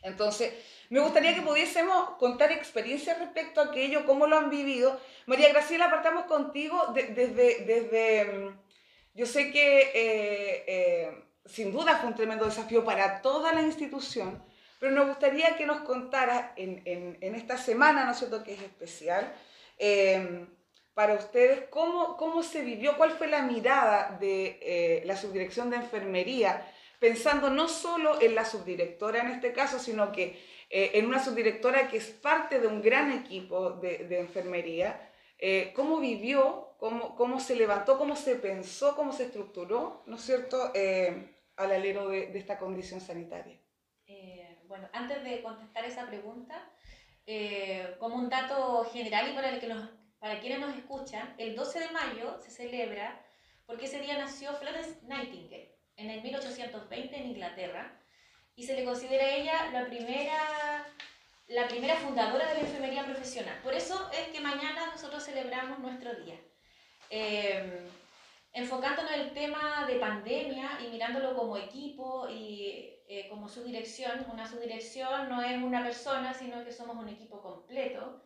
Entonces, 0.05 0.53
me 0.89 0.99
gustaría 0.99 1.35
que 1.35 1.41
pudiésemos 1.41 2.11
contar 2.11 2.51
experiencias 2.51 3.19
respecto 3.19 3.59
a 3.59 3.65
aquello, 3.65 4.05
cómo 4.05 4.27
lo 4.27 4.37
han 4.37 4.49
vivido. 4.49 4.99
María 5.25 5.49
Graciela, 5.49 5.89
partamos 5.89 6.25
contigo 6.25 6.93
de, 6.93 7.03
desde, 7.07 7.65
desde, 7.65 8.25
mm, 8.25 8.59
yo 9.15 9.25
sé 9.25 9.51
que 9.51 9.79
eh, 9.93 10.63
eh, 10.67 11.23
sin 11.45 11.71
duda 11.71 11.97
fue 11.97 12.09
un 12.09 12.15
tremendo 12.15 12.45
desafío 12.45 12.85
para 12.85 13.21
toda 13.21 13.51
la 13.51 13.61
institución, 13.61 14.43
pero 14.79 14.91
nos 14.91 15.07
gustaría 15.07 15.57
que 15.57 15.65
nos 15.65 15.81
contara 15.81 16.53
en, 16.55 16.81
en, 16.85 17.35
esta 17.35 17.57
semana, 17.57 18.05
¿no 18.05 18.11
es 18.11 18.17
cierto?, 18.17 18.43
que 18.43 18.53
es 18.53 18.61
especial, 18.61 19.33
eh, 19.79 20.45
para 20.95 21.15
ustedes, 21.15 21.65
¿cómo, 21.69 22.15
cómo 22.15 22.41
se 22.41 22.61
vivió, 22.61 22.95
cuál 22.95 23.11
fue 23.11 23.27
la 23.27 23.41
mirada 23.41 24.17
de 24.19 24.59
eh, 24.61 25.03
la 25.05 25.17
subdirección 25.17 25.69
de 25.69 25.75
enfermería, 25.75 26.65
pensando 26.99 27.49
no 27.49 27.67
solo 27.67 28.21
en 28.21 28.35
la 28.35 28.45
subdirectora 28.45 29.21
en 29.21 29.27
este 29.31 29.53
caso, 29.53 29.79
sino 29.79 30.11
que 30.11 30.41
eh, 30.69 30.91
en 30.95 31.05
una 31.05 31.23
subdirectora 31.23 31.87
que 31.87 31.97
es 31.97 32.09
parte 32.09 32.59
de 32.59 32.67
un 32.67 32.81
gran 32.81 33.11
equipo 33.11 33.71
de, 33.71 33.99
de 34.07 34.19
enfermería, 34.19 35.11
eh, 35.37 35.73
cómo 35.75 35.99
vivió, 35.99 36.75
cómo, 36.77 37.15
cómo 37.15 37.39
se 37.39 37.55
levantó, 37.55 37.97
cómo 37.97 38.15
se 38.15 38.35
pensó, 38.35 38.95
cómo 38.95 39.11
se 39.11 39.25
estructuró, 39.25 40.03
¿no 40.05 40.15
es 40.15 40.21
cierto?, 40.21 40.71
eh, 40.73 41.31
al 41.55 41.71
alero 41.71 42.09
de, 42.09 42.27
de, 42.27 42.39
esta 42.39 42.57
condición 42.57 42.99
sanitaria. 42.99 43.57
Eh, 44.07 44.57
bueno, 44.67 44.89
antes 44.91 45.23
de 45.23 45.41
contestar 45.41 45.85
esa 45.85 46.07
pregunta, 46.07 46.69
eh, 47.25 47.95
como 47.99 48.15
un 48.15 48.29
dato 48.29 48.83
general 48.91 49.31
y 49.31 49.35
para 49.35 49.49
el 49.49 49.59
que 49.59 49.67
nos 49.67 49.89
para 50.19 50.39
quienes 50.39 50.59
nos 50.59 50.75
escuchan, 50.75 51.35
el 51.37 51.55
12 51.55 51.79
de 51.79 51.91
mayo 51.91 52.39
se 52.39 52.49
celebra 52.49 53.23
porque 53.67 53.85
ese 53.85 53.99
día 53.99 54.17
nació 54.17 54.55
Florence 54.55 54.99
Nightingale 55.03 55.74
en 55.97 56.09
el 56.09 56.21
1820 56.21 57.15
en 57.15 57.27
Inglaterra 57.27 57.99
y 58.55 58.63
se 58.65 58.75
le 58.75 58.85
considera 58.85 59.35
ella 59.35 59.71
la 59.71 59.85
primera, 59.85 60.85
la 61.47 61.67
primera 61.67 61.95
fundadora 61.95 62.47
de 62.47 62.55
la 62.55 62.59
enfermería 62.61 63.05
profesional. 63.05 63.59
Por 63.63 63.73
eso 63.73 64.09
es 64.11 64.29
que 64.29 64.39
mañana 64.39 64.87
nosotros 64.87 65.23
celebramos 65.23 65.79
nuestro 65.79 66.13
día. 66.15 66.39
Eh, 67.09 67.87
enfocándonos 68.53 69.11
en 69.11 69.19
el 69.21 69.33
tema 69.33 69.85
de 69.85 69.95
pandemia 69.95 70.79
y 70.85 70.89
mirándolo 70.89 71.35
como 71.35 71.57
equipo 71.57 72.27
y 72.29 72.95
eh, 73.07 73.27
como 73.29 73.49
subdirección, 73.49 74.25
una 74.31 74.47
subdirección 74.47 75.29
no 75.29 75.41
es 75.41 75.61
una 75.61 75.83
persona, 75.83 76.33
sino 76.33 76.63
que 76.63 76.71
somos 76.71 76.95
un 76.95 77.09
equipo 77.09 77.41
completo. 77.41 78.23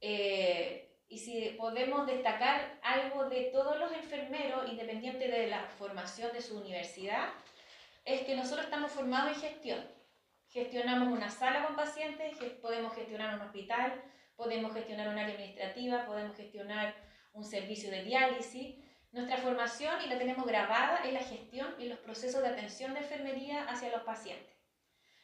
Eh, 0.00 0.93
y 1.14 1.18
si 1.18 1.50
podemos 1.50 2.08
destacar 2.08 2.80
algo 2.82 3.28
de 3.28 3.44
todos 3.52 3.78
los 3.78 3.92
enfermeros, 3.92 4.68
independiente 4.68 5.28
de 5.28 5.46
la 5.46 5.60
formación 5.78 6.32
de 6.32 6.42
su 6.42 6.58
universidad, 6.58 7.28
es 8.04 8.22
que 8.22 8.34
nosotros 8.34 8.64
estamos 8.64 8.90
formados 8.90 9.36
en 9.36 9.40
gestión. 9.40 9.86
Gestionamos 10.48 11.16
una 11.16 11.30
sala 11.30 11.66
con 11.66 11.76
pacientes, 11.76 12.36
podemos 12.60 12.92
gestionar 12.94 13.36
un 13.36 13.42
hospital, 13.42 14.02
podemos 14.34 14.74
gestionar 14.74 15.06
un 15.06 15.16
área 15.16 15.36
administrativa, 15.36 16.04
podemos 16.04 16.36
gestionar 16.36 16.96
un 17.32 17.44
servicio 17.44 17.92
de 17.92 18.02
diálisis. 18.02 18.74
Nuestra 19.12 19.36
formación, 19.36 19.94
y 20.04 20.08
la 20.08 20.18
tenemos 20.18 20.44
grabada, 20.44 21.04
es 21.04 21.12
la 21.12 21.22
gestión 21.22 21.76
y 21.78 21.86
los 21.86 22.00
procesos 22.00 22.42
de 22.42 22.48
atención 22.48 22.92
de 22.92 23.00
enfermería 23.00 23.62
hacia 23.68 23.92
los 23.92 24.02
pacientes. 24.02 24.52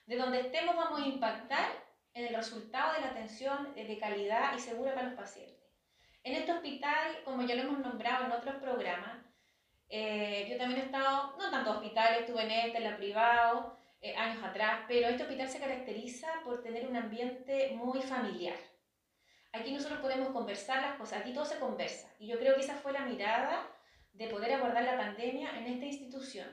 De 0.07 0.17
donde 0.17 0.39
estemos 0.39 0.77
vamos 0.77 1.03
a 1.03 1.07
impactar 1.07 1.67
en 2.15 2.27
el 2.27 2.35
resultado 2.37 2.93
de 2.93 3.01
la 3.01 3.09
atención 3.09 3.75
de 3.75 3.99
calidad 3.99 4.55
y 4.57 4.61
segura 4.61 4.95
para 4.95 5.09
los 5.09 5.17
pacientes. 5.17 5.60
En 6.23 6.35
este 6.35 6.53
hospital, 6.53 7.23
como 7.25 7.43
ya 7.43 7.55
lo 7.55 7.63
hemos 7.63 7.79
nombrado 7.79 8.27
en 8.27 8.33
otros 8.33 8.57
programas, 8.57 9.25
eh, 9.89 10.47
yo 10.51 10.59
también 10.59 10.83
he 10.83 10.85
estado, 10.85 11.37
no 11.39 11.51
tanto 11.51 11.71
hospitales, 11.71 12.21
estuve 12.21 12.43
en 12.43 12.51
este, 12.51 12.79
en 12.79 12.85
la 12.85 12.97
privado, 12.97 13.79
eh, 14.03 14.15
años 14.17 14.45
atrás, 14.45 14.83
pero 14.87 15.09
este 15.09 15.23
hospital 15.23 15.49
se 15.49 15.61
caracteriza 15.61 16.29
por 16.45 16.63
tener 16.63 16.87
un 16.87 16.97
ambiente 16.97 17.73
muy 17.75 18.03
familiar. 18.03 18.57
Aquí 19.53 19.73
nosotros 19.73 20.01
podemos 20.01 20.29
conversar 20.29 20.83
las 20.83 20.97
cosas, 20.97 21.21
aquí 21.21 21.33
todo 21.33 21.47
se 21.47 21.59
conversa. 21.59 22.09
Y 22.19 22.29
yo 22.29 22.39
creo 22.39 22.55
que 22.55 22.61
esa 22.61 22.77
fue 22.77 22.93
la 22.93 23.07
mirada 23.07 23.67
de 24.13 24.29
poder 24.29 24.53
abordar 24.53 24.85
la 24.85 24.99
pandemia 24.99 25.59
en 25.59 25.67
esta 25.67 25.87
institución. 25.87 26.49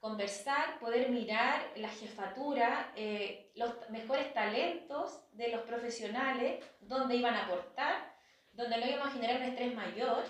Conversar, 0.00 0.78
poder 0.80 1.10
mirar 1.10 1.62
la 1.76 1.88
jefatura, 1.88 2.92
eh, 2.96 3.52
los 3.54 3.72
mejores 3.90 4.32
talentos 4.32 5.22
de 5.32 5.48
los 5.48 5.62
profesionales, 5.62 6.64
dónde 6.80 7.16
iban 7.16 7.34
a 7.34 7.44
aportar 7.44 8.13
donde 8.54 8.78
no 8.78 8.86
íbamos 8.86 9.08
a 9.08 9.12
generar 9.12 9.36
un 9.36 9.48
estrés 9.48 9.74
mayor. 9.74 10.24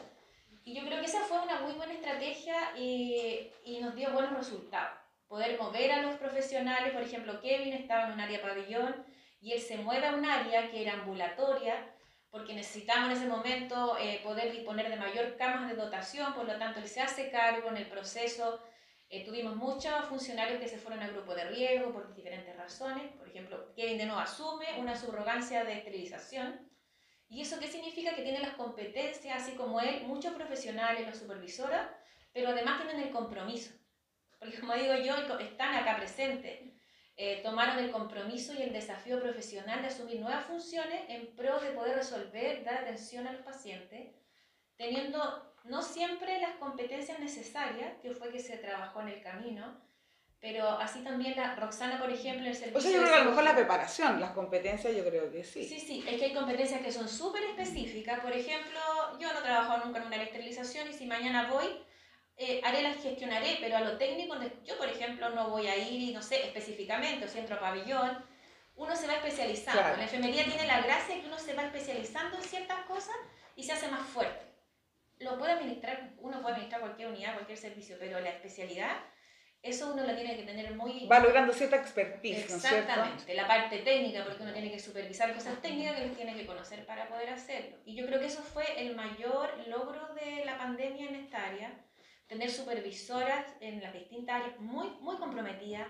Y 0.65 0.75
yo 0.75 0.85
creo 0.87 1.01
que 1.01 1.07
esa 1.07 1.21
fue 1.21 1.41
una 1.41 1.61
muy 1.61 1.73
buena 1.75 1.93
estrategia 1.93 2.77
y, 2.77 3.51
y 3.65 3.81
nos 3.81 3.95
dio 3.95 4.13
buenos 4.13 4.35
resultados. 4.35 4.99
Poder 5.29 5.59
mover 5.59 5.93
a 5.93 6.03
los 6.03 6.17
profesionales, 6.17 6.93
por 6.93 7.03
ejemplo, 7.03 7.41
Kevin 7.41 7.75
estaba 7.75 8.07
en 8.07 8.13
un 8.13 8.21
área 8.21 8.41
pabellón 8.41 9.05
y 9.41 9.53
él 9.53 9.61
se 9.61 9.77
mueve 9.77 10.07
a 10.07 10.15
un 10.15 10.25
área 10.25 10.71
que 10.71 10.83
era 10.83 10.95
ambulatoria, 10.95 11.91
porque 12.31 12.55
necesitamos 12.55 13.11
en 13.11 13.17
ese 13.17 13.27
momento 13.27 13.97
eh, 13.99 14.21
poder 14.25 14.51
disponer 14.51 14.89
de 14.89 14.97
mayor 14.97 15.37
camas 15.37 15.69
de 15.69 15.77
dotación, 15.77 16.35
por 16.35 16.47
lo 16.47 16.59
tanto 16.59 16.81
él 16.81 16.89
se 16.89 17.01
hace 17.01 17.31
cargo 17.31 17.69
en 17.69 17.77
el 17.77 17.87
proceso. 17.87 18.59
Eh, 19.11 19.25
tuvimos 19.25 19.55
muchos 19.55 19.93
funcionarios 20.07 20.61
que 20.61 20.67
se 20.67 20.79
fueron 20.79 21.03
a 21.03 21.09
grupo 21.09 21.35
de 21.35 21.45
riesgo 21.45 21.93
por 21.93 22.15
diferentes 22.15 22.57
razones, 22.57 23.13
por 23.13 23.29
ejemplo, 23.29 23.73
Kevin 23.77 23.99
de 23.99 24.07
nuevo 24.07 24.21
asume 24.21 24.67
una 24.79 24.97
subrogancia 24.97 25.63
de 25.63 25.75
esterilización, 25.75 26.69
¿Y 27.29 27.41
eso 27.41 27.59
qué 27.59 27.69
significa? 27.69 28.15
Que 28.15 28.23
tiene 28.23 28.41
las 28.41 28.55
competencias, 28.55 29.43
así 29.43 29.53
como 29.57 29.81
él, 29.81 30.05
muchos 30.07 30.35
profesionales, 30.35 31.07
los 31.07 31.19
supervisoras, 31.19 31.89
pero 32.33 32.51
además 32.51 32.83
tienen 32.83 33.03
el 33.07 33.13
compromiso. 33.13 33.73
Porque 34.39 34.61
como 34.61 34.75
digo 34.75 34.95
yo, 34.97 35.17
están 35.39 35.75
acá 35.75 35.97
presentes. 35.97 36.61
Eh, 37.17 37.41
tomaron 37.43 37.79
el 37.79 37.93
compromiso 37.93 38.53
y 38.55 38.63
el 38.63 38.73
desafío 38.73 39.21
profesional 39.21 39.81
de 39.83 39.89
asumir 39.89 40.21
nuevas 40.21 40.45
funciones 40.47 41.05
en 41.09 41.35
pro 41.37 41.61
de 41.61 41.71
poder 41.71 41.97
resolver, 41.97 42.65
dar 42.65 42.79
atención 42.79 43.27
a 43.29 43.33
los 43.33 43.43
pacientes, 43.43 44.13
teniendo 44.77 45.55
no 45.63 45.81
siempre 45.83 46.41
las 46.41 46.57
competencias 46.57 47.21
necesarias, 47.21 47.95
que 48.03 48.11
fue 48.11 48.31
que 48.31 48.41
se 48.41 48.59
trabajó 48.59 49.01
en 49.01 49.09
el 49.09 49.23
camino, 49.23 49.81
pero 50.45 50.69
así 50.79 51.03
también 51.03 51.35
la 51.37 51.57
Roxana, 51.57 51.99
por 51.99 52.11
ejemplo, 52.11 52.47
el 52.47 52.55
servicio. 52.55 52.79
O 52.79 52.83
sea, 52.83 52.91
yo 52.91 52.99
creo 52.99 53.15
que 53.15 53.19
a 53.19 53.25
lo 53.25 53.31
mejor 53.31 53.45
la 53.45 53.55
preparación, 53.55 54.21
las 54.21 54.33
competencias, 54.33 54.95
yo 54.95 55.03
creo 55.03 55.33
que 55.33 55.43
sí. 55.43 55.65
Sí, 55.65 55.81
sí, 55.81 56.05
es 56.07 56.19
que 56.19 56.27
hay 56.27 56.35
competencias 56.35 56.83
que 56.83 56.93
son 56.93 57.09
súper 57.09 57.43
específicas. 57.45 58.21
Por 58.21 58.31
ejemplo, 58.31 58.79
yo 59.19 59.33
no 59.33 59.39
he 59.39 59.43
trabajado 59.43 59.87
nunca 59.87 60.01
en 60.01 60.07
una 60.09 60.23
esterilización 60.23 60.91
y 60.91 60.93
si 60.93 61.07
mañana 61.07 61.51
voy 61.51 61.65
eh, 62.37 62.61
haré 62.63 62.83
las 62.83 63.03
gestionaré, 63.03 63.57
pero 63.59 63.79
a 63.79 63.81
lo 63.81 63.97
técnico, 63.97 64.37
yo 64.67 64.77
por 64.77 64.91
ejemplo 64.91 65.31
no 65.31 65.49
voy 65.49 65.67
a 65.67 65.79
ir, 65.79 66.15
no 66.15 66.21
sé, 66.21 66.45
específicamente, 66.45 67.25
o 67.25 67.29
si 67.29 67.39
entro 67.39 67.57
a 67.57 67.61
pabellón, 67.61 68.23
uno 68.77 68.95
se 68.95 69.07
va 69.07 69.15
especializando. 69.15 69.81
Claro. 69.81 69.97
La 69.97 70.03
enfermería 70.03 70.45
tiene 70.45 70.67
la 70.67 70.83
gracia 70.83 71.23
que 71.23 71.27
uno 71.27 71.39
se 71.39 71.55
va 71.55 71.63
especializando 71.63 72.37
en 72.37 72.43
ciertas 72.43 72.85
cosas 72.85 73.17
y 73.57 73.63
se 73.63 73.73
hace 73.73 73.89
más 73.89 74.07
fuerte. 74.09 74.45
Lo 75.21 75.39
puede 75.39 75.53
administrar, 75.53 76.11
uno 76.19 76.43
puede 76.43 76.57
administrar 76.57 76.83
cualquier 76.83 77.09
unidad, 77.09 77.33
cualquier 77.33 77.57
servicio, 77.57 77.97
pero 77.99 78.21
la 78.21 78.29
especialidad, 78.29 78.95
eso 79.65 79.93
uno 79.95 80.07
lo 80.07 80.15
tiene 80.15 80.37
que 80.37 80.43
tener 80.43 80.75
muy... 80.75 81.07
Va 81.07 81.21
logrando 81.21 81.51
cierta 81.55 81.77
expertise, 81.77 82.51
¿no? 82.51 82.57
Exactamente, 82.57 83.35
la 83.35 83.49
parte 83.49 83.79
técnica, 83.79 84.23
porque 84.23 84.43
uno 84.43 84.53
tiene 84.53 84.71
que 84.71 84.79
supervisar 84.79 85.35
cosas 85.35 85.61
técnicas 85.63 85.97
que 85.97 86.07
los 86.07 86.17
tiene 86.17 86.35
que 86.35 86.45
conocer 86.45 86.85
para 86.85 87.09
poder 87.09 87.31
hacerlo. 87.31 87.79
Y 87.87 87.95
yo 87.95 88.07
creo 88.07 88.21
que 88.21 88.27
eso 88.27 88.43
fue 88.43 88.65
el 88.77 88.95
mayor 88.95 89.67
logro 89.67 90.15
de 90.17 90.45
la 90.45 90.59
pandemia 90.59 91.09
en 91.09 91.15
esta 91.15 91.47
área, 91.47 91.73
tener 92.27 92.51
supervisoras 92.51 93.47
en 93.61 93.81
las 93.81 93.95
distintas 93.95 94.43
áreas 94.43 94.61
muy, 94.61 94.91
muy 95.01 95.17
comprometidas, 95.17 95.89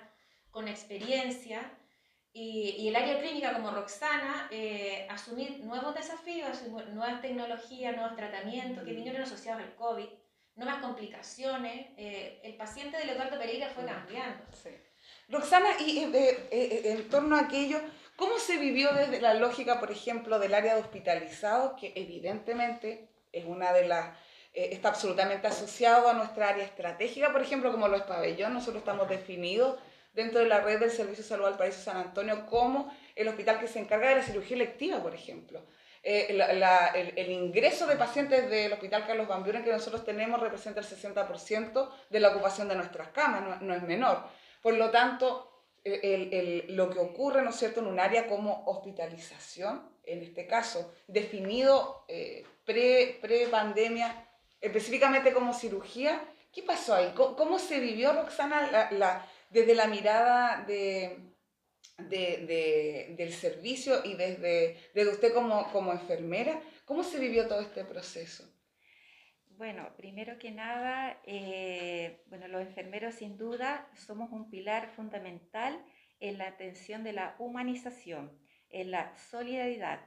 con 0.53 0.69
experiencia, 0.69 1.69
y, 2.33 2.77
y 2.79 2.89
el 2.89 2.97
área 2.97 3.19
clínica 3.19 3.55
como 3.55 3.73
Roxana, 3.73 4.49
eh, 4.53 5.07
asumir 5.11 5.61
nuevos 5.65 5.97
desafíos, 5.97 6.49
asumir 6.49 6.89
nuevas 6.91 7.21
tecnologías, 7.21 7.97
nuevos 7.97 8.17
tratamientos 8.17 8.85
que 8.85 8.93
vinieron 8.93 9.23
asociados 9.23 9.63
al 9.63 9.75
COVID, 9.75 10.07
nuevas 10.57 10.79
complicaciones. 10.79 11.89
eh, 11.97 12.41
el 12.43 12.55
paciente 12.57 12.97
de 12.97 13.07
Leopardo 13.07 13.39
Pereira 13.39 13.69
fue 13.69 13.85
cambiando. 13.85 14.45
Sí. 14.53 14.71
Roxana, 15.29 15.69
y 15.81 15.99
eh, 15.99 16.49
eh, 16.51 16.83
en 16.85 17.09
torno 17.09 17.37
a 17.37 17.41
aquello, 17.41 17.81
¿cómo 18.17 18.39
se 18.39 18.59
vivió 18.59 18.93
desde 18.93 19.21
la 19.21 19.35
lógica, 19.35 19.81
por 19.81 19.91
ejemplo, 19.91 20.39
del 20.39 20.55
área 20.55 20.75
de 20.75 20.83
hospitalizados, 20.83 21.79
que 21.79 21.93
evidentemente 21.95 23.09
es 23.33 23.45
una 23.45 23.73
de 23.73 23.89
las, 23.89 24.17
está 24.53 24.91
absolutamente 24.91 25.47
asociado 25.47 26.09
a 26.09 26.15
nuestra 26.15 26.49
área 26.49 26.65
estratégica, 26.65 27.33
por 27.33 27.43
ejemplo, 27.43 27.73
como 27.73 27.89
lo 27.89 27.97
es 27.97 28.03
Pabellón, 28.03 28.55
nosotros 28.55 28.83
estamos 28.83 29.09
definidos 29.09 29.79
dentro 30.15 30.41
de 30.41 30.47
la 30.47 30.61
red 30.61 30.79
del 30.79 30.91
Servicio 30.91 31.25
de 31.25 31.29
Salud 31.29 31.47
al 31.47 31.57
Paraíso 31.57 31.83
San 31.83 31.97
Antonio 31.97 32.47
como 32.47 32.95
el 33.17 33.29
hospital 33.29 33.59
que 33.59 33.67
se 33.67 33.81
encarga 33.81 34.11
de 34.11 34.17
la 34.17 34.23
cirugía 34.23 34.57
electiva, 34.57 35.03
por 35.03 35.15
ejemplo. 35.15 35.67
Eh, 36.07 36.35
la- 36.35 36.53
la- 36.53 36.87
el, 36.89 37.15
el 37.17 37.31
ingreso 37.33 37.87
de 37.87 37.97
pacientes 37.97 38.51
del 38.51 38.75
Hospital 38.75 39.07
Carlos 39.07 39.27
Van 39.27 39.43
que 39.43 39.73
nosotros 39.73 40.05
tenemos 40.05 40.39
representa 40.39 40.81
el 40.81 40.87
60% 40.87 41.91
de 42.11 42.21
la 42.21 42.29
ocupación 42.29 42.69
de 42.69 42.75
nuestras 42.75 43.09
camas, 43.09 43.41
no, 43.43 43.57
no 43.67 43.75
es 43.75 43.83
menor. 43.83 44.23
Por 44.61 44.75
lo 44.75 44.91
tanto, 44.91 45.51
el- 45.83 46.33
el- 46.35 46.77
lo 46.77 46.91
que 46.91 46.99
ocurre, 46.99 47.41
¿no 47.43 47.51
es 47.51 47.57
cierto?, 47.57 47.81
en 47.81 47.87
un 47.87 47.99
área 48.01 48.27
como 48.27 48.65
hospitalización, 48.67 49.89
en 50.05 50.23
este 50.23 50.47
caso, 50.47 50.93
definido 51.07 52.05
eh, 52.09 52.45
pre, 52.67 53.19
pre-pandemia, 53.23 54.27
específicamente 54.61 55.33
como 55.33 55.55
cirugía, 55.55 56.21
¿qué 56.53 56.63
pasó 56.63 56.95
ahí? 56.95 57.13
¿Cómo, 57.17 57.35
cómo 57.35 57.59
se 57.59 57.81
vivió, 57.81 58.13
Roxana, 58.13 58.91
la- 58.91 59.27
desde 59.49 59.75
la 59.75 59.87
mirada 59.87 60.65
de, 60.67 61.19
de- 61.99 62.45
de- 62.47 63.15
del 63.17 63.33
servicio 63.33 64.05
y 64.05 64.15
desde, 64.15 64.77
desde 64.95 65.11
usted 65.13 65.33
como, 65.35 65.71
como 65.73 65.93
enfermera? 65.93 66.61
¿Cómo 66.85 67.03
se 67.03 67.19
vivió 67.19 67.47
todo 67.49 67.61
este 67.61 67.85
proceso? 67.85 68.51
Bueno, 69.57 69.95
primero 69.97 70.39
que 70.39 70.51
nada, 70.51 71.21
eh, 71.25 72.23
bueno, 72.27 72.49
los 72.49 72.63
enfermeros 72.63 73.15
sin 73.15 73.39
duda 73.39 73.89
somos 73.95 74.33
un 74.33 74.51
pilar 74.51 74.91
fundamental 74.97 75.81
en 76.19 76.39
la 76.39 76.49
atención 76.49 77.05
de 77.05 77.13
la 77.13 77.37
humanización, 77.39 78.37
en 78.71 78.91
la 78.91 79.17
solidaridad. 79.17 80.01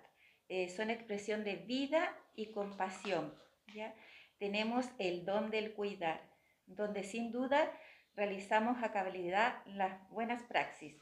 Eh, 0.50 0.70
son 0.70 0.90
expresión 0.90 1.44
de 1.46 1.56
vida 1.56 2.14
y 2.36 2.52
compasión. 2.52 3.34
¿ya? 3.74 3.94
Tenemos 4.38 4.86
el 5.00 5.24
don 5.26 5.50
del 5.50 5.74
cuidar, 5.74 6.22
donde 6.66 7.04
sin 7.04 7.32
duda 7.32 7.72
realizamos 8.16 8.84
a 8.84 8.92
cabalidad 8.92 9.64
las 9.66 10.10
buenas 10.10 10.44
praxis, 10.44 10.96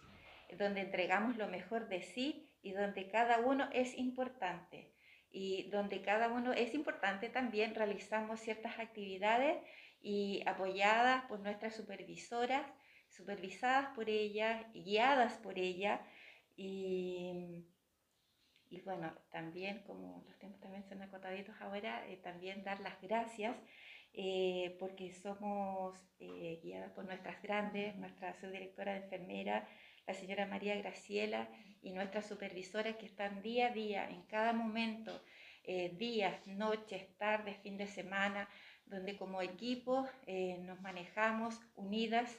donde 0.57 0.81
entregamos 0.81 1.37
lo 1.37 1.47
mejor 1.47 1.87
de 1.87 2.01
sí 2.01 2.49
y 2.61 2.71
donde 2.71 3.09
cada 3.09 3.39
uno 3.39 3.69
es 3.73 3.97
importante. 3.97 4.93
Y 5.29 5.69
donde 5.69 6.01
cada 6.01 6.29
uno 6.29 6.53
es 6.53 6.73
importante 6.73 7.29
también 7.29 7.75
realizamos 7.75 8.39
ciertas 8.39 8.79
actividades 8.79 9.57
y 10.01 10.43
apoyadas 10.45 11.25
por 11.25 11.39
nuestras 11.41 11.75
supervisoras, 11.75 12.65
supervisadas 13.09 13.93
por 13.95 14.09
ellas, 14.09 14.65
guiadas 14.73 15.37
por 15.37 15.59
ella. 15.59 16.01
Y, 16.55 17.65
y 18.69 18.81
bueno, 18.81 19.13
también 19.31 19.83
como 19.83 20.23
los 20.25 20.37
tiempos 20.39 20.61
también 20.61 20.83
son 20.87 21.01
acotaditos 21.01 21.55
ahora, 21.59 22.07
eh, 22.07 22.17
también 22.17 22.63
dar 22.63 22.79
las 22.79 23.01
gracias 23.01 23.55
eh, 24.17 24.77
porque 24.79 25.11
somos 25.11 25.99
eh, 26.19 26.61
guiadas 26.63 26.93
por 26.93 27.03
nuestras 27.03 27.41
grandes, 27.41 27.97
nuestra 27.97 28.33
subdirectora 28.39 28.93
de 28.93 28.99
enfermera, 28.99 29.67
la 30.07 30.13
señora 30.13 30.45
María 30.45 30.75
Graciela, 30.75 31.49
y 31.85 31.91
nuestras 31.91 32.27
supervisoras 32.27 32.95
que 32.95 33.05
están 33.05 33.43
día 33.43 33.67
a 33.67 33.71
día, 33.71 34.09
en 34.09 34.23
cada 34.23 34.53
momento, 34.53 35.21
eh, 35.63 35.93
días, 35.97 36.45
noches, 36.47 37.15
tardes, 37.17 37.57
fin 37.57 37.77
de 37.77 37.85
semana, 37.85 38.49
donde 38.87 39.15
como 39.17 39.41
equipo 39.41 40.07
eh, 40.25 40.57
nos 40.61 40.81
manejamos 40.81 41.59
unidas 41.75 42.35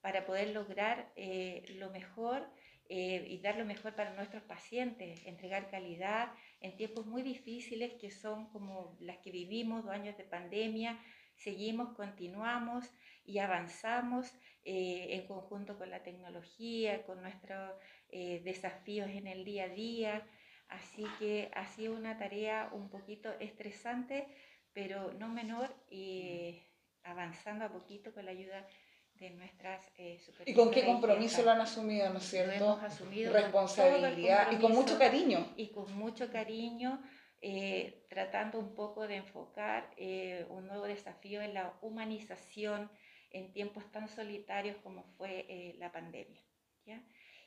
para 0.00 0.26
poder 0.26 0.48
lograr 0.50 1.12
eh, 1.14 1.64
lo 1.78 1.90
mejor 1.90 2.48
y 2.92 3.38
dar 3.38 3.56
lo 3.56 3.64
mejor 3.64 3.94
para 3.94 4.12
nuestros 4.14 4.42
pacientes, 4.42 5.24
entregar 5.24 5.70
calidad 5.70 6.32
en 6.60 6.76
tiempos 6.76 7.06
muy 7.06 7.22
difíciles 7.22 7.92
que 8.00 8.10
son 8.10 8.50
como 8.50 8.96
las 8.98 9.18
que 9.18 9.30
vivimos, 9.30 9.84
dos 9.84 9.94
años 9.94 10.16
de 10.16 10.24
pandemia, 10.24 10.98
seguimos, 11.36 11.94
continuamos 11.94 12.90
y 13.24 13.38
avanzamos 13.38 14.34
eh, 14.64 15.08
en 15.10 15.26
conjunto 15.26 15.78
con 15.78 15.90
la 15.90 16.02
tecnología, 16.02 17.02
con 17.04 17.22
nuestros 17.22 17.72
eh, 18.10 18.40
desafíos 18.44 19.08
en 19.10 19.26
el 19.26 19.44
día 19.44 19.64
a 19.64 19.68
día. 19.68 20.26
Así 20.68 21.04
que 21.18 21.50
ha 21.54 21.66
sido 21.66 21.94
una 21.94 22.16
tarea 22.18 22.70
un 22.72 22.90
poquito 22.90 23.32
estresante, 23.40 24.26
pero 24.72 25.12
no 25.14 25.28
menor 25.28 25.74
y 25.90 26.62
avanzando 27.02 27.64
a 27.64 27.72
poquito 27.72 28.12
con 28.12 28.24
la 28.24 28.30
ayuda 28.30 28.66
de 29.14 29.30
nuestras 29.30 29.86
eh, 29.98 30.18
¿Y 30.46 30.54
con 30.54 30.70
qué 30.70 30.84
compromiso 30.84 31.42
lo 31.42 31.50
han 31.50 31.60
asumido, 31.60 32.08
¿no 32.10 32.18
es 32.18 32.24
Lo 32.24 32.30
cierto? 32.30 32.64
hemos 32.64 32.82
asumido 32.82 33.32
con 33.32 33.42
Responsabilidad 33.42 34.52
y 34.52 34.56
con 34.56 34.72
mucho 34.72 34.98
cariño. 34.98 35.52
y 35.56 35.68
con 35.72 35.92
mucho 35.94 36.30
cariño, 36.30 37.02
eh, 37.42 38.06
tratando 38.08 38.58
un 38.58 38.74
poco 38.74 39.06
de 39.06 39.16
enfocar 39.16 39.90
eh, 39.96 40.46
un 40.48 40.66
nuevo 40.66 40.84
desafío 40.84 41.42
en 41.42 41.54
la 41.54 41.74
humanización 41.82 42.90
en 43.30 43.52
tiempos 43.52 43.90
tan 43.92 44.08
solitarios 44.08 44.76
como 44.78 45.04
fue 45.16 45.46
eh, 45.48 45.74
la 45.78 45.92
pandemia. 45.92 46.42
¿ya? 46.84 47.02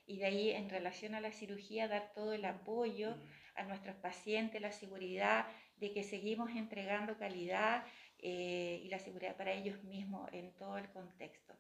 Y 0.06 0.18
de 0.18 0.26
ahí, 0.26 0.52
en 0.52 0.70
relación 0.70 1.16
a 1.16 1.22
la 1.22 1.32
cirugía, 1.32 1.88
dar 1.88 2.12
todo 2.14 2.34
el 2.34 2.46
apoyo 2.46 3.16
a 3.56 3.64
nuestros 3.64 3.96
pacientes, 3.96 4.62
la 4.62 4.72
seguridad 4.72 5.48
de 5.78 5.94
que 5.94 6.04
seguimos 6.04 6.52
entregando 6.52 7.18
calidad 7.18 7.86
eh, 8.20 8.82
y 8.84 8.90
la 8.90 9.00
seguridad 9.00 9.36
para 9.38 9.54
ellos 9.54 9.84
mismos 9.84 10.30
en 10.34 10.54
todo 10.56 10.78
el 10.78 10.90
contexto, 10.92 11.54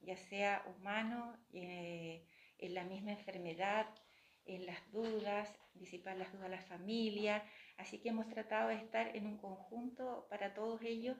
ya 0.00 0.16
sea 0.16 0.64
humano, 0.66 1.36
eh, 1.52 2.26
en 2.58 2.74
la 2.74 2.84
misma 2.84 3.12
enfermedad, 3.12 3.86
en 4.44 4.66
las 4.66 4.90
dudas, 4.92 5.52
disipar 5.74 6.16
las 6.16 6.32
dudas 6.32 6.46
a 6.46 6.48
la 6.48 6.62
familia. 6.62 7.42
Así 7.76 7.98
que 7.98 8.10
hemos 8.10 8.28
tratado 8.28 8.68
de 8.68 8.76
estar 8.76 9.14
en 9.16 9.26
un 9.26 9.38
conjunto 9.38 10.26
para 10.28 10.54
todos 10.54 10.82
ellos 10.82 11.16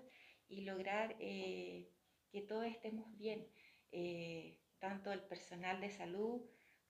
y 0.49 0.63
lograr 0.63 1.17
eh, 1.21 1.89
que 2.31 2.41
todos 2.43 2.67
estemos 2.67 3.07
bien, 3.19 3.47
eh, 3.93 4.59
tanto 4.79 5.13
el 5.13 5.21
personal 5.21 5.81
de 5.81 5.91
salud 5.91 6.41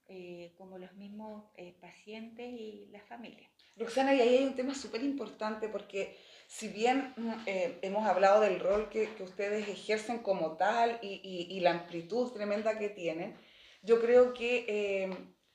eh, 0.07 0.53
como 0.57 0.77
los 0.77 0.93
mismos 0.93 1.45
eh, 1.55 1.75
pacientes 1.79 2.45
y 2.51 2.87
la 2.91 2.99
familia. 3.01 3.49
Roxana, 3.77 4.13
y 4.13 4.19
ahí 4.21 4.37
hay 4.37 4.43
un 4.43 4.55
tema 4.55 4.75
súper 4.75 5.01
importante 5.03 5.69
porque 5.69 6.17
si 6.47 6.67
bien 6.67 7.13
mm, 7.15 7.31
eh, 7.45 7.79
hemos 7.81 8.05
hablado 8.05 8.41
del 8.41 8.59
rol 8.59 8.89
que, 8.89 9.09
que 9.15 9.23
ustedes 9.23 9.67
ejercen 9.69 10.19
como 10.19 10.57
tal 10.57 10.99
y, 11.01 11.21
y- 11.23 11.55
y 11.55 11.59
la 11.61 11.71
amplitud 11.71 12.31
tremenda 12.31 12.77
que 12.77 12.89
tienen, 12.89 13.35
yo 13.83 14.01
creo 14.01 14.33
que 14.33 14.65
eh, 14.67 15.09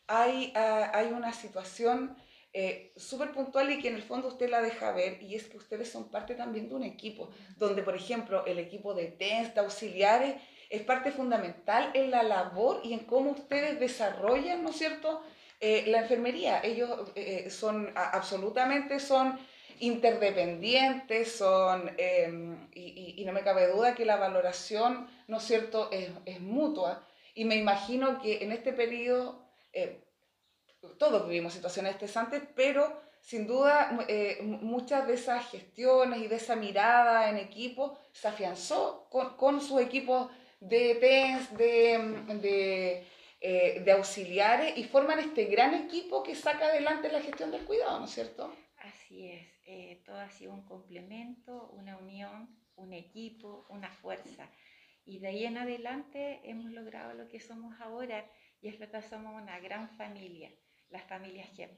hay, 0.06 0.52
ah, 0.56 0.90
hay 0.94 1.08
una 1.12 1.32
situación 1.32 2.16
eh, 2.58 2.94
súper 2.96 3.32
puntual 3.32 3.70
y 3.70 3.82
que 3.82 3.88
en 3.88 3.96
el 3.96 4.02
fondo 4.02 4.28
usted 4.28 4.48
la 4.48 4.62
deja 4.62 4.90
ver 4.92 5.22
y 5.22 5.34
es 5.34 5.44
que 5.44 5.58
ustedes 5.58 5.90
son 5.92 6.10
parte 6.10 6.34
también 6.34 6.70
de 6.70 6.74
un 6.74 6.84
equipo, 6.84 7.28
donde 7.58 7.82
por 7.82 7.94
ejemplo 7.94 8.46
el 8.46 8.58
equipo 8.58 8.94
de 8.94 9.08
TENS, 9.08 9.54
de 9.54 9.60
auxiliares, 9.60 10.36
es 10.70 10.80
parte 10.80 11.12
fundamental 11.12 11.90
en 11.92 12.10
la 12.10 12.22
labor 12.22 12.80
y 12.82 12.94
en 12.94 13.00
cómo 13.00 13.32
ustedes 13.32 13.78
desarrollan, 13.78 14.62
¿no 14.62 14.70
es 14.70 14.78
cierto?, 14.78 15.22
eh, 15.60 15.84
la 15.88 15.98
enfermería. 16.00 16.62
Ellos 16.64 17.12
eh, 17.14 17.50
son 17.50 17.92
a- 17.94 18.08
absolutamente 18.16 19.00
son 19.00 19.38
interdependientes, 19.80 21.32
son, 21.32 21.92
eh, 21.98 22.56
y, 22.74 23.22
no 23.26 23.34
me 23.34 23.42
cabe 23.42 23.68
duda 23.68 23.94
que 23.94 24.06
la 24.06 24.16
valoración, 24.16 25.06
¿no 25.28 25.36
es 25.36 25.42
cierto?, 25.42 25.90
es, 25.92 26.40
mutua. 26.40 27.06
Y 27.34 27.44
me 27.44 27.56
imagino 27.56 28.18
que 28.22 28.42
en 28.42 28.50
este 28.52 28.72
periodo, 28.72 29.46
eh, 29.74 30.05
todos 30.98 31.26
vivimos 31.28 31.52
situaciones 31.54 31.92
estresantes, 31.92 32.42
pero 32.54 33.00
sin 33.20 33.46
duda 33.46 33.98
eh, 34.08 34.38
mu- 34.42 34.58
muchas 34.58 35.06
de 35.06 35.14
esas 35.14 35.48
gestiones 35.50 36.20
y 36.20 36.28
de 36.28 36.36
esa 36.36 36.56
mirada 36.56 37.28
en 37.30 37.38
equipo 37.38 37.98
se 38.12 38.28
afianzó 38.28 39.08
con, 39.10 39.36
con 39.36 39.60
sus 39.60 39.80
equipos 39.80 40.30
de 40.60 40.94
TENS, 40.96 41.56
de, 41.56 41.98
mm, 41.98 42.40
de, 42.40 43.06
eh, 43.40 43.80
de 43.84 43.92
auxiliares 43.92 44.76
y 44.78 44.84
forman 44.84 45.18
este 45.18 45.44
gran 45.46 45.74
equipo 45.74 46.22
que 46.22 46.34
saca 46.34 46.66
adelante 46.66 47.10
la 47.12 47.20
gestión 47.20 47.50
del 47.50 47.64
cuidado, 47.64 47.98
¿no 47.98 48.06
es 48.06 48.12
cierto? 48.12 48.54
Así 48.78 49.28
es, 49.28 49.46
eh, 49.66 50.02
todo 50.06 50.16
ha 50.16 50.30
sido 50.30 50.52
un 50.52 50.64
complemento, 50.64 51.68
una 51.70 51.96
unión, 51.98 52.48
un 52.76 52.92
equipo, 52.92 53.66
una 53.68 53.90
fuerza. 53.90 54.48
Y 55.04 55.18
de 55.20 55.28
ahí 55.28 55.44
en 55.44 55.56
adelante 55.58 56.40
hemos 56.44 56.70
logrado 56.72 57.14
lo 57.14 57.28
que 57.28 57.40
somos 57.40 57.80
ahora 57.80 58.24
y 58.60 58.68
es 58.68 58.80
lo 58.80 58.90
que 58.90 59.02
somos 59.02 59.40
una 59.40 59.58
gran 59.60 59.88
familia, 59.96 60.50
las 60.90 61.04
familias 61.04 61.48
GEM, 61.56 61.70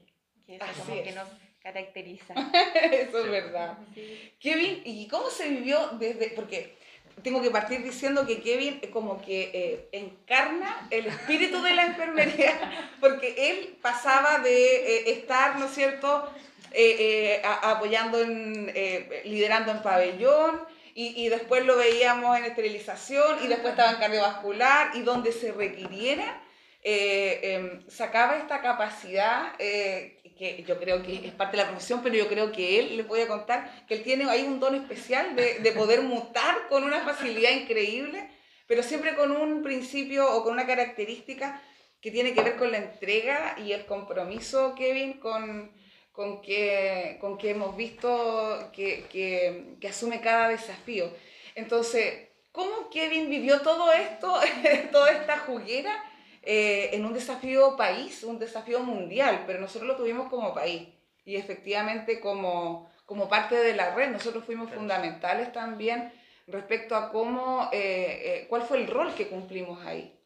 que 0.45 0.55
eso 0.55 0.65
Así 0.65 0.81
como 0.81 1.03
que 1.03 1.09
es. 1.09 1.15
nos 1.15 1.27
caracteriza. 1.61 2.33
Eso 2.91 3.25
es 3.25 3.31
verdad. 3.31 3.77
Sí. 3.93 4.33
Kevin, 4.39 4.81
¿y 4.85 5.07
cómo 5.07 5.29
se 5.29 5.49
vivió 5.49 5.89
desde.? 5.99 6.29
Porque 6.29 6.77
tengo 7.21 7.41
que 7.41 7.51
partir 7.51 7.83
diciendo 7.83 8.25
que 8.25 8.41
Kevin 8.41 8.79
como 8.93 9.21
que 9.21 9.51
eh, 9.53 9.89
encarna 9.91 10.87
el 10.89 11.07
espíritu 11.07 11.61
de 11.61 11.73
la 11.75 11.85
enfermería, 11.87 12.91
porque 13.01 13.35
él 13.51 13.77
pasaba 13.81 14.39
de 14.39 14.75
eh, 14.99 15.11
estar, 15.11 15.59
¿no 15.59 15.65
es 15.65 15.71
cierto?, 15.73 16.31
Eh, 16.71 16.95
eh, 16.99 17.41
a- 17.43 17.71
apoyando, 17.71 18.21
en, 18.21 18.71
eh, 18.75 19.23
liderando 19.25 19.71
en 19.71 19.81
pabellón, 19.81 20.61
y, 20.93 21.19
y 21.25 21.27
después 21.27 21.65
lo 21.65 21.75
veíamos 21.77 22.37
en 22.37 22.45
esterilización, 22.45 23.43
y 23.43 23.47
después 23.47 23.71
estaba 23.71 23.89
en 23.93 23.97
cardiovascular, 23.97 24.95
y 24.95 25.01
donde 25.01 25.31
se 25.31 25.51
requiriera, 25.51 26.39
eh, 26.81 27.39
em, 27.43 27.89
sacaba 27.89 28.37
esta 28.37 28.61
capacidad 28.61 29.53
eh, 29.59 30.21
que 30.37 30.63
yo 30.63 30.79
creo 30.79 31.03
que 31.03 31.27
es 31.27 31.33
parte 31.33 31.57
de 31.57 31.63
la 31.63 31.69
profesión, 31.69 32.01
pero 32.01 32.15
yo 32.15 32.29
creo 32.29 32.51
que 32.53 32.79
él, 32.79 33.03
voy 33.03 33.19
a 33.21 33.27
contar, 33.27 33.85
que 33.87 33.95
él 33.95 34.03
tiene 34.03 34.29
ahí 34.29 34.43
un 34.43 34.61
don 34.61 34.73
especial 34.75 35.35
de, 35.35 35.59
de 35.59 35.71
poder 35.73 36.01
mutar 36.01 36.69
con 36.69 36.83
una 36.85 37.01
facilidad 37.01 37.51
increíble, 37.51 38.29
pero 38.65 38.81
siempre 38.81 39.15
con 39.15 39.31
un 39.31 39.61
principio 39.61 40.33
o 40.33 40.43
con 40.43 40.53
una 40.53 40.65
característica 40.65 41.61
que 41.99 42.11
tiene 42.11 42.33
que 42.33 42.41
ver 42.41 42.55
con 42.55 42.71
la 42.71 42.77
entrega 42.77 43.57
y 43.59 43.73
el 43.73 43.85
compromiso, 43.85 44.73
Kevin, 44.75 45.19
con, 45.19 45.71
con, 46.13 46.41
que, 46.41 47.17
con 47.19 47.37
que 47.37 47.49
hemos 47.49 47.75
visto 47.75 48.69
que, 48.71 49.05
que, 49.11 49.75
que 49.81 49.87
asume 49.89 50.21
cada 50.21 50.47
desafío. 50.47 51.11
Entonces, 51.55 52.29
¿cómo 52.53 52.89
Kevin 52.89 53.29
vivió 53.29 53.59
todo 53.61 53.91
esto, 53.91 54.39
toda 54.91 55.11
esta 55.11 55.39
juguera? 55.39 56.08
Eh, 56.41 56.89
en 56.93 57.05
un 57.05 57.13
desafío 57.13 57.75
país, 57.75 58.23
un 58.23 58.39
desafío 58.39 58.79
mundial, 58.81 59.43
pero 59.45 59.59
nosotros 59.59 59.87
lo 59.87 59.95
tuvimos 59.95 60.29
como 60.29 60.53
país 60.53 60.87
y 61.25 61.35
efectivamente 61.35 62.19
como, 62.19 62.91
como 63.05 63.29
parte 63.29 63.55
de 63.55 63.75
la 63.75 63.93
red, 63.93 64.09
nosotros 64.09 64.43
fuimos 64.43 64.71
fundamentales 64.71 65.51
también 65.51 66.11
respecto 66.47 66.95
a 66.95 67.11
cómo, 67.11 67.69
eh, 67.71 68.21
eh, 68.23 68.45
cuál 68.49 68.63
fue 68.63 68.77
el 68.77 68.87
rol 68.87 69.13
que 69.13 69.27
cumplimos 69.27 69.85
ahí. 69.85 70.19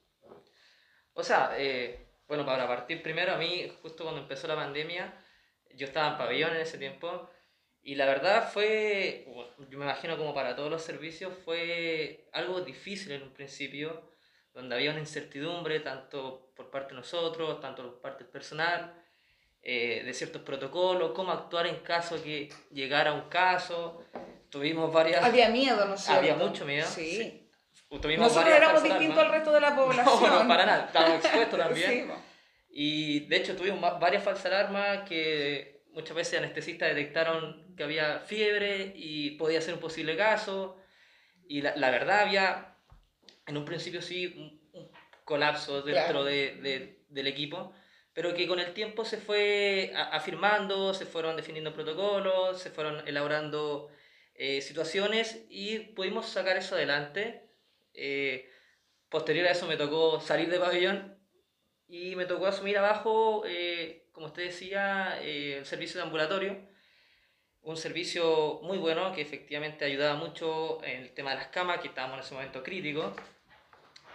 O 1.13 1.23
sea, 1.23 1.53
eh, 1.57 2.07
bueno, 2.27 2.45
para 2.45 2.67
partir 2.67 3.03
primero, 3.03 3.33
a 3.33 3.37
mí, 3.37 3.69
justo 3.81 4.03
cuando 4.03 4.21
empezó 4.21 4.47
la 4.47 4.55
pandemia, 4.55 5.13
yo 5.75 5.87
estaba 5.87 6.11
en 6.11 6.17
pabellón 6.17 6.55
en 6.55 6.61
ese 6.61 6.77
tiempo, 6.77 7.29
y 7.81 7.95
la 7.95 8.05
verdad 8.05 8.49
fue, 8.49 9.27
yo 9.69 9.77
me 9.77 9.83
imagino 9.83 10.17
como 10.17 10.33
para 10.33 10.55
todos 10.55 10.71
los 10.71 10.83
servicios, 10.83 11.33
fue 11.43 12.29
algo 12.31 12.61
difícil 12.61 13.11
en 13.11 13.23
un 13.23 13.33
principio, 13.33 14.09
donde 14.53 14.75
había 14.75 14.91
una 14.91 14.99
incertidumbre 14.99 15.79
tanto 15.79 16.51
por 16.55 16.69
parte 16.69 16.89
de 16.93 16.99
nosotros, 16.99 17.59
tanto 17.59 17.83
por 17.83 18.01
parte 18.01 18.23
del 18.23 18.31
personal, 18.31 18.93
eh, 19.61 20.03
de 20.05 20.13
ciertos 20.13 20.41
protocolos, 20.41 21.11
cómo 21.13 21.31
actuar 21.31 21.67
en 21.67 21.77
caso 21.77 22.21
que 22.21 22.49
llegara 22.71 23.13
un 23.13 23.29
caso. 23.29 24.03
Tuvimos 24.49 24.91
varias... 24.93 25.23
Había 25.23 25.49
miedo, 25.49 25.85
¿no 25.85 25.95
es 25.95 26.01
cierto? 26.01 26.19
Había 26.19 26.35
mucho 26.35 26.65
miedo, 26.65 26.87
Sí. 26.87 27.17
sí. 27.17 27.39
Nosotros 28.17 28.53
éramos 28.55 28.81
distintos 28.81 29.19
al 29.19 29.25
alarmas. 29.27 29.31
resto 29.37 29.51
de 29.53 29.61
la 29.61 29.75
población. 29.75 30.05
No, 30.33 30.41
no, 30.43 30.47
para 30.47 30.65
nada, 30.65 30.85
estábamos 30.85 31.23
expuestos 31.23 31.59
también. 31.65 31.89
Sí. 32.07 32.11
Y 32.75 33.19
de 33.27 33.35
hecho 33.37 33.55
tuvimos 33.55 33.99
varias 33.99 34.23
falsas 34.23 34.47
alarmas 34.47 35.07
que 35.07 35.83
muchas 35.91 36.15
veces 36.15 36.39
anestesistas 36.39 36.89
detectaron 36.89 37.75
que 37.77 37.83
había 37.83 38.19
fiebre 38.19 38.93
y 38.95 39.31
podía 39.37 39.61
ser 39.61 39.75
un 39.75 39.79
posible 39.79 40.17
caso. 40.17 40.77
Y 41.47 41.61
la, 41.61 41.75
la 41.75 41.91
verdad 41.91 42.21
había, 42.21 42.72
en 43.47 43.57
un 43.57 43.65
principio 43.65 44.01
sí, 44.01 44.27
un, 44.37 44.79
un 44.79 44.91
colapso 45.25 45.81
dentro 45.81 46.03
Claro. 46.05 46.23
de, 46.23 46.55
de- 46.55 47.03
del 47.09 47.27
equipo, 47.27 47.73
pero 48.13 48.33
que 48.33 48.47
con 48.47 48.59
el 48.59 48.73
tiempo 48.73 49.05
se 49.05 49.17
fue 49.17 49.91
a- 49.95 50.15
afirmando, 50.15 50.93
se 50.93 51.05
fueron 51.05 51.35
definiendo 51.35 51.73
protocolos, 51.73 52.59
se 52.59 52.69
fueron 52.71 53.07
elaborando 53.07 53.89
eh, 54.35 54.61
situaciones 54.61 55.45
y 55.49 55.79
pudimos 55.79 56.27
sacar 56.27 56.57
eso 56.57 56.75
adelante. 56.75 57.49
Eh, 57.93 58.49
posterior 59.09 59.45
a 59.47 59.51
eso 59.51 59.67
me 59.67 59.77
tocó 59.77 60.19
salir 60.19 60.49
de 60.49 60.59
pabellón 60.59 61.19
y 61.87 62.15
me 62.15 62.25
tocó 62.25 62.47
asumir 62.47 62.77
abajo, 62.79 63.43
eh, 63.45 64.09
como 64.11 64.27
usted 64.27 64.45
decía, 64.45 65.19
eh, 65.21 65.57
el 65.59 65.65
servicio 65.65 65.97
de 65.99 66.03
ambulatorio. 66.05 66.57
Un 67.61 67.77
servicio 67.77 68.59
muy 68.63 68.77
bueno 68.77 69.13
que 69.13 69.21
efectivamente 69.21 69.85
ayudaba 69.85 70.15
mucho 70.15 70.83
en 70.83 71.01
el 71.03 71.13
tema 71.13 71.29
de 71.31 71.37
las 71.37 71.47
camas, 71.47 71.79
que 71.79 71.87
estábamos 71.89 72.17
en 72.17 72.23
ese 72.25 72.33
momento 72.33 72.63
crítico. 72.63 73.15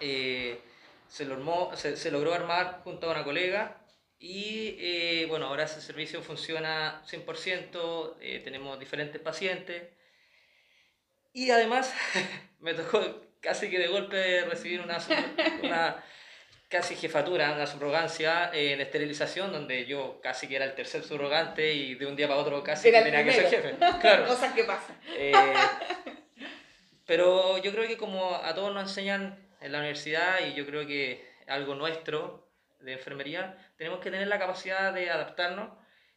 Eh, 0.00 0.60
se, 1.08 1.24
lo 1.24 1.34
armó- 1.36 1.74
se, 1.76 1.96
se 1.96 2.10
logró 2.10 2.34
armar 2.34 2.80
junto 2.84 3.08
a 3.08 3.12
una 3.14 3.24
colega 3.24 3.76
y 4.18 4.76
eh, 4.80 5.26
bueno, 5.28 5.46
ahora 5.46 5.64
ese 5.64 5.80
servicio 5.80 6.22
funciona 6.22 7.02
100%, 7.08 8.16
eh, 8.20 8.40
tenemos 8.44 8.78
diferentes 8.78 9.20
pacientes 9.20 9.82
y 11.32 11.50
además 11.50 11.92
me 12.60 12.74
tocó 12.74 13.00
casi 13.40 13.70
que 13.70 13.78
de 13.78 13.86
golpe 13.88 14.44
recibir 14.46 14.80
una, 14.80 14.98
una 15.62 16.04
casi 16.68 16.96
jefatura, 16.96 17.52
una 17.52 17.66
subrogancia 17.66 18.50
eh, 18.52 18.72
en 18.72 18.80
esterilización, 18.80 19.52
donde 19.52 19.86
yo 19.86 20.20
casi 20.22 20.48
que 20.48 20.56
era 20.56 20.64
el 20.64 20.74
tercer 20.74 21.02
subrogante 21.04 21.72
y 21.72 21.94
de 21.94 22.06
un 22.06 22.16
día 22.16 22.28
para 22.28 22.40
otro 22.40 22.62
casi 22.62 22.90
que 22.90 23.00
tenía 23.02 23.24
que 23.24 23.32
ser 23.32 23.48
jefe. 23.48 23.74
Claro. 24.00 24.26
Cosas 24.28 24.52
que 24.52 24.64
pasan. 24.64 24.98
Eh, 25.16 25.32
pero 27.06 27.58
yo 27.58 27.72
creo 27.72 27.86
que 27.88 27.96
como 27.96 28.34
a 28.34 28.54
todos 28.54 28.74
nos 28.74 28.82
enseñan 28.82 29.38
en 29.60 29.72
la 29.72 29.78
universidad 29.78 30.46
y 30.46 30.54
yo 30.54 30.66
creo 30.66 30.86
que 30.86 31.26
algo 31.46 31.74
nuestro 31.74 32.48
de 32.80 32.92
enfermería, 32.92 33.56
tenemos 33.76 34.00
que 34.00 34.10
tener 34.10 34.28
la 34.28 34.38
capacidad 34.38 34.92
de 34.92 35.10
adaptarnos 35.10 35.70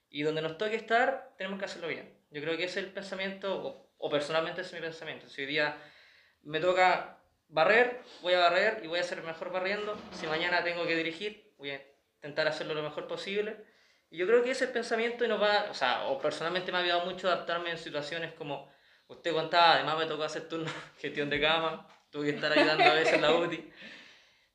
y 0.10 0.24
donde 0.24 0.42
nos 0.42 0.58
toque 0.58 0.76
estar, 0.76 1.34
tenemos 1.38 1.58
que 1.58 1.66
hacerlo 1.66 1.88
bien. 1.88 2.14
Yo 2.30 2.42
creo 2.42 2.58
que 2.58 2.66
ese 2.66 2.80
es 2.80 2.86
el 2.86 2.94
pensamiento, 2.94 3.88
o, 3.98 4.10
personalmente 4.10 4.62
ese 4.62 4.76
es 4.76 4.82
mi 4.82 4.88
pensamiento. 4.88 5.30
Si 5.30 5.42
hoy 5.42 5.48
día 5.48 5.78
me 6.44 6.60
toca 6.60 7.18
barrer, 7.48 8.02
voy 8.22 8.34
a 8.34 8.40
barrer 8.40 8.82
y 8.84 8.88
voy 8.88 9.00
a 9.00 9.04
ser 9.04 9.24
mejor 9.24 9.52
barriendo. 9.52 9.98
Si 10.12 10.28
mañana 10.28 10.64
tengo 10.64 10.86
que 10.86 10.96
dirigir, 10.96 11.54
voy 11.58 11.72
a 11.72 11.82
intentar 12.16 12.48
hacerlo 12.48 12.74
lo 12.74 12.84
mejor 12.84 13.08
posible. 13.08 13.58
Y 14.10 14.18
yo 14.18 14.28
creo 14.28 14.44
que 14.44 14.52
ese 14.52 14.68
pensamiento 14.68 15.24
y 15.24 15.28
nos 15.28 15.42
va, 15.42 15.68
o 15.70 15.74
sea, 15.74 16.06
o 16.08 16.20
personalmente 16.20 16.72
me 16.72 16.80
ha 16.80 16.82
ayudado 16.82 17.06
mucho 17.06 17.28
adaptarme 17.28 17.72
en 17.72 17.78
situaciones 17.78 18.34
como 18.34 18.70
usted 19.08 19.34
contaba, 19.34 19.76
además 19.76 19.98
me 19.98 20.06
tocó 20.06 20.24
hacer 20.24 20.48
turno 20.48 20.70
gestión 21.00 21.30
de 21.30 21.40
cama, 21.40 21.88
tuve 22.12 22.26
que 22.26 22.36
estar 22.36 22.52
ayudando 22.52 22.84
a 22.84 22.94
veces 22.94 23.14
en 23.14 23.22
la 23.22 23.34
UTI. 23.34 23.72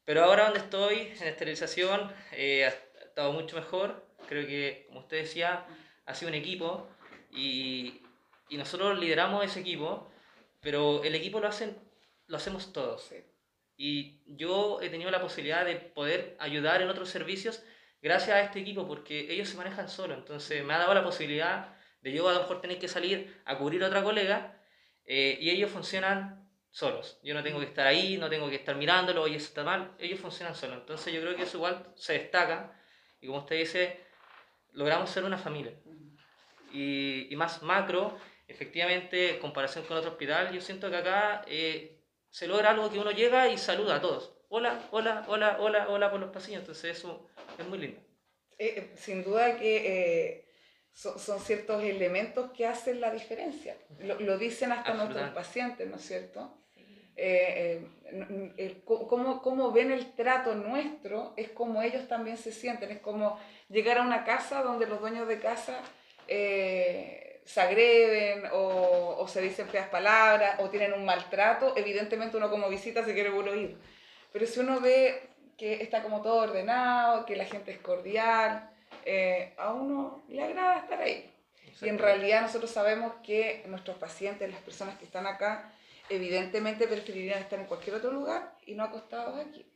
Pero 0.04 0.24
ahora 0.24 0.44
donde 0.44 0.60
estoy, 0.60 1.12
en 1.20 1.26
esterilización, 1.26 2.12
eh, 2.32 2.66
ha 2.66 2.68
estado 3.04 3.32
mucho 3.32 3.56
mejor. 3.56 4.06
Creo 4.28 4.46
que, 4.46 4.84
como 4.86 5.00
usted 5.00 5.22
decía, 5.22 5.66
ha 6.04 6.14
sido 6.14 6.28
un 6.28 6.34
equipo 6.34 6.88
y, 7.32 8.02
y 8.48 8.56
nosotros 8.56 8.98
lideramos 8.98 9.44
ese 9.44 9.60
equipo, 9.60 10.08
pero 10.60 11.02
el 11.02 11.14
equipo 11.14 11.40
lo, 11.40 11.48
hacen, 11.48 11.76
lo 12.28 12.36
hacemos 12.36 12.72
todos. 12.72 13.02
Sí. 13.02 13.16
Y 13.76 14.20
yo 14.26 14.80
he 14.80 14.88
tenido 14.88 15.10
la 15.10 15.20
posibilidad 15.20 15.64
de 15.64 15.76
poder 15.76 16.36
ayudar 16.38 16.82
en 16.82 16.88
otros 16.88 17.10
servicios 17.10 17.62
gracias 18.00 18.36
a 18.36 18.40
este 18.42 18.60
equipo, 18.60 18.86
porque 18.86 19.32
ellos 19.32 19.48
se 19.48 19.56
manejan 19.56 19.88
solos. 19.88 20.18
Entonces 20.18 20.64
me 20.64 20.74
ha 20.74 20.78
dado 20.78 20.94
la 20.94 21.04
posibilidad 21.04 21.74
de 22.00 22.12
yo 22.12 22.28
a 22.28 22.34
lo 22.34 22.40
mejor 22.40 22.60
tener 22.60 22.78
que 22.78 22.88
salir 22.88 23.40
a 23.44 23.58
cubrir 23.58 23.82
a 23.82 23.88
otra 23.88 24.02
colega 24.02 24.60
eh, 25.04 25.38
y 25.40 25.50
ellos 25.50 25.70
funcionan 25.70 26.45
solos. 26.76 27.18
Yo 27.22 27.32
no 27.32 27.42
tengo 27.42 27.58
que 27.58 27.64
estar 27.64 27.86
ahí, 27.86 28.18
no 28.18 28.28
tengo 28.28 28.50
que 28.50 28.56
estar 28.56 28.76
mirándolo, 28.76 29.22
oye, 29.22 29.36
eso 29.36 29.46
está 29.46 29.64
mal. 29.64 29.94
Ellos 29.98 30.20
funcionan 30.20 30.54
solos. 30.54 30.76
Entonces 30.80 31.10
yo 31.10 31.22
creo 31.22 31.34
que 31.34 31.44
eso 31.44 31.56
igual 31.56 31.90
se 31.96 32.12
destaca. 32.12 32.78
Y 33.18 33.28
como 33.28 33.38
usted 33.38 33.56
dice, 33.56 33.98
logramos 34.72 35.08
ser 35.08 35.24
una 35.24 35.38
familia. 35.38 35.72
Y, 36.74 37.32
y 37.32 37.36
más 37.36 37.62
macro, 37.62 38.18
efectivamente, 38.46 39.30
en 39.30 39.38
comparación 39.38 39.86
con 39.86 39.96
otro 39.96 40.10
hospital, 40.10 40.52
yo 40.52 40.60
siento 40.60 40.90
que 40.90 40.96
acá 40.98 41.46
eh, 41.46 42.02
se 42.28 42.46
logra 42.46 42.72
algo 42.72 42.90
que 42.90 42.98
uno 42.98 43.10
llega 43.10 43.48
y 43.48 43.56
saluda 43.56 43.96
a 43.96 44.00
todos. 44.02 44.36
Hola, 44.50 44.86
hola, 44.90 45.24
hola, 45.28 45.56
hola, 45.58 45.88
hola 45.88 46.10
por 46.10 46.20
los 46.20 46.30
pasillos. 46.30 46.60
Entonces 46.60 46.98
eso 46.98 47.26
es 47.58 47.66
muy 47.66 47.78
lindo. 47.78 48.02
Eh, 48.58 48.74
eh, 48.76 48.92
sin 48.96 49.24
duda 49.24 49.58
que 49.58 49.76
eh, 49.76 50.52
son, 50.92 51.18
son 51.18 51.40
ciertos 51.40 51.82
elementos 51.82 52.50
que 52.52 52.66
hacen 52.66 53.00
la 53.00 53.10
diferencia. 53.10 53.78
Lo, 54.00 54.20
lo 54.20 54.36
dicen 54.36 54.72
hasta 54.72 54.92
nuestros 54.92 55.30
pacientes, 55.30 55.88
¿no 55.88 55.96
es 55.96 56.02
cierto? 56.02 56.65
Eh, 57.16 57.82
eh, 58.08 58.52
el 58.56 58.82
cómo, 58.84 59.40
cómo 59.42 59.72
ven 59.72 59.90
el 59.90 60.12
trato 60.12 60.54
nuestro 60.54 61.32
es 61.36 61.48
como 61.50 61.82
ellos 61.82 62.06
también 62.08 62.36
se 62.36 62.52
sienten. 62.52 62.90
Es 62.90 63.00
como 63.00 63.38
llegar 63.68 63.98
a 63.98 64.02
una 64.02 64.24
casa 64.24 64.62
donde 64.62 64.86
los 64.86 65.00
dueños 65.00 65.26
de 65.26 65.40
casa 65.40 65.80
eh, 66.28 67.40
se 67.44 67.60
agreden 67.60 68.44
o, 68.52 69.16
o 69.18 69.28
se 69.28 69.40
dicen 69.40 69.68
feas 69.68 69.88
palabras 69.88 70.60
o 70.60 70.68
tienen 70.68 70.92
un 70.92 71.04
maltrato, 71.04 71.74
evidentemente 71.76 72.36
uno 72.36 72.50
como 72.50 72.68
visita 72.68 73.04
se 73.04 73.14
quiere 73.14 73.30
ir. 73.56 73.76
Pero 74.32 74.46
si 74.46 74.60
uno 74.60 74.80
ve 74.80 75.30
que 75.56 75.82
está 75.82 76.02
como 76.02 76.22
todo 76.22 76.42
ordenado, 76.42 77.24
que 77.24 77.36
la 77.36 77.44
gente 77.44 77.70
es 77.70 77.78
cordial, 77.78 78.70
eh, 79.04 79.54
a 79.56 79.72
uno 79.72 80.22
le 80.28 80.42
agrada 80.42 80.80
estar 80.80 81.00
ahí. 81.00 81.32
Y 81.80 81.88
en 81.88 81.98
realidad 81.98 82.42
nosotros 82.42 82.70
sabemos 82.70 83.12
que 83.22 83.64
nuestros 83.66 83.96
pacientes, 83.96 84.50
las 84.50 84.60
personas 84.60 84.98
que 84.98 85.04
están 85.04 85.26
acá, 85.26 85.72
evidentemente 86.08 86.86
preferirían 86.86 87.40
estar 87.40 87.58
en 87.58 87.66
cualquier 87.66 87.96
otro 87.96 88.10
lugar 88.10 88.56
y 88.64 88.74
no 88.74 88.84
acostados 88.84 89.38
aquí. 89.38 89.72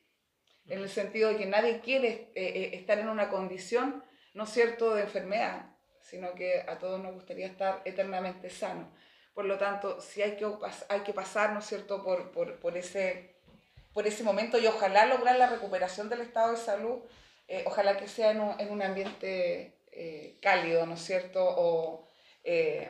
En 0.66 0.80
el 0.80 0.88
sentido 0.88 1.30
de 1.30 1.36
que 1.36 1.46
nadie 1.46 1.80
quiere 1.80 2.30
eh, 2.34 2.52
eh, 2.54 2.70
estar 2.74 2.98
en 2.98 3.08
una 3.08 3.28
condición, 3.28 4.04
no 4.34 4.46
cierto, 4.46 4.94
de 4.94 5.02
enfermedad, 5.02 5.76
sino 6.00 6.34
que 6.34 6.60
a 6.60 6.78
todos 6.78 7.00
nos 7.00 7.14
gustaría 7.14 7.46
estar 7.46 7.82
eternamente 7.84 8.50
sanos. 8.50 8.88
Por 9.34 9.46
lo 9.46 9.58
tanto, 9.58 10.00
si 10.00 10.22
hay 10.22 10.36
que, 10.36 10.46
hay 10.88 11.00
que 11.00 11.12
pasar, 11.12 11.52
¿no 11.52 11.60
es 11.60 11.66
cierto?, 11.66 12.04
por, 12.04 12.30
por, 12.30 12.60
por 12.60 12.76
ese, 12.76 13.36
por 13.92 14.06
ese 14.06 14.22
momento 14.22 14.58
y 14.58 14.66
ojalá 14.66 15.06
lograr 15.06 15.36
la 15.36 15.48
recuperación 15.48 16.08
del 16.08 16.20
estado 16.20 16.52
de 16.52 16.58
salud, 16.58 17.00
eh, 17.48 17.64
ojalá 17.66 17.96
que 17.96 18.06
sea 18.06 18.30
en 18.30 18.40
un, 18.40 18.60
en 18.60 18.70
un 18.70 18.82
ambiente 18.82 19.76
cálido, 20.40 20.86
¿no 20.86 20.94
es 20.94 21.00
cierto?, 21.00 21.44
o 21.44 22.06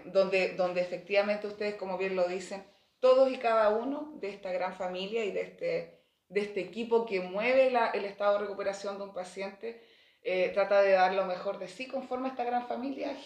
donde, 0.04 0.50
donde 0.50 0.80
efectivamente 0.80 1.48
ustedes, 1.48 1.74
como 1.74 1.98
bien 1.98 2.14
lo 2.14 2.28
dicen, 2.28 2.64
todos 3.00 3.32
y 3.32 3.38
cada 3.38 3.70
uno 3.70 4.12
de 4.16 4.28
esta 4.28 4.52
gran 4.52 4.74
familia 4.74 5.24
y 5.24 5.32
de 5.32 5.40
este, 5.40 6.00
de 6.28 6.40
este 6.40 6.60
equipo 6.60 7.06
que 7.06 7.20
mueve 7.20 7.72
el 7.94 8.04
estado 8.04 8.34
de 8.34 8.40
recuperación 8.40 8.98
de 8.98 9.04
un 9.04 9.12
paciente, 9.12 9.82
eh, 10.22 10.50
trata 10.52 10.82
de 10.82 10.92
dar 10.92 11.14
lo 11.14 11.24
mejor 11.24 11.58
de 11.58 11.66
sí 11.66 11.88
conforme 11.88 12.28
a 12.28 12.30
esta 12.32 12.44
gran 12.44 12.68
familia 12.68 13.16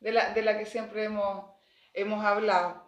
de 0.00 0.12
la, 0.12 0.34
de 0.34 0.42
la 0.42 0.58
que 0.58 0.66
siempre 0.66 1.04
hemos, 1.04 1.46
hemos 1.92 2.24
hablado. 2.24 2.84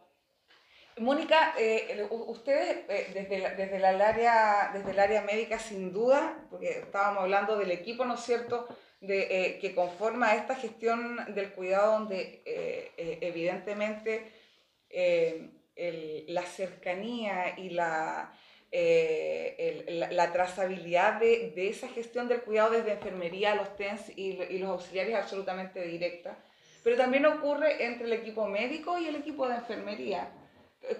Mónica, 0.98 1.54
eh, 1.58 2.08
ustedes 2.10 2.84
eh, 2.88 3.10
desde, 3.14 3.54
desde, 3.54 3.78
la, 3.78 3.90
área, 3.90 4.70
desde 4.72 4.90
el 4.90 4.98
área 4.98 5.22
médica 5.22 5.58
sin 5.58 5.92
duda, 5.92 6.46
porque 6.50 6.70
estábamos 6.70 7.22
hablando 7.22 7.56
del 7.56 7.70
equipo, 7.70 8.04
¿no 8.04 8.14
es 8.14 8.20
cierto?, 8.20 8.66
de, 9.00 9.58
que 9.60 9.74
conforma 9.74 10.34
esta 10.34 10.56
gestión 10.56 11.34
del 11.34 11.52
cuidado 11.52 11.92
donde 12.00 12.42
evidentemente 13.20 14.32
la 15.76 16.42
cercanía 16.42 17.54
y 17.58 17.70
la, 17.70 18.32
eh, 18.72 20.08
la, 20.10 20.32
trazabilidad 20.32 21.20
de, 21.20 21.52
de, 21.54 21.68
esa 21.68 21.88
gestión 21.88 22.28
del 22.28 22.42
cuidado 22.42 22.70
desde 22.70 22.92
enfermería 22.92 23.52
a 23.52 23.56
los 23.56 23.76
TENS 23.76 24.10
y, 24.16 24.42
y, 24.42 24.58
los 24.58 24.70
auxiliares 24.70 25.12
es 25.14 25.18
absolutamente 25.18 25.82
directa. 25.82 26.38
Pero 26.82 26.96
también 26.96 27.26
ocurre 27.26 27.84
entre 27.84 28.06
el 28.06 28.12
equipo 28.12 28.46
médico 28.46 28.98
y 28.98 29.06
el 29.06 29.16
equipo 29.16 29.48
de 29.48 29.56
enfermería. 29.56 30.30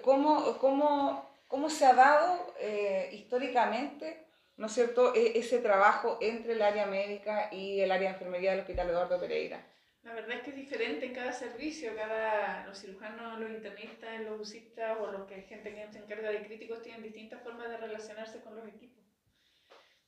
¿Cómo, 0.01 0.57
cómo, 0.59 1.29
cómo 1.47 1.69
se 1.69 1.85
ha 1.85 1.93
dado 1.93 2.53
eh, 2.59 3.09
históricamente 3.13 4.27
¿no 4.57 4.65
es 4.65 4.73
cierto? 4.73 5.13
E, 5.15 5.37
ese 5.37 5.59
trabajo 5.59 6.17
entre 6.19 6.53
el 6.53 6.61
área 6.61 6.85
médica 6.87 7.49
y 7.51 7.79
el 7.79 7.91
área 7.91 8.09
de 8.09 8.15
enfermería 8.15 8.51
del 8.51 8.61
Hospital 8.61 8.89
Eduardo 8.89 9.19
Pereira? 9.19 9.63
La 10.07 10.13
verdad 10.13 10.37
es 10.37 10.43
que 10.43 10.51
es 10.51 10.55
diferente 10.55 11.05
en 11.05 11.13
cada 11.13 11.33
servicio, 11.33 11.93
cada, 11.93 12.65
los 12.65 12.79
cirujanos, 12.79 13.41
los 13.41 13.49
internistas, 13.49 14.21
los 14.21 14.39
usistas 14.39 14.97
o 15.01 15.11
los 15.11 15.27
que 15.27 15.41
gente 15.41 15.75
que 15.75 15.91
se 15.91 15.99
encarga 15.99 16.31
de 16.31 16.45
críticos 16.45 16.81
tienen 16.81 17.03
distintas 17.03 17.43
formas 17.43 17.69
de 17.69 17.75
relacionarse 17.75 18.39
con 18.39 18.55
los 18.55 18.65
equipos. 18.69 19.03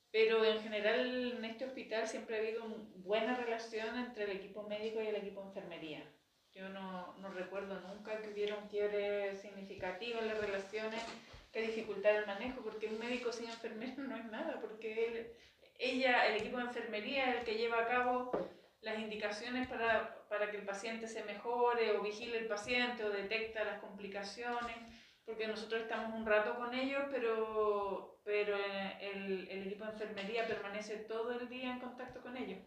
Pero 0.10 0.46
en 0.46 0.62
general 0.62 1.34
en 1.36 1.44
este 1.44 1.66
hospital 1.66 2.08
siempre 2.08 2.38
ha 2.38 2.40
habido 2.40 2.64
buena 2.96 3.36
relación 3.36 3.98
entre 3.98 4.24
el 4.24 4.32
equipo 4.38 4.64
médico 4.64 5.04
y 5.04 5.08
el 5.08 5.18
equipo 5.18 5.42
de 5.42 5.48
enfermería. 5.48 6.10
Yo 6.54 6.70
no, 6.70 7.18
no 7.18 7.32
recuerdo 7.32 7.82
nunca 7.82 8.22
que 8.22 8.30
hubiera 8.30 8.56
un 8.56 8.70
quiebre 8.70 9.36
significativo 9.36 10.20
en 10.22 10.30
las 10.30 10.40
relaciones 10.40 11.04
que 11.52 11.62
dificultara 11.62 12.20
el 12.20 12.26
manejo, 12.26 12.62
porque 12.62 12.88
un 12.88 13.00
médico 13.00 13.34
sin 13.34 13.50
enfermera 13.50 13.96
no 13.98 14.16
es 14.16 14.26
nada, 14.32 14.62
porque 14.62 15.08
él, 15.08 15.32
ella, 15.78 16.26
el 16.28 16.38
equipo 16.38 16.56
de 16.56 16.64
enfermería 16.64 17.32
es 17.32 17.40
el 17.40 17.44
que 17.44 17.58
lleva 17.58 17.82
a 17.82 17.88
cabo 17.88 18.59
las 18.82 18.98
indicaciones 19.00 19.68
para, 19.68 20.26
para 20.30 20.50
que 20.50 20.58
el 20.58 20.66
paciente 20.66 21.08
se 21.08 21.24
mejore 21.24 21.92
o 21.98 22.02
vigile 22.02 22.38
el 22.38 22.48
paciente 22.48 23.04
o 23.04 23.10
detecta 23.10 23.64
las 23.64 23.80
complicaciones, 23.80 24.78
porque 25.26 25.48
nosotros 25.48 25.82
estamos 25.82 26.14
un 26.14 26.26
rato 26.26 26.56
con 26.56 26.74
ellos, 26.74 27.04
pero, 27.12 28.20
pero 28.24 28.56
el, 28.56 29.48
el 29.50 29.68
equipo 29.68 29.86
de 29.86 29.92
enfermería 29.92 30.48
permanece 30.48 30.98
todo 30.98 31.32
el 31.40 31.50
día 31.50 31.72
en 31.72 31.80
contacto 31.80 32.22
con 32.22 32.38
ellos. 32.38 32.60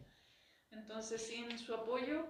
Entonces, 0.70 1.26
sin 1.26 1.58
su 1.58 1.74
apoyo, 1.74 2.26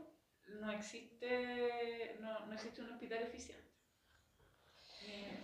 no 0.61 0.71
existe, 0.71 2.17
no, 2.21 2.47
no 2.47 2.55
existe 2.55 2.81
un 2.81 2.91
hospital 2.91 3.23
eficiente. 3.23 3.71
Eh, 5.07 5.39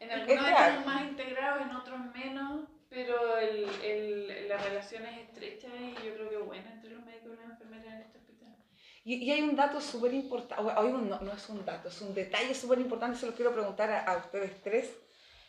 en 0.00 0.10
algunos 0.10 0.86
más 0.86 1.02
integrados, 1.02 1.62
en 1.62 1.76
otros 1.76 2.00
menos, 2.14 2.68
pero 2.90 3.38
el, 3.38 3.66
el, 3.84 4.48
la 4.48 4.58
relación 4.58 5.06
es 5.06 5.18
estrecha 5.20 5.68
y 5.68 5.94
yo 6.04 6.12
creo 6.14 6.28
que 6.28 6.36
buena 6.38 6.72
entre 6.72 6.90
los 6.90 7.04
médicos 7.04 7.32
y 7.32 7.36
las 7.36 7.50
enfermeras 7.52 7.86
en 7.86 8.00
este 8.00 8.18
hospital. 8.18 8.56
Y, 9.04 9.14
y 9.14 9.30
hay 9.30 9.42
un 9.42 9.54
dato 9.54 9.80
súper 9.80 10.12
importante, 10.12 10.62
no, 10.64 11.20
no, 11.20 11.32
es 11.32 11.48
un 11.48 11.64
dato, 11.64 11.88
es 11.88 12.00
un 12.02 12.12
detalle 12.12 12.52
súper 12.52 12.80
importante, 12.80 13.16
se 13.16 13.26
lo 13.26 13.34
quiero 13.34 13.54
preguntar 13.54 13.90
a, 13.90 14.04
a 14.04 14.16
ustedes 14.18 14.60
tres, 14.60 14.90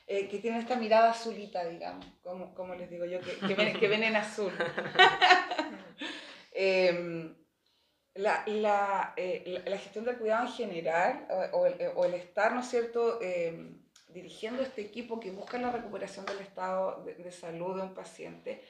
eh, 0.06 0.28
que 0.30 0.38
tienen 0.38 0.62
esta 0.62 0.76
mirada 0.76 1.12
azulita, 1.12 1.66
digamos, 1.66 2.06
como, 2.22 2.54
como 2.54 2.76
les 2.76 2.90
digo 2.90 3.06
yo, 3.06 3.20
que, 3.20 3.36
que, 3.48 3.56
ven, 3.56 3.80
que 3.80 3.88
ven 3.88 4.04
en 4.04 4.16
azul. 4.16 4.54
eh, 6.52 7.34
la, 8.14 8.44
la, 8.46 9.14
eh, 9.18 9.64
la, 9.66 9.78
gestión 9.78 10.06
del 10.06 10.18
cuidado 10.18 10.46
en 10.46 10.54
general, 10.54 11.28
o, 11.30 11.60
o, 11.60 11.66
el, 11.66 11.92
o 11.96 12.06
el, 12.06 12.14
estar, 12.14 12.54
¿no 12.54 12.60
es 12.60 12.68
cierto?, 12.68 13.20
eh, 13.22 13.81
dirigiendo 14.14 14.62
este 14.62 14.82
equipo 14.82 15.20
que 15.20 15.32
busca 15.32 15.58
la 15.58 15.72
recuperación 15.72 16.26
del 16.26 16.40
estado 16.40 17.04
de, 17.04 17.32
salud 17.32 17.76
de 17.76 17.84
un 17.84 17.94
paciente, 17.94 18.62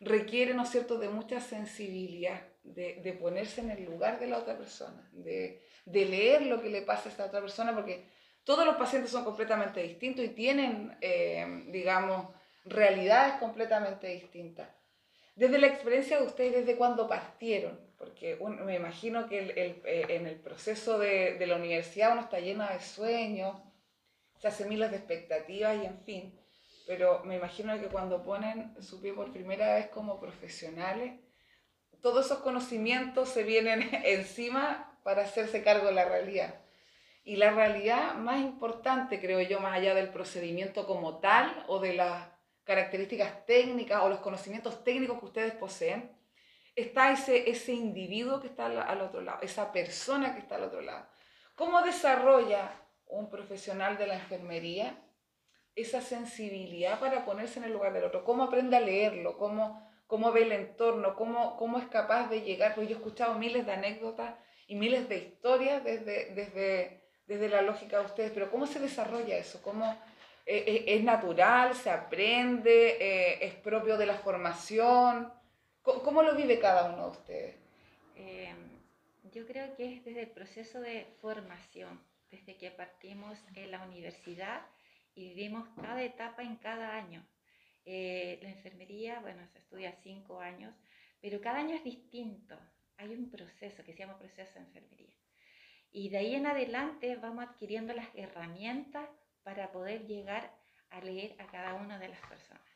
requiere, 0.00 0.54
¿no 0.54 0.62
es 0.62 0.70
cierto?, 0.70 0.98
de 0.98 1.08
mucha 1.08 1.40
sensibilidad, 1.40 2.42
de, 2.62 3.00
de 3.02 3.12
ponerse 3.12 3.60
en 3.60 3.70
el 3.70 3.84
lugar 3.84 4.20
de 4.20 4.28
la 4.28 4.38
otra 4.38 4.56
persona, 4.56 5.08
de, 5.12 5.62
de, 5.84 6.04
leer 6.04 6.42
lo 6.42 6.60
que 6.60 6.70
le 6.70 6.82
pasa 6.82 7.08
a 7.08 7.12
esta 7.12 7.24
otra 7.26 7.40
persona, 7.40 7.74
porque 7.74 8.04
todos 8.44 8.64
los 8.64 8.76
pacientes 8.76 9.10
son 9.10 9.24
completamente 9.24 9.82
distintos 9.82 10.24
y 10.24 10.28
tienen, 10.28 10.96
eh, 11.00 11.64
digamos, 11.68 12.28
realidades 12.64 13.34
completamente 13.34 14.06
distintas. 14.08 14.68
Desde 15.34 15.58
la 15.58 15.68
experiencia 15.68 16.18
de 16.18 16.26
ustedes, 16.26 16.52
desde 16.52 16.76
cuando 16.76 17.08
partieron, 17.08 17.78
porque 17.96 18.38
me 18.64 18.76
imagino 18.76 19.28
que 19.28 19.38
el, 19.38 19.50
el, 19.50 19.82
eh, 19.84 20.06
en 20.08 20.26
el 20.26 20.36
proceso 20.36 20.98
de, 20.98 21.34
de 21.34 21.46
la 21.46 21.56
universidad 21.56 22.12
uno 22.12 22.22
está 22.22 22.38
lleno 22.40 22.66
de 22.68 22.80
sueños, 22.80 23.56
se 24.38 24.48
hacen 24.48 24.68
miles 24.68 24.90
de 24.90 24.96
expectativas 24.96 25.76
y 25.76 25.86
en 25.86 26.00
fin, 26.04 26.40
pero 26.86 27.22
me 27.24 27.36
imagino 27.36 27.78
que 27.78 27.88
cuando 27.88 28.24
ponen 28.24 28.74
su 28.82 29.00
pie 29.02 29.12
por 29.12 29.32
primera 29.32 29.74
vez 29.74 29.88
como 29.88 30.18
profesionales, 30.18 31.20
todos 32.00 32.26
esos 32.26 32.38
conocimientos 32.38 33.28
se 33.28 33.42
vienen 33.42 33.90
encima 34.04 34.98
para 35.02 35.22
hacerse 35.22 35.62
cargo 35.62 35.88
de 35.88 35.92
la 35.92 36.04
realidad. 36.04 36.54
Y 37.24 37.36
la 37.36 37.50
realidad 37.50 38.14
más 38.14 38.40
importante, 38.40 39.20
creo 39.20 39.40
yo, 39.42 39.60
más 39.60 39.74
allá 39.76 39.94
del 39.94 40.08
procedimiento 40.08 40.86
como 40.86 41.18
tal 41.18 41.64
o 41.66 41.78
de 41.78 41.92
las 41.92 42.30
características 42.64 43.44
técnicas 43.44 44.02
o 44.02 44.08
los 44.08 44.20
conocimientos 44.20 44.82
técnicos 44.82 45.18
que 45.18 45.26
ustedes 45.26 45.52
poseen, 45.54 46.16
está 46.74 47.12
ese, 47.12 47.50
ese 47.50 47.72
individuo 47.72 48.40
que 48.40 48.46
está 48.46 48.66
al, 48.66 48.78
al 48.78 49.00
otro 49.02 49.20
lado, 49.20 49.40
esa 49.42 49.72
persona 49.72 50.32
que 50.32 50.40
está 50.40 50.54
al 50.54 50.64
otro 50.64 50.80
lado. 50.80 51.06
¿Cómo 51.54 51.82
desarrolla 51.82 52.70
un 53.08 53.30
profesional 53.30 53.96
de 53.98 54.06
la 54.06 54.14
enfermería 54.14 54.96
esa 55.80 56.00
sensibilidad 56.00 56.98
para 56.98 57.24
ponerse 57.24 57.60
en 57.60 57.66
el 57.66 57.72
lugar 57.72 57.92
del 57.92 58.04
otro, 58.04 58.24
cómo 58.24 58.44
aprende 58.44 58.76
a 58.76 58.80
leerlo, 58.80 59.38
cómo, 59.38 59.88
cómo 60.06 60.32
ve 60.32 60.42
el 60.42 60.52
entorno, 60.52 61.14
cómo, 61.14 61.56
cómo 61.56 61.78
es 61.78 61.86
capaz 61.86 62.28
de 62.28 62.42
llegar, 62.42 62.74
porque 62.74 62.90
yo 62.90 62.96
he 62.96 62.98
escuchado 62.98 63.34
miles 63.34 63.64
de 63.64 63.72
anécdotas 63.72 64.34
y 64.66 64.74
miles 64.74 65.08
de 65.08 65.18
historias 65.18 65.84
desde, 65.84 66.34
desde, 66.34 67.02
desde 67.26 67.48
la 67.48 67.62
lógica 67.62 68.00
de 68.00 68.06
ustedes, 68.06 68.32
pero 68.32 68.50
¿cómo 68.50 68.66
se 68.66 68.80
desarrolla 68.80 69.36
eso? 69.36 69.62
¿Cómo 69.62 69.86
eh, 70.46 70.64
eh 70.66 70.84
es 70.88 71.04
natural, 71.04 71.74
se 71.74 71.90
aprende, 71.90 72.96
eh, 73.00 73.46
es 73.46 73.54
propio 73.54 73.96
de 73.96 74.06
la 74.06 74.14
formación? 74.14 75.32
¿Cómo, 75.82 76.02
¿Cómo, 76.02 76.22
lo 76.22 76.34
vive 76.34 76.58
cada 76.58 76.92
uno 76.92 77.04
de 77.04 77.10
ustedes? 77.10 77.54
Yo 79.30 79.46
creo 79.46 79.76
que 79.76 79.94
es 79.94 80.04
desde 80.04 80.22
el 80.22 80.30
proceso 80.30 80.80
de 80.80 81.06
formación 81.20 82.00
desde 82.30 82.56
que 82.56 82.70
partimos 82.70 83.38
en 83.54 83.70
la 83.70 83.82
universidad 83.82 84.62
y 85.14 85.28
vivimos 85.30 85.68
cada 85.76 86.02
etapa 86.02 86.42
en 86.42 86.56
cada 86.56 86.94
año. 86.94 87.26
Eh, 87.84 88.38
la 88.42 88.50
enfermería, 88.50 89.20
bueno, 89.20 89.46
se 89.48 89.58
estudia 89.58 89.92
cinco 90.02 90.40
años, 90.40 90.74
pero 91.20 91.40
cada 91.40 91.58
año 91.58 91.74
es 91.74 91.84
distinto. 91.84 92.58
Hay 92.98 93.08
un 93.08 93.30
proceso 93.30 93.82
que 93.84 93.92
se 93.92 93.98
llama 94.00 94.18
proceso 94.18 94.54
de 94.54 94.60
enfermería. 94.60 95.14
Y 95.90 96.10
de 96.10 96.18
ahí 96.18 96.34
en 96.34 96.46
adelante 96.46 97.16
vamos 97.16 97.44
adquiriendo 97.44 97.94
las 97.94 98.08
herramientas 98.14 99.08
para 99.42 99.72
poder 99.72 100.06
llegar 100.06 100.54
a 100.90 101.00
leer 101.00 101.34
a 101.40 101.46
cada 101.46 101.74
una 101.74 101.98
de 101.98 102.08
las 102.08 102.20
personas. 102.28 102.67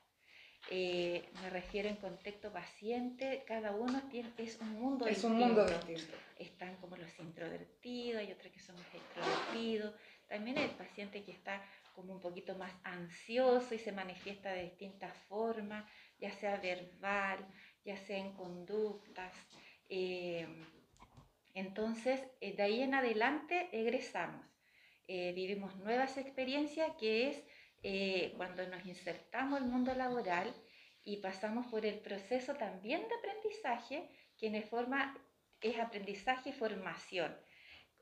Eh, 0.70 1.28
me 1.42 1.50
refiero 1.50 1.88
en 1.88 1.96
contexto 1.96 2.52
paciente, 2.52 3.44
cada 3.46 3.72
uno 3.72 4.00
tiene, 4.10 4.32
es 4.38 4.58
un 4.60 4.70
mundo 4.80 5.06
Es 5.06 5.16
distinto. 5.16 5.34
un 5.36 5.38
mundo 5.38 5.64
distinto. 5.66 6.16
Están 6.38 6.76
como 6.76 6.96
los 6.96 7.18
introvertidos, 7.18 8.20
hay 8.20 8.32
otros 8.32 8.52
que 8.52 8.60
son 8.60 8.76
más 8.76 8.94
extrovertidos. 8.94 9.94
También 10.28 10.56
el 10.58 10.70
paciente 10.70 11.22
que 11.24 11.32
está 11.32 11.62
como 11.94 12.14
un 12.14 12.20
poquito 12.20 12.56
más 12.56 12.72
ansioso 12.84 13.74
y 13.74 13.78
se 13.78 13.92
manifiesta 13.92 14.50
de 14.52 14.62
distintas 14.64 15.14
formas, 15.28 15.84
ya 16.18 16.32
sea 16.32 16.56
verbal, 16.56 17.46
ya 17.84 17.96
sea 17.96 18.16
en 18.18 18.32
conductas. 18.32 19.32
eh, 19.88 20.46
entonces, 21.54 22.18
eh, 22.40 22.54
de 22.56 22.62
ahí 22.62 22.80
en 22.82 22.94
adelante 22.94 23.68
egresamos. 23.72 24.46
Eh, 25.06 25.32
vivimos 25.34 25.76
nuevas 25.76 26.16
experiencias 26.16 26.90
que 26.98 27.28
es 27.28 27.44
eh, 27.82 28.32
cuando 28.36 28.66
nos 28.68 28.84
insertamos 28.86 29.60
al 29.60 29.66
mundo 29.66 29.94
laboral 29.94 30.54
y 31.04 31.16
pasamos 31.18 31.66
por 31.66 31.84
el 31.84 31.98
proceso 31.98 32.54
también 32.54 33.06
de 33.08 33.14
aprendizaje, 33.14 34.08
que 34.38 34.46
en 34.46 34.62
forma 34.62 35.16
es 35.60 35.78
aprendizaje 35.78 36.50
y 36.50 36.52
formación. 36.52 37.36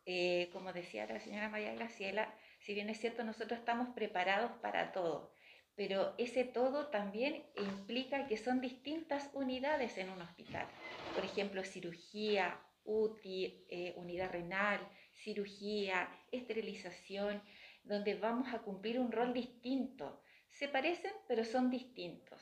Eh, 0.07 0.49
como 0.53 0.73
decía 0.73 1.07
la 1.07 1.21
señora 1.21 1.49
María 1.49 1.75
Graciela, 1.75 2.35
si 2.59 2.75
bien 2.75 2.91
es 2.91 3.01
cierto, 3.01 3.23
nosotros 3.25 3.59
estamos 3.61 3.95
preparados 3.95 4.53
para 4.61 4.93
todo, 4.93 5.33
pero 5.77 6.15
ese 6.19 6.45
todo 6.45 6.89
también 6.89 7.45
implica 7.57 8.27
que 8.27 8.37
son 8.37 8.61
distintas 8.61 9.31
unidades 9.33 9.97
en 9.99 10.11
un 10.11 10.21
hospital. 10.21 10.67
Por 11.15 11.25
ejemplo, 11.25 11.65
cirugía, 11.65 12.61
UTI, 12.85 13.67
eh, 13.69 13.95
unidad 13.97 14.31
renal, 14.31 14.81
cirugía, 15.13 16.09
esterilización, 16.33 17.43
donde 17.83 18.15
vamos 18.15 18.53
a 18.53 18.59
cumplir 18.61 18.99
un 18.99 19.13
rol 19.13 19.33
distinto. 19.33 20.23
Se 20.49 20.69
parecen, 20.69 21.13
pero 21.27 21.45
son 21.45 21.71
distintos. 21.71 22.41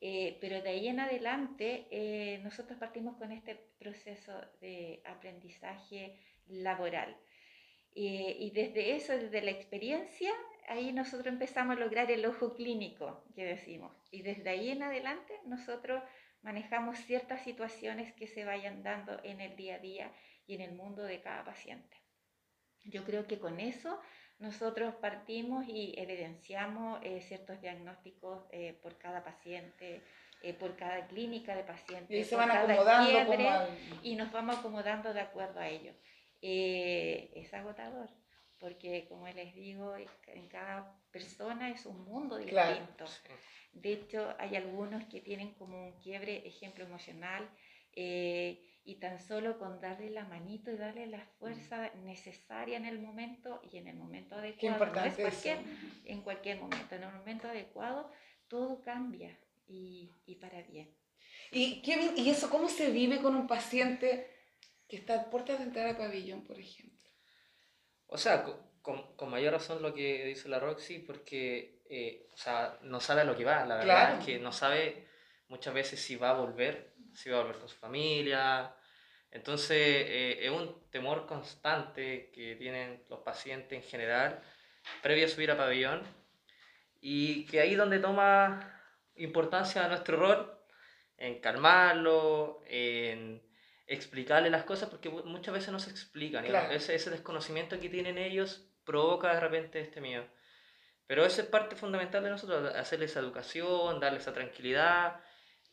Eh, 0.00 0.38
pero 0.40 0.62
de 0.62 0.70
ahí 0.70 0.88
en 0.88 1.00
adelante, 1.00 1.86
eh, 1.90 2.38
nosotros 2.42 2.78
partimos 2.78 3.16
con 3.16 3.32
este 3.32 3.54
proceso 3.78 4.32
de 4.60 5.02
aprendizaje 5.04 6.16
laboral. 6.46 7.16
Eh, 7.94 8.36
y 8.38 8.50
desde 8.50 8.96
eso, 8.96 9.12
desde 9.12 9.42
la 9.42 9.50
experiencia, 9.50 10.32
ahí 10.68 10.92
nosotros 10.92 11.26
empezamos 11.26 11.76
a 11.76 11.80
lograr 11.80 12.10
el 12.10 12.24
ojo 12.24 12.54
clínico, 12.54 13.24
que 13.34 13.44
decimos. 13.44 13.94
Y 14.10 14.22
desde 14.22 14.48
ahí 14.48 14.70
en 14.70 14.82
adelante, 14.82 15.34
nosotros 15.44 16.02
manejamos 16.42 16.98
ciertas 17.00 17.42
situaciones 17.42 18.14
que 18.14 18.26
se 18.26 18.44
vayan 18.44 18.82
dando 18.82 19.20
en 19.24 19.40
el 19.40 19.56
día 19.56 19.74
a 19.74 19.78
día 19.80 20.12
y 20.46 20.54
en 20.54 20.62
el 20.62 20.72
mundo 20.72 21.02
de 21.02 21.20
cada 21.20 21.44
paciente. 21.44 21.96
Yo 22.84 23.04
creo 23.04 23.26
que 23.26 23.38
con 23.38 23.60
eso 23.60 24.00
nosotros 24.40 24.94
partimos 24.96 25.66
y 25.68 25.94
evidenciamos 25.96 26.98
eh, 27.02 27.20
ciertos 27.20 27.60
diagnósticos 27.60 28.44
eh, 28.50 28.78
por 28.82 28.96
cada 28.98 29.22
paciente, 29.22 30.00
eh, 30.42 30.54
por 30.54 30.76
cada 30.76 31.06
clínica 31.06 31.54
de 31.54 31.62
pacientes, 31.62 32.18
Y 32.18 32.24
se 32.24 32.36
por 32.36 32.46
van 32.46 32.48
cada 32.48 32.64
acomodando 32.72 33.10
quiebre, 33.10 33.44
como 33.44 34.00
y 34.02 34.16
nos 34.16 34.32
vamos 34.32 34.58
acomodando 34.58 35.12
de 35.12 35.20
acuerdo 35.20 35.60
a 35.60 35.68
ello. 35.68 35.92
Eh, 36.42 37.30
es 37.36 37.52
agotador, 37.52 38.08
porque 38.58 39.06
como 39.08 39.28
les 39.28 39.54
digo, 39.54 39.94
en 40.26 40.48
cada 40.48 40.98
persona 41.10 41.70
es 41.70 41.84
un 41.84 42.02
mundo 42.04 42.38
Claro. 42.46 42.76
distinto. 42.76 43.04
De 43.72 43.92
hecho, 43.92 44.34
hay 44.38 44.56
algunos 44.56 45.04
que 45.04 45.20
tienen 45.20 45.52
como 45.54 45.86
un 45.88 45.92
quiebre, 46.00 46.46
ejemplo 46.46 46.84
emocional, 46.84 47.48
eh, 47.94 48.64
y 48.90 48.96
tan 48.96 49.20
solo 49.20 49.56
con 49.56 49.80
darle 49.80 50.10
la 50.10 50.24
manito 50.24 50.72
y 50.72 50.76
darle 50.76 51.06
la 51.06 51.24
fuerza 51.38 51.90
necesaria 52.02 52.76
en 52.76 52.86
el 52.86 52.98
momento 52.98 53.60
y 53.70 53.76
en 53.78 53.86
el 53.86 53.94
momento 53.96 54.34
Qué 54.58 54.68
adecuado. 54.68 54.86
No 54.94 55.04
es 55.04 55.14
cualquier, 55.14 55.58
en 56.04 56.22
cualquier 56.22 56.60
momento, 56.60 56.94
en 56.96 57.04
el 57.04 57.12
momento 57.12 57.46
adecuado, 57.48 58.10
todo 58.48 58.80
cambia 58.82 59.38
y, 59.68 60.10
y 60.26 60.34
para 60.36 60.60
bien. 60.62 60.92
¿Y, 61.52 61.80
vi- 61.82 62.20
¿Y 62.20 62.30
eso 62.30 62.50
cómo 62.50 62.68
se 62.68 62.90
vive 62.90 63.18
con 63.22 63.36
un 63.36 63.46
paciente 63.46 64.28
que 64.88 64.96
está 64.96 65.20
a 65.20 65.30
puertas 65.30 65.58
de 65.58 65.66
entrar 65.66 65.86
al 65.86 65.96
pabellón, 65.96 66.42
por 66.42 66.58
ejemplo? 66.58 67.08
O 68.08 68.18
sea, 68.18 68.42
co- 68.42 68.58
con, 68.82 69.14
con 69.14 69.30
mayor 69.30 69.52
razón 69.52 69.82
lo 69.82 69.94
que 69.94 70.24
dice 70.24 70.48
la 70.48 70.58
Roxy, 70.58 70.98
porque 70.98 71.80
eh, 71.88 72.26
o 72.34 72.36
sea, 72.36 72.76
no 72.82 72.98
sabe 72.98 73.20
a 73.20 73.24
lo 73.24 73.36
que 73.36 73.44
va, 73.44 73.64
la 73.66 73.76
verdad 73.76 73.84
Claro. 73.84 74.18
es 74.18 74.26
que 74.26 74.38
no 74.40 74.50
sabe 74.52 75.06
muchas 75.46 75.74
veces 75.74 76.00
si 76.00 76.16
va 76.16 76.30
a 76.30 76.34
volver, 76.40 76.92
si 77.14 77.30
va 77.30 77.38
a 77.38 77.42
volver 77.42 77.58
con 77.58 77.68
su 77.68 77.76
familia. 77.76 78.74
Entonces, 79.32 79.76
eh, 79.78 80.38
es 80.46 80.50
un 80.50 80.88
temor 80.90 81.26
constante 81.26 82.30
que 82.34 82.56
tienen 82.56 83.04
los 83.08 83.20
pacientes 83.20 83.72
en 83.82 83.88
general, 83.88 84.40
previo 85.02 85.26
a 85.26 85.28
subir 85.28 85.50
a 85.50 85.56
pabellón, 85.56 86.02
y 87.00 87.46
que 87.46 87.60
ahí 87.60 87.74
donde 87.76 87.98
toma 87.98 88.80
importancia 89.16 89.86
nuestro 89.88 90.16
rol, 90.18 90.52
en 91.16 91.40
calmarlo, 91.40 92.62
en 92.66 93.42
explicarle 93.86 94.50
las 94.50 94.64
cosas, 94.64 94.88
porque 94.88 95.10
mu- 95.10 95.24
muchas 95.24 95.54
veces 95.54 95.70
no 95.70 95.78
se 95.78 95.90
explican. 95.90 96.44
y 96.44 96.48
Claro. 96.48 96.72
ese, 96.72 96.94
ese 96.94 97.10
desconocimiento 97.10 97.78
que 97.78 97.88
tienen 97.88 98.18
ellos 98.18 98.66
provoca 98.84 99.34
de 99.34 99.40
repente 99.40 99.80
este 99.80 100.00
miedo. 100.00 100.24
Pero 101.06 101.24
eso 101.24 101.40
es 101.42 101.48
parte 101.48 101.76
fundamental 101.76 102.22
de 102.22 102.30
nosotros, 102.30 102.74
hacerles 102.74 103.10
esa 103.10 103.20
educación, 103.20 104.00
darles 104.00 104.22
esa 104.22 104.32
tranquilidad. 104.32 105.20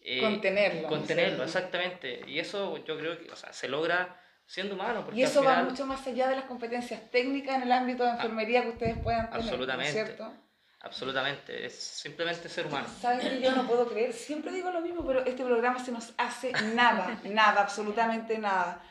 Eh, 0.02 0.22
Contenerlo, 0.22 0.82
¿no 0.82 0.88
es 0.88 0.90
Contenerlo, 0.90 1.36
cierto? 1.38 1.44
exactamente. 1.44 2.22
Y 2.28 2.40
eso 2.40 2.78
yo 2.86 2.98
creo 2.98 3.18
que 3.20 3.32
o 3.32 3.36
sea, 3.36 3.52
se 3.54 3.68
logra 3.68 4.20
siendo 4.46 4.76
humano. 4.76 5.04
Porque 5.04 5.20
Y 5.20 5.24
eso 5.24 5.44
va 5.44 5.64
mucho 5.64 5.86
más 5.86 6.06
allá 6.08 6.28
de 6.30 6.36
las 6.36 6.46
competencias 6.46 7.10
técnicas 7.12 7.56
en 7.58 7.64
el 7.64 7.72
ámbito 7.72 8.04
de 8.04 8.12
enfermería 8.12 8.64
que 8.64 8.70
ustedes 8.70 8.98
puedan 9.00 9.30
tener, 9.30 9.36
¿no 9.36 9.42
es 9.42 9.50
absolutamente. 9.52 9.92
cierto? 9.94 10.34
Absolutamente, 10.80 11.66
es 11.66 11.74
simplemente 11.76 12.48
ser 12.48 12.68
humano. 12.68 12.88
¿Saben 13.02 13.20
que 13.20 13.42
yo 13.42 13.52
no 13.52 13.68
puedo 13.68 13.90
creer? 13.90 14.14
Siempre 14.14 14.52
digo 14.52 14.70
lo 14.72 14.80
mismo, 14.80 15.06
pero 15.06 15.26
este 15.26 15.44
programa 15.44 15.84
se 15.84 15.92
nos 15.92 16.14
hace 16.18 16.52
nada, 16.76 17.20
nada, 17.26 17.62
absolutamente 17.62 18.38
nada. 18.38 18.82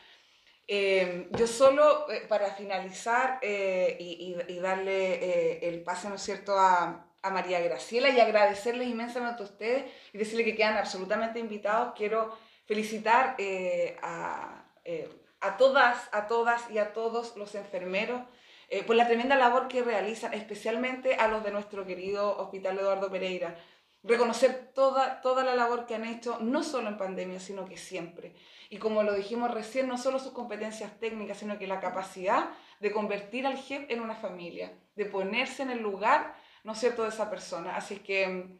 Eh, 0.67 1.29
yo 1.31 1.47
solo, 1.47 2.11
eh, 2.11 2.25
para 2.27 2.53
finalizar 2.53 3.39
eh, 3.41 3.95
y, 3.99 4.35
y- 4.49 4.53
y 4.53 4.59
darle 4.59 5.13
eh, 5.15 5.69
el 5.69 5.81
pase, 5.81 6.09
¿no 6.09 6.15
es 6.15 6.21
cierto?, 6.21 6.59
a, 6.59 7.06
a 7.27 7.31
María 7.31 7.59
Graciela 7.59 8.09
y 8.09 8.19
agradecerles 8.19 8.87
inmensamente 8.87 9.43
a 9.43 9.45
ustedes 9.45 9.91
y 10.13 10.17
decirles 10.17 10.45
que 10.45 10.55
quedan 10.55 10.77
absolutamente 10.77 11.39
invitados. 11.39 11.93
Quiero 11.95 12.35
felicitar 12.65 13.35
eh, 13.37 13.97
a, 14.01 14.65
eh, 14.83 15.09
a 15.41 15.57
todas, 15.57 16.09
a 16.11 16.27
todas 16.27 16.69
y 16.71 16.77
a 16.77 16.93
todos 16.93 17.35
los 17.37 17.55
enfermeros 17.55 18.21
eh, 18.69 18.83
por 18.83 18.97
la 18.97 19.07
tremenda 19.07 19.37
labor 19.37 19.69
que 19.69 19.81
realizan, 19.81 20.33
especialmente 20.33 21.15
a 21.15 21.29
los 21.29 21.43
de 21.43 21.51
nuestro 21.51 21.85
querido 21.85 22.37
Hospital 22.37 22.79
Eduardo 22.79 23.09
Pereira. 23.09 23.55
Reconocer 24.03 24.71
toda, 24.73 25.21
toda 25.21 25.43
la 25.43 25.55
labor 25.55 25.85
que 25.85 25.95
han 25.95 26.05
hecho, 26.05 26.37
no 26.39 26.63
solo 26.63 26.89
en 26.89 26.97
pandemia, 26.97 27.39
sino 27.39 27.65
que 27.65 27.77
siempre. 27.77 28.35
Y 28.69 28.77
como 28.77 29.03
lo 29.03 29.13
dijimos 29.13 29.53
recién, 29.53 29.87
no 29.87 29.97
solo 29.97 30.19
sus 30.19 30.33
competencias 30.33 30.99
técnicas, 30.99 31.37
sino 31.37 31.57
que 31.57 31.67
la 31.67 31.79
capacidad 31.79 32.49
de 32.79 32.91
convertir 32.91 33.47
al 33.47 33.57
jefe 33.57 33.93
en 33.93 34.01
una 34.01 34.15
familia, 34.15 34.73
de 34.95 35.05
ponerse 35.05 35.63
en 35.63 35.71
el 35.71 35.79
lugar, 35.79 36.35
¿no 36.67 36.73
es 36.73 36.79
cierto?, 36.79 37.03
de 37.03 37.09
esa 37.09 37.29
persona. 37.29 37.77
Así 37.77 37.99
que 37.99 38.59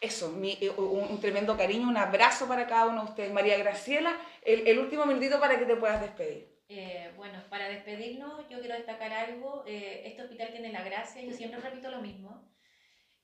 eso, 0.00 0.32
eh, 0.40 0.70
un, 0.70 1.20
tremendo 1.20 1.56
cariño, 1.56 1.88
un 1.88 1.96
abrazo 1.96 2.46
para 2.46 2.68
cada 2.68 2.86
uno 2.86 3.02
de 3.02 3.10
ustedes. 3.10 3.32
María 3.32 3.58
Graciela, 3.58 4.16
el, 4.42 4.78
último 4.78 5.04
minutito 5.04 5.40
para 5.40 5.58
que 5.58 5.66
te 5.66 5.74
puedas 5.74 6.00
despedir. 6.00 6.48
Eh, 6.68 7.10
bueno, 7.16 7.42
para 7.50 7.68
despedirnos, 7.68 8.48
yo 8.48 8.60
quiero 8.60 8.76
destacar 8.76 9.12
algo. 9.12 9.64
eh, 9.66 10.02
este 10.04 10.22
hospital 10.22 10.52
tiene 10.52 10.70
la 10.70 10.84
gracia, 10.84 11.22
yo 11.22 11.32
siempre 11.32 11.58
repito 11.58 11.90
lo 11.90 12.00
mismo. 12.00 12.48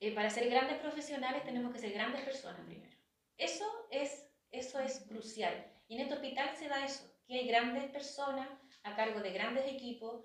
eh, 0.01 0.12
para 0.12 0.29
ser 0.29 0.51
grandes 0.51 0.79
profesionales 0.79 1.45
tenemos 1.45 1.72
que 1.72 1.79
ser 1.79 1.93
grandes 1.93 2.22
personas 2.22 2.61
primero. 2.66 2.97
Eso 3.39 3.64
es, 3.93 4.29
eso 4.51 4.81
es 4.81 5.05
crucial. 5.09 5.55
Y 5.87 5.95
en 5.95 6.01
este 6.01 6.14
hospital 6.14 6.51
se 6.57 6.66
da 6.66 6.85
eso, 6.85 7.05
que 7.29 7.35
hay 7.35 7.47
grandes 7.47 7.85
personas 7.93 8.49
a 8.83 8.97
cargo 8.97 9.20
de 9.20 9.31
grandes 9.31 9.66
equipos 9.66 10.24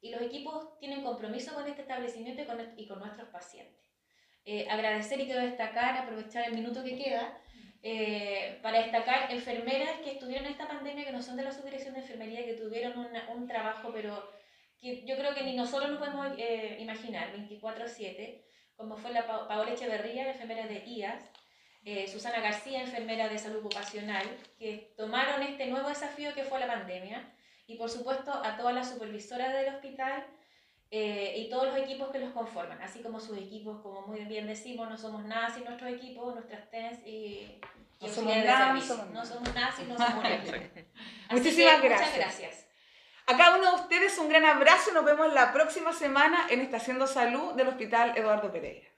y 0.00 0.10
los 0.10 0.22
equipos 0.22 0.78
tienen 0.78 1.02
compromiso 1.02 1.54
con 1.54 1.66
este 1.66 1.82
establecimiento 1.82 2.42
y 2.42 2.46
con, 2.46 2.58
y 2.76 2.86
con 2.86 2.98
nuestros 3.00 3.28
pacientes. 3.28 3.82
Eh, 4.44 4.66
agradecer 4.70 5.20
y 5.20 5.26
quiero 5.26 5.42
destacar, 5.42 5.96
aprovechar 5.96 6.46
el 6.46 6.54
minuto 6.54 6.82
que 6.84 6.96
queda, 6.96 7.36
eh, 7.82 8.58
para 8.62 8.80
destacar 8.82 9.30
enfermeras 9.32 10.00
que 10.00 10.12
estuvieron 10.12 10.46
en 10.46 10.52
esta 10.52 10.66
pandemia, 10.66 11.04
que 11.04 11.12
no 11.12 11.22
son 11.22 11.36
de 11.36 11.44
la 11.44 11.52
subdirección 11.52 11.94
de 11.94 12.00
enfermería, 12.00 12.44
que 12.44 12.54
tuvieron 12.54 12.98
una- 12.98 13.28
un 13.30 13.46
trabajo, 13.46 13.90
pero 13.92 14.28
que 14.80 15.04
yo 15.04 15.16
creo 15.16 15.34
que 15.34 15.42
ni 15.42 15.54
nosotros 15.54 15.90
nos 15.90 15.98
podemos 15.98 16.28
eh, 16.38 16.76
imaginar, 16.80 17.32
24/7, 17.32 18.44
como 18.76 18.96
fue 18.96 19.12
la 19.12 19.26
Pa- 19.26 19.46
Paola 19.48 19.72
Echeverría, 19.72 20.28
enfermera 20.30 20.66
de 20.66 20.84
IAS, 20.86 21.30
eh, 21.84 22.06
Susana 22.08 22.40
García, 22.40 22.80
enfermera 22.82 23.28
de 23.28 23.38
salud 23.38 23.58
ocupacional, 23.58 24.24
que 24.58 24.94
tomaron 24.96 25.42
este 25.42 25.66
nuevo 25.66 25.88
desafío 25.88 26.34
que 26.34 26.44
fue 26.44 26.58
la 26.60 26.66
pandemia, 26.66 27.32
y 27.68 27.76
por 27.76 27.88
supuesto 27.88 28.32
a 28.32 28.56
todas 28.56 28.74
las 28.74 28.88
supervisoras 28.88 29.52
del 29.52 29.72
hospital 29.74 30.26
eh, 30.90 31.34
y 31.36 31.50
todos 31.50 31.66
los 31.68 31.76
equipos 31.76 32.08
que 32.10 32.18
los 32.18 32.32
conforman, 32.32 32.80
así 32.82 33.02
como 33.02 33.20
sus 33.20 33.36
equipos, 33.36 33.80
como 33.82 34.06
muy 34.06 34.24
bien 34.24 34.46
decimos, 34.46 34.88
no 34.88 34.96
somos 34.96 35.22
nada 35.24 35.50
sin 35.50 35.64
nuestros 35.64 35.92
equipos, 35.92 36.34
nuestras 36.34 36.70
TENS 36.70 37.06
y, 37.06 37.60
y 38.00 38.06
No 38.06 38.08
somos 38.08 38.36
nada, 38.36 38.72
no 38.72 38.80
somos 38.80 39.06
No 39.08 39.12
nada. 39.12 39.26
somos 39.26 39.54
nada 39.54 39.72
si 39.72 39.82
no 39.84 39.96
somos 39.98 40.24
ellos. 40.24 40.54
Así 41.28 41.36
Muchísimas 41.36 41.80
que, 41.82 41.88
gracias. 41.88 42.10
Muchas 42.10 42.16
gracias. 42.16 42.68
A 43.26 43.36
cada 43.36 43.58
uno 43.58 43.76
de 43.76 43.82
ustedes 43.82 44.16
un 44.18 44.30
gran 44.30 44.46
abrazo 44.46 44.90
y 44.90 44.94
nos 44.94 45.04
vemos 45.04 45.30
la 45.34 45.52
próxima 45.52 45.92
semana 45.92 46.46
en 46.48 46.60
Estación 46.62 46.98
de 46.98 47.06
Salud 47.06 47.52
del 47.52 47.68
Hospital 47.68 48.16
Eduardo 48.16 48.50
Pereira. 48.50 48.88